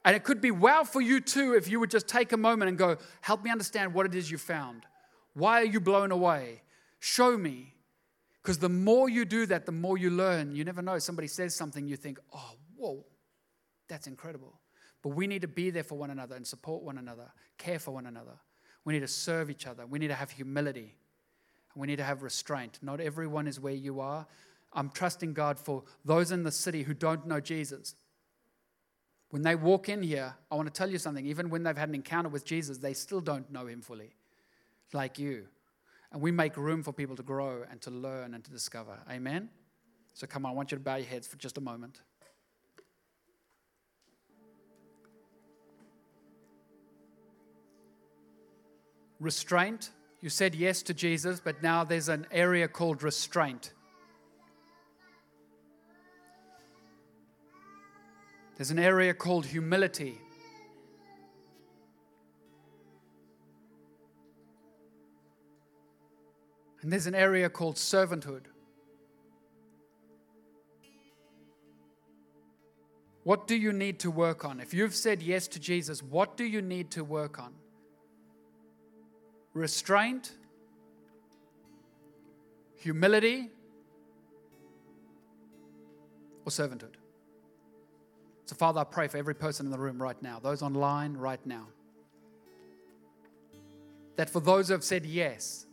And 0.09 0.15
it 0.15 0.23
could 0.23 0.41
be 0.41 0.49
wow 0.49 0.83
for 0.85 1.01
you 1.01 1.21
too 1.21 1.53
if 1.53 1.69
you 1.69 1.79
would 1.79 1.91
just 1.91 2.07
take 2.07 2.31
a 2.31 2.37
moment 2.37 2.67
and 2.67 2.79
go, 2.79 2.97
help 3.21 3.43
me 3.43 3.51
understand 3.51 3.93
what 3.93 4.07
it 4.07 4.15
is 4.15 4.31
you 4.31 4.39
found. 4.39 4.81
Why 5.35 5.61
are 5.61 5.65
you 5.65 5.79
blown 5.79 6.11
away? 6.11 6.63
Show 6.97 7.37
me. 7.37 7.75
Because 8.41 8.57
the 8.57 8.69
more 8.69 9.07
you 9.07 9.23
do 9.23 9.45
that, 9.45 9.67
the 9.67 9.71
more 9.71 9.99
you 9.99 10.09
learn. 10.09 10.55
You 10.55 10.63
never 10.63 10.81
know. 10.81 10.97
Somebody 10.97 11.27
says 11.27 11.53
something, 11.53 11.85
you 11.85 11.95
think, 11.95 12.17
oh, 12.33 12.55
whoa, 12.75 13.05
that's 13.87 14.07
incredible. 14.07 14.59
But 15.03 15.09
we 15.09 15.27
need 15.27 15.43
to 15.43 15.47
be 15.47 15.69
there 15.69 15.83
for 15.83 15.95
one 15.95 16.09
another 16.09 16.35
and 16.35 16.47
support 16.47 16.81
one 16.81 16.97
another, 16.97 17.31
care 17.59 17.77
for 17.77 17.91
one 17.91 18.07
another. 18.07 18.39
We 18.85 18.93
need 18.93 19.01
to 19.01 19.07
serve 19.07 19.51
each 19.51 19.67
other. 19.67 19.85
We 19.85 19.99
need 19.99 20.07
to 20.07 20.15
have 20.15 20.31
humility. 20.31 20.95
We 21.75 21.85
need 21.85 21.97
to 21.97 22.03
have 22.03 22.23
restraint. 22.23 22.79
Not 22.81 22.99
everyone 22.99 23.45
is 23.45 23.59
where 23.59 23.75
you 23.75 23.99
are. 23.99 24.25
I'm 24.73 24.89
trusting 24.89 25.33
God 25.33 25.59
for 25.59 25.83
those 26.03 26.31
in 26.31 26.41
the 26.41 26.51
city 26.51 26.81
who 26.81 26.95
don't 26.95 27.27
know 27.27 27.39
Jesus. 27.39 27.93
When 29.29 29.43
they 29.43 29.55
walk 29.55 29.89
in 29.89 30.01
here, 30.01 30.33
I 30.51 30.55
want 30.55 30.67
to 30.67 30.73
tell 30.73 30.89
you 30.89 30.97
something. 30.97 31.25
Even 31.25 31.49
when 31.49 31.63
they've 31.63 31.77
had 31.77 31.89
an 31.89 31.95
encounter 31.95 32.29
with 32.29 32.45
Jesus, 32.45 32.79
they 32.79 32.93
still 32.93 33.21
don't 33.21 33.49
know 33.51 33.67
him 33.67 33.81
fully, 33.81 34.15
like 34.91 35.19
you. 35.19 35.45
And 36.11 36.21
we 36.21 36.31
make 36.31 36.57
room 36.57 36.81
for 36.81 36.91
people 36.91 37.15
to 37.15 37.23
grow 37.23 37.63
and 37.69 37.79
to 37.81 37.91
learn 37.91 38.33
and 38.33 38.43
to 38.43 38.49
discover. 38.49 38.97
Amen? 39.09 39.49
So 40.15 40.25
come 40.25 40.45
on, 40.45 40.51
I 40.51 40.55
want 40.55 40.71
you 40.71 40.77
to 40.77 40.83
bow 40.83 40.95
your 40.95 41.05
heads 41.05 41.27
for 41.27 41.37
just 41.37 41.57
a 41.59 41.61
moment. 41.61 42.01
Restraint. 49.19 49.91
You 50.21 50.29
said 50.29 50.55
yes 50.55 50.81
to 50.83 50.93
Jesus, 50.93 51.39
but 51.39 51.61
now 51.61 51.83
there's 51.83 52.09
an 52.09 52.25
area 52.31 52.67
called 52.67 53.03
restraint. 53.03 53.73
There's 58.59 58.71
an 58.71 58.79
area 58.79 59.13
called 59.13 59.45
humility. 59.45 60.17
And 66.81 66.91
there's 66.91 67.07
an 67.07 67.15
area 67.15 67.49
called 67.49 67.77
servanthood. 67.77 68.47
What 73.23 73.47
do 73.47 73.55
you 73.55 73.71
need 73.71 73.97
to 73.99 74.11
work 74.11 74.43
on? 74.43 74.59
If 74.59 74.73
you've 74.73 74.93
said 74.93 75.21
yes 75.23 75.47
to 75.47 75.59
Jesus, 75.61 76.03
what 76.03 76.35
do 76.35 76.43
you 76.43 76.61
need 76.61 76.91
to 76.91 77.05
work 77.05 77.39
on? 77.39 77.53
Restraint, 79.53 80.33
humility, 82.75 83.51
or 86.43 86.51
servanthood? 86.51 86.98
So, 88.49 88.55
Father, 88.55 88.81
I 88.81 88.83
pray 88.83 89.07
for 89.07 89.17
every 89.17 89.35
person 89.35 89.67
in 89.67 89.71
the 89.71 89.77
room 89.77 90.01
right 90.01 90.19
now, 90.23 90.39
those 90.39 90.63
online 90.63 91.13
right 91.13 91.39
now, 91.45 91.67
that 94.15 94.27
for 94.27 94.39
those 94.39 94.69
who 94.69 94.73
have 94.73 94.83
said 94.83 95.05
yes, 95.05 95.67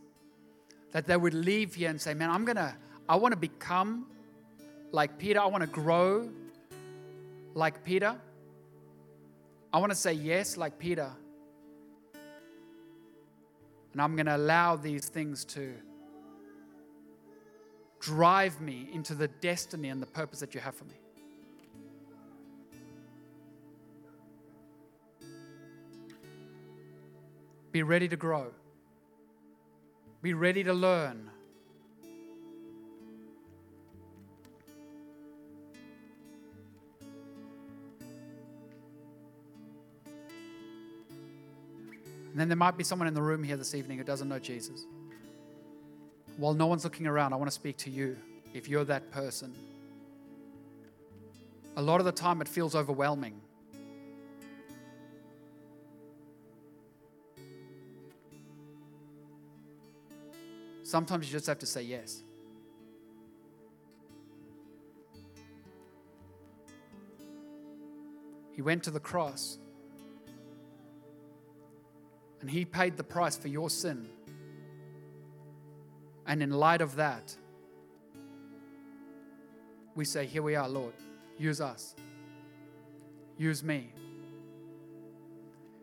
that 0.91 1.07
they 1.07 1.17
would 1.17 1.33
leave 1.33 1.73
here 1.73 1.89
and 1.89 1.99
say, 1.99 2.13
Man, 2.13 2.29
I'm 2.29 2.45
going 2.45 2.57
to, 2.57 2.75
I 3.09 3.15
want 3.15 3.31
to 3.31 3.35
become 3.35 4.05
like 4.91 5.17
Peter. 5.17 5.39
I 5.39 5.47
want 5.47 5.61
to 5.61 5.67
grow 5.67 6.29
like 7.55 7.83
Peter. 7.83 8.15
I 9.73 9.79
want 9.79 9.91
to 9.91 9.97
say 9.97 10.13
yes 10.13 10.55
like 10.55 10.77
Peter. 10.77 11.09
And 13.93 13.99
I'm 13.99 14.15
going 14.15 14.27
to 14.27 14.35
allow 14.35 14.75
these 14.75 15.09
things 15.09 15.45
to 15.45 15.73
drive 17.99 18.61
me 18.61 18.87
into 18.93 19.15
the 19.15 19.29
destiny 19.29 19.89
and 19.89 19.99
the 19.99 20.05
purpose 20.05 20.41
that 20.41 20.53
you 20.53 20.61
have 20.61 20.75
for 20.75 20.85
me. 20.85 20.93
Be 27.71 27.83
ready 27.83 28.07
to 28.07 28.15
grow. 28.15 28.51
Be 30.21 30.33
ready 30.33 30.63
to 30.63 30.73
learn. 30.73 31.29
And 42.37 42.41
then 42.41 42.49
there 42.49 42.57
might 42.57 42.77
be 42.77 42.83
someone 42.83 43.07
in 43.07 43.15
the 43.15 43.21
room 43.21 43.43
here 43.43 43.57
this 43.57 43.73
evening 43.73 43.97
who 43.97 44.03
doesn't 44.03 44.29
know 44.29 44.37
Jesus. 44.37 44.85
While 46.37 46.53
no 46.53 46.67
one's 46.67 46.83
looking 46.83 47.07
around, 47.07 47.33
I 47.33 47.35
want 47.35 47.49
to 47.49 47.55
speak 47.55 47.77
to 47.77 47.89
you 47.89 48.15
if 48.53 48.69
you're 48.69 48.83
that 48.85 49.09
person. 49.11 49.55
A 51.77 51.81
lot 51.81 51.99
of 51.99 52.05
the 52.05 52.11
time, 52.11 52.39
it 52.41 52.47
feels 52.47 52.75
overwhelming. 52.75 53.41
Sometimes 60.87 61.27
you 61.27 61.33
just 61.33 61.47
have 61.47 61.59
to 61.59 61.65
say 61.65 61.81
yes. 61.81 62.23
He 68.53 68.61
went 68.61 68.83
to 68.83 68.91
the 68.91 68.99
cross 69.01 69.57
and 72.39 72.49
he 72.49 72.63
paid 72.63 72.95
the 72.95 73.03
price 73.03 73.35
for 73.35 73.49
your 73.49 73.69
sin. 73.69 74.07
And 76.25 76.41
in 76.41 76.51
light 76.51 76.79
of 76.79 76.95
that, 76.95 77.35
we 79.93 80.05
say, 80.05 80.25
Here 80.25 80.41
we 80.41 80.55
are, 80.55 80.69
Lord. 80.69 80.93
Use 81.37 81.59
us. 81.59 81.95
Use 83.37 83.61
me. 83.61 83.91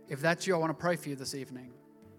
If 0.09 0.23
that's 0.23 0.47
you, 0.47 0.55
I 0.55 0.59
want 0.59 0.71
to 0.71 0.83
pray 0.83 0.97
for 0.97 1.11
you 1.11 1.15
this 1.15 1.35
evening. 1.35 1.73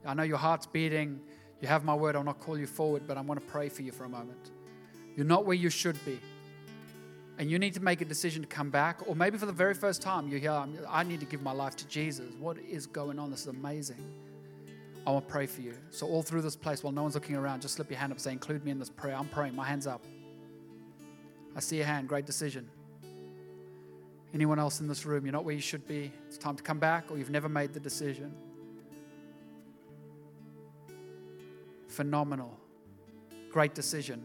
I 0.05 0.13
know 0.13 0.21
your 0.21 0.37
heart's 0.37 0.67
beating. 0.67 1.19
You 1.61 1.67
have 1.67 1.83
my 1.83 1.95
word. 1.95 2.15
I'll 2.15 2.23
not 2.23 2.39
call 2.39 2.57
you 2.57 2.67
forward, 2.67 3.03
but 3.07 3.17
I 3.17 3.21
want 3.21 3.39
to 3.39 3.45
pray 3.45 3.69
for 3.69 3.81
you 3.81 3.91
for 3.91 4.03
a 4.03 4.09
moment. 4.09 4.51
You're 5.15 5.25
not 5.25 5.45
where 5.45 5.55
you 5.55 5.69
should 5.69 6.03
be. 6.05 6.19
And 7.37 7.51
you 7.51 7.59
need 7.59 7.73
to 7.73 7.81
make 7.81 8.01
a 8.01 8.05
decision 8.05 8.41
to 8.43 8.47
come 8.47 8.69
back, 8.69 9.01
or 9.07 9.15
maybe 9.15 9.37
for 9.37 9.45
the 9.45 9.51
very 9.51 9.73
first 9.73 10.01
time, 10.01 10.29
you're 10.29 10.39
here. 10.39 10.65
I 10.89 11.03
need 11.03 11.19
to 11.19 11.25
give 11.25 11.41
my 11.41 11.51
life 11.51 11.75
to 11.77 11.87
Jesus. 11.87 12.31
What 12.39 12.57
is 12.59 12.87
going 12.87 13.19
on? 13.19 13.29
This 13.29 13.41
is 13.41 13.47
amazing. 13.47 14.01
I 15.05 15.11
want 15.11 15.27
to 15.27 15.31
pray 15.31 15.45
for 15.45 15.61
you. 15.61 15.75
So, 15.89 16.07
all 16.07 16.23
through 16.23 16.41
this 16.41 16.55
place, 16.55 16.81
while 16.81 16.93
no 16.93 17.03
one's 17.03 17.13
looking 17.13 17.35
around, 17.35 17.61
just 17.61 17.75
slip 17.75 17.89
your 17.89 17.99
hand 17.99 18.11
up, 18.11 18.19
say, 18.19 18.31
Include 18.31 18.63
me 18.63 18.71
in 18.71 18.79
this 18.79 18.89
prayer. 18.89 19.15
I'm 19.15 19.27
praying. 19.27 19.55
My 19.55 19.65
hand's 19.65 19.85
up. 19.85 20.03
I 21.55 21.59
see 21.59 21.77
your 21.77 21.85
hand. 21.85 22.07
Great 22.07 22.25
decision. 22.25 22.69
Anyone 24.33 24.59
else 24.59 24.79
in 24.79 24.87
this 24.87 25.05
room, 25.05 25.25
you're 25.25 25.33
not 25.33 25.45
where 25.45 25.55
you 25.55 25.61
should 25.61 25.87
be. 25.87 26.11
It's 26.27 26.37
time 26.37 26.55
to 26.55 26.63
come 26.63 26.79
back, 26.79 27.11
or 27.11 27.17
you've 27.17 27.29
never 27.29 27.47
made 27.47 27.73
the 27.73 27.79
decision. 27.79 28.33
Phenomenal. 31.95 32.59
great 33.51 33.73
decision. 33.73 34.21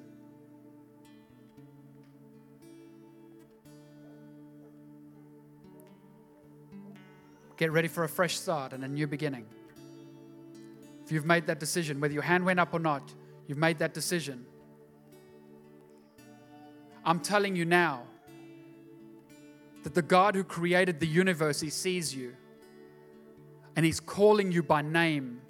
Get 7.57 7.71
ready 7.71 7.87
for 7.87 8.03
a 8.03 8.09
fresh 8.09 8.37
start 8.37 8.73
and 8.73 8.83
a 8.83 8.89
new 8.89 9.07
beginning. 9.07 9.47
If 11.05 11.13
you've 11.13 11.27
made 11.27 11.47
that 11.47 11.61
decision, 11.61 12.01
whether 12.01 12.13
your 12.13 12.25
hand 12.25 12.45
went 12.45 12.59
up 12.59 12.75
or 12.75 12.81
not, 12.81 13.15
you've 13.47 13.59
made 13.59 13.79
that 13.79 13.95
decision. 13.95 14.45
I'm 17.05 17.21
telling 17.21 17.55
you 17.55 17.65
now 17.65 18.03
that 19.85 19.95
the 19.95 20.03
God 20.03 20.35
who 20.35 20.43
created 20.43 20.99
the 20.99 21.07
universe, 21.07 21.61
He 21.61 21.71
sees 21.71 22.13
you 22.13 22.35
and 23.77 23.87
He's 23.87 24.01
calling 24.01 24.51
you 24.51 24.65
by 24.65 24.83
name 24.83 25.41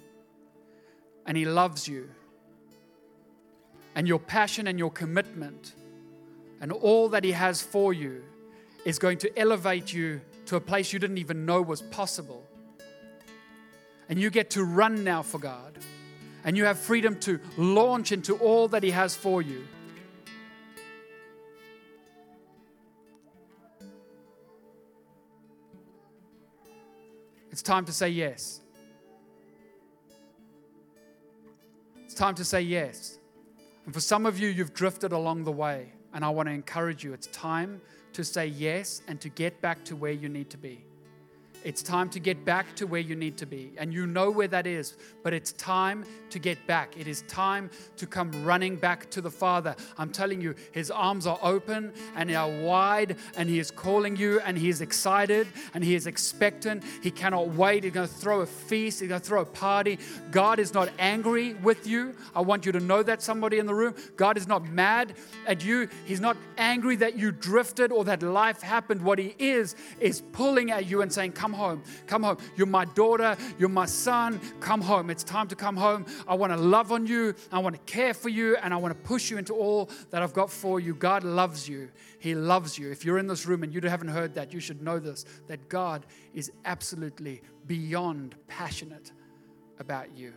and 1.31 1.37
He 1.37 1.45
loves 1.45 1.87
you. 1.87 2.09
And 3.95 4.05
your 4.05 4.19
passion 4.19 4.67
and 4.67 4.77
your 4.77 4.91
commitment 4.91 5.75
and 6.59 6.73
all 6.73 7.07
that 7.07 7.23
He 7.23 7.31
has 7.31 7.61
for 7.61 7.93
you 7.93 8.21
is 8.83 8.99
going 8.99 9.17
to 9.19 9.39
elevate 9.39 9.93
you 9.93 10.19
to 10.47 10.57
a 10.57 10.59
place 10.59 10.91
you 10.91 10.99
didn't 10.99 11.19
even 11.19 11.45
know 11.45 11.61
was 11.61 11.83
possible. 11.83 12.45
And 14.09 14.19
you 14.19 14.29
get 14.29 14.49
to 14.49 14.65
run 14.65 15.05
now 15.05 15.21
for 15.21 15.39
God. 15.39 15.79
And 16.43 16.57
you 16.57 16.65
have 16.65 16.77
freedom 16.77 17.17
to 17.21 17.39
launch 17.55 18.11
into 18.11 18.35
all 18.35 18.67
that 18.67 18.83
He 18.83 18.91
has 18.91 19.15
for 19.15 19.41
you. 19.41 19.65
It's 27.51 27.61
time 27.61 27.85
to 27.85 27.93
say 27.93 28.09
yes. 28.09 28.60
It's 32.11 32.19
time 32.19 32.35
to 32.35 32.43
say 32.43 32.59
yes. 32.59 33.19
And 33.85 33.93
for 33.93 34.01
some 34.01 34.25
of 34.25 34.37
you, 34.37 34.49
you've 34.49 34.73
drifted 34.73 35.13
along 35.13 35.45
the 35.45 35.51
way. 35.53 35.93
And 36.13 36.25
I 36.25 36.29
want 36.29 36.49
to 36.49 36.53
encourage 36.53 37.05
you 37.05 37.13
it's 37.13 37.27
time 37.27 37.79
to 38.11 38.25
say 38.25 38.47
yes 38.47 39.01
and 39.07 39.21
to 39.21 39.29
get 39.29 39.61
back 39.61 39.85
to 39.85 39.95
where 39.95 40.11
you 40.11 40.27
need 40.27 40.49
to 40.49 40.57
be. 40.57 40.83
It's 41.63 41.83
time 41.83 42.09
to 42.09 42.19
get 42.19 42.43
back 42.43 42.75
to 42.75 42.87
where 42.87 43.01
you 43.01 43.15
need 43.15 43.37
to 43.37 43.45
be. 43.45 43.73
And 43.77 43.93
you 43.93 44.07
know 44.07 44.31
where 44.31 44.47
that 44.47 44.65
is, 44.65 44.97
but 45.23 45.33
it's 45.33 45.51
time 45.53 46.05
to 46.31 46.39
get 46.39 46.65
back. 46.67 46.97
It 46.97 47.07
is 47.07 47.21
time 47.23 47.69
to 47.97 48.07
come 48.07 48.31
running 48.43 48.75
back 48.75 49.09
to 49.11 49.21
the 49.21 49.29
Father. 49.29 49.75
I'm 49.97 50.11
telling 50.11 50.41
you, 50.41 50.55
His 50.71 50.89
arms 50.89 51.27
are 51.27 51.39
open 51.41 51.93
and 52.15 52.29
they 52.29 52.35
are 52.35 52.49
wide, 52.49 53.17
and 53.35 53.47
He 53.49 53.59
is 53.59 53.69
calling 53.69 54.15
you, 54.15 54.39
and 54.41 54.57
He 54.57 54.69
is 54.69 54.81
excited 54.81 55.47
and 55.73 55.83
He 55.83 55.95
is 55.95 56.07
expectant. 56.07 56.83
He 57.03 57.11
cannot 57.11 57.49
wait. 57.49 57.83
He's 57.83 57.93
going 57.93 58.07
to 58.07 58.13
throw 58.13 58.41
a 58.41 58.45
feast, 58.45 58.99
He's 58.99 59.09
going 59.09 59.21
to 59.21 59.27
throw 59.27 59.41
a 59.41 59.45
party. 59.45 59.99
God 60.31 60.59
is 60.59 60.73
not 60.73 60.89
angry 60.99 61.53
with 61.55 61.85
you. 61.85 62.15
I 62.35 62.41
want 62.41 62.65
you 62.65 62.71
to 62.71 62.79
know 62.79 63.03
that, 63.03 63.21
somebody 63.21 63.59
in 63.59 63.65
the 63.65 63.75
room. 63.75 63.95
God 64.15 64.37
is 64.37 64.47
not 64.47 64.67
mad 64.69 65.13
at 65.47 65.63
you. 65.63 65.87
He's 66.05 66.21
not 66.21 66.37
angry 66.57 66.95
that 66.97 67.17
you 67.17 67.31
drifted 67.31 67.91
or 67.91 68.03
that 68.05 68.23
life 68.23 68.61
happened. 68.61 69.01
What 69.01 69.19
He 69.19 69.35
is, 69.37 69.75
is 69.99 70.21
pulling 70.31 70.71
at 70.71 70.85
you 70.87 71.01
and 71.01 71.11
saying, 71.11 71.33
Come 71.33 71.50
Come 71.51 71.59
home. 71.59 71.83
Come 72.07 72.23
home. 72.23 72.37
You're 72.55 72.65
my 72.65 72.85
daughter. 72.85 73.35
You're 73.59 73.67
my 73.67 73.85
son. 73.85 74.39
Come 74.61 74.79
home. 74.79 75.09
It's 75.09 75.21
time 75.23 75.49
to 75.49 75.55
come 75.55 75.75
home. 75.75 76.05
I 76.25 76.33
want 76.33 76.53
to 76.53 76.57
love 76.57 76.93
on 76.93 77.05
you. 77.05 77.35
I 77.51 77.59
want 77.59 77.75
to 77.75 77.81
care 77.91 78.13
for 78.13 78.29
you. 78.29 78.55
And 78.55 78.73
I 78.73 78.77
want 78.77 78.95
to 78.97 79.07
push 79.07 79.29
you 79.29 79.37
into 79.37 79.53
all 79.53 79.89
that 80.11 80.21
I've 80.21 80.31
got 80.31 80.49
for 80.49 80.79
you. 80.79 80.95
God 80.95 81.25
loves 81.25 81.67
you. 81.67 81.89
He 82.19 82.35
loves 82.35 82.77
you. 82.77 82.89
If 82.89 83.03
you're 83.03 83.17
in 83.17 83.27
this 83.27 83.45
room 83.45 83.63
and 83.63 83.73
you 83.73 83.81
haven't 83.81 84.07
heard 84.07 84.33
that, 84.35 84.53
you 84.53 84.61
should 84.61 84.81
know 84.81 84.97
this 84.97 85.25
that 85.47 85.67
God 85.67 86.05
is 86.33 86.53
absolutely 86.63 87.41
beyond 87.67 88.35
passionate 88.47 89.11
about 89.77 90.15
you. 90.15 90.31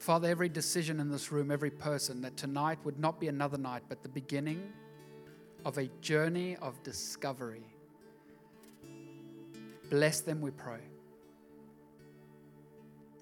Father, 0.00 0.28
every 0.28 0.48
decision 0.48 0.98
in 0.98 1.08
this 1.08 1.30
room, 1.30 1.52
every 1.52 1.70
person, 1.70 2.20
that 2.22 2.36
tonight 2.36 2.80
would 2.84 2.98
not 2.98 3.20
be 3.20 3.28
another 3.28 3.58
night, 3.58 3.84
but 3.88 4.02
the 4.02 4.08
beginning 4.08 4.72
of 5.64 5.78
a 5.78 5.86
journey 6.00 6.56
of 6.56 6.82
discovery. 6.82 7.64
Bless 9.90 10.20
them, 10.20 10.40
we 10.40 10.50
pray. 10.50 10.80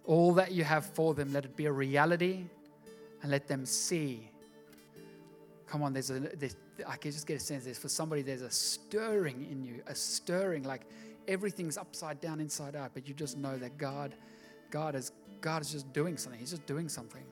All 0.07 0.32
that 0.34 0.53
you 0.53 0.64
have 0.64 0.86
for 0.86 1.14
them, 1.14 1.32
let 1.32 1.45
it 1.45 1.57
be 1.57 1.66
a 1.66 1.72
reality 1.72 2.45
and 3.22 3.30
let 3.30 3.47
them 3.47 3.66
see. 3.66 4.30
Come 5.66 5.82
on, 5.82 5.93
there's 5.93 6.11
a, 6.11 6.20
there's, 6.20 6.57
I 6.86 6.97
can 6.97 7.12
just 7.12 7.26
get 7.26 7.36
a 7.36 7.41
sense 7.41 7.64
there's 7.64 7.78
for 7.78 7.88
somebody, 7.88 8.22
there's 8.22 8.43
a 8.43 8.51
stirring 8.51 9.47
in 9.51 9.64
you, 9.64 9.82
a 9.86 9.95
stirring, 9.95 10.64
like 10.64 10.82
everything's 11.28 11.76
upside 11.76 12.20
down, 12.20 12.41
inside 12.41 12.74
out, 12.74 12.91
but 12.95 13.07
you 13.07 13.14
just 13.14 13.36
know 13.36 13.57
that 13.59 13.76
God, 13.78 14.14
God 14.70 14.95
is, 14.95 15.12
God 15.41 15.62
is 15.62 15.70
just 15.70 15.93
doing 15.93 16.16
something. 16.16 16.41
He's 16.41 16.51
just 16.51 16.66
doing 16.66 16.88
something. 16.88 17.24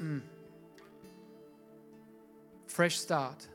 Mm 0.00 0.22
fresh 2.78 2.96
start 2.96 3.48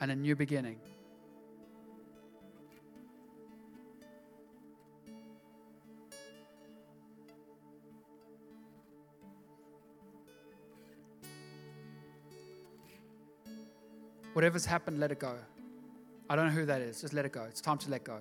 and 0.00 0.10
a 0.10 0.16
new 0.16 0.34
beginning. 0.34 0.76
Whatever's 14.32 14.66
happened, 14.66 14.98
let 14.98 15.12
it 15.12 15.20
go. 15.20 15.36
I 16.28 16.34
don't 16.34 16.46
know 16.46 16.50
who 16.50 16.66
that 16.66 16.80
is. 16.80 17.00
Just 17.00 17.14
let 17.14 17.24
it 17.24 17.30
go. 17.30 17.44
It's 17.44 17.60
time 17.60 17.78
to 17.78 17.88
let 17.88 18.02
go. 18.02 18.18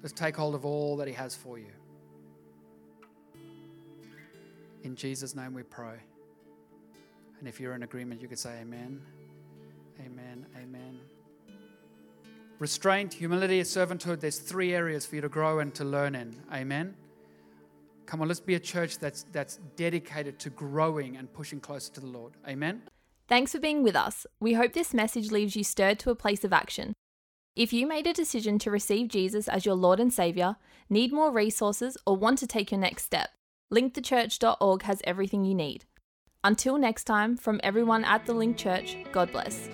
Just 0.00 0.16
take 0.16 0.38
hold 0.38 0.54
of 0.54 0.64
all 0.64 0.96
that 0.96 1.06
He 1.06 1.12
has 1.12 1.34
for 1.34 1.58
you. 1.58 1.72
In 4.84 4.96
Jesus' 4.96 5.36
name 5.36 5.52
we 5.52 5.64
pray. 5.64 5.98
And 7.38 7.48
if 7.48 7.60
you're 7.60 7.74
in 7.74 7.82
agreement, 7.82 8.20
you 8.20 8.28
could 8.28 8.38
say 8.38 8.60
amen. 8.60 9.00
Amen. 10.04 10.46
Amen. 10.56 10.98
Restraint, 12.58 13.14
humility, 13.14 13.60
servanthood, 13.62 14.20
there's 14.20 14.38
three 14.38 14.74
areas 14.74 15.06
for 15.06 15.14
you 15.14 15.20
to 15.20 15.28
grow 15.28 15.60
and 15.60 15.72
to 15.74 15.84
learn 15.84 16.14
in. 16.16 16.34
Amen. 16.52 16.94
Come 18.06 18.20
on, 18.22 18.28
let's 18.28 18.40
be 18.40 18.54
a 18.54 18.60
church 18.60 18.98
that's 18.98 19.24
that's 19.32 19.58
dedicated 19.76 20.38
to 20.40 20.50
growing 20.50 21.16
and 21.18 21.32
pushing 21.32 21.60
closer 21.60 21.92
to 21.92 22.00
the 22.00 22.06
Lord. 22.06 22.32
Amen. 22.48 22.82
Thanks 23.28 23.52
for 23.52 23.60
being 23.60 23.82
with 23.82 23.94
us. 23.94 24.26
We 24.40 24.54
hope 24.54 24.72
this 24.72 24.94
message 24.94 25.30
leaves 25.30 25.54
you 25.54 25.62
stirred 25.62 25.98
to 26.00 26.10
a 26.10 26.14
place 26.14 26.42
of 26.42 26.52
action. 26.52 26.94
If 27.54 27.72
you 27.72 27.86
made 27.86 28.06
a 28.06 28.12
decision 28.14 28.58
to 28.60 28.70
receive 28.70 29.08
Jesus 29.08 29.46
as 29.46 29.66
your 29.66 29.74
Lord 29.74 30.00
and 30.00 30.12
Savior, 30.12 30.56
need 30.88 31.12
more 31.12 31.30
resources, 31.30 31.98
or 32.06 32.16
want 32.16 32.38
to 32.38 32.46
take 32.46 32.70
your 32.70 32.80
next 32.80 33.04
step, 33.04 33.30
linkthechurch.org 33.72 34.82
has 34.82 35.02
everything 35.04 35.44
you 35.44 35.54
need. 35.54 35.84
Until 36.44 36.78
next 36.78 37.04
time, 37.04 37.36
from 37.36 37.60
everyone 37.64 38.04
at 38.04 38.24
the 38.26 38.32
Link 38.32 38.56
Church, 38.56 38.96
God 39.12 39.32
bless. 39.32 39.68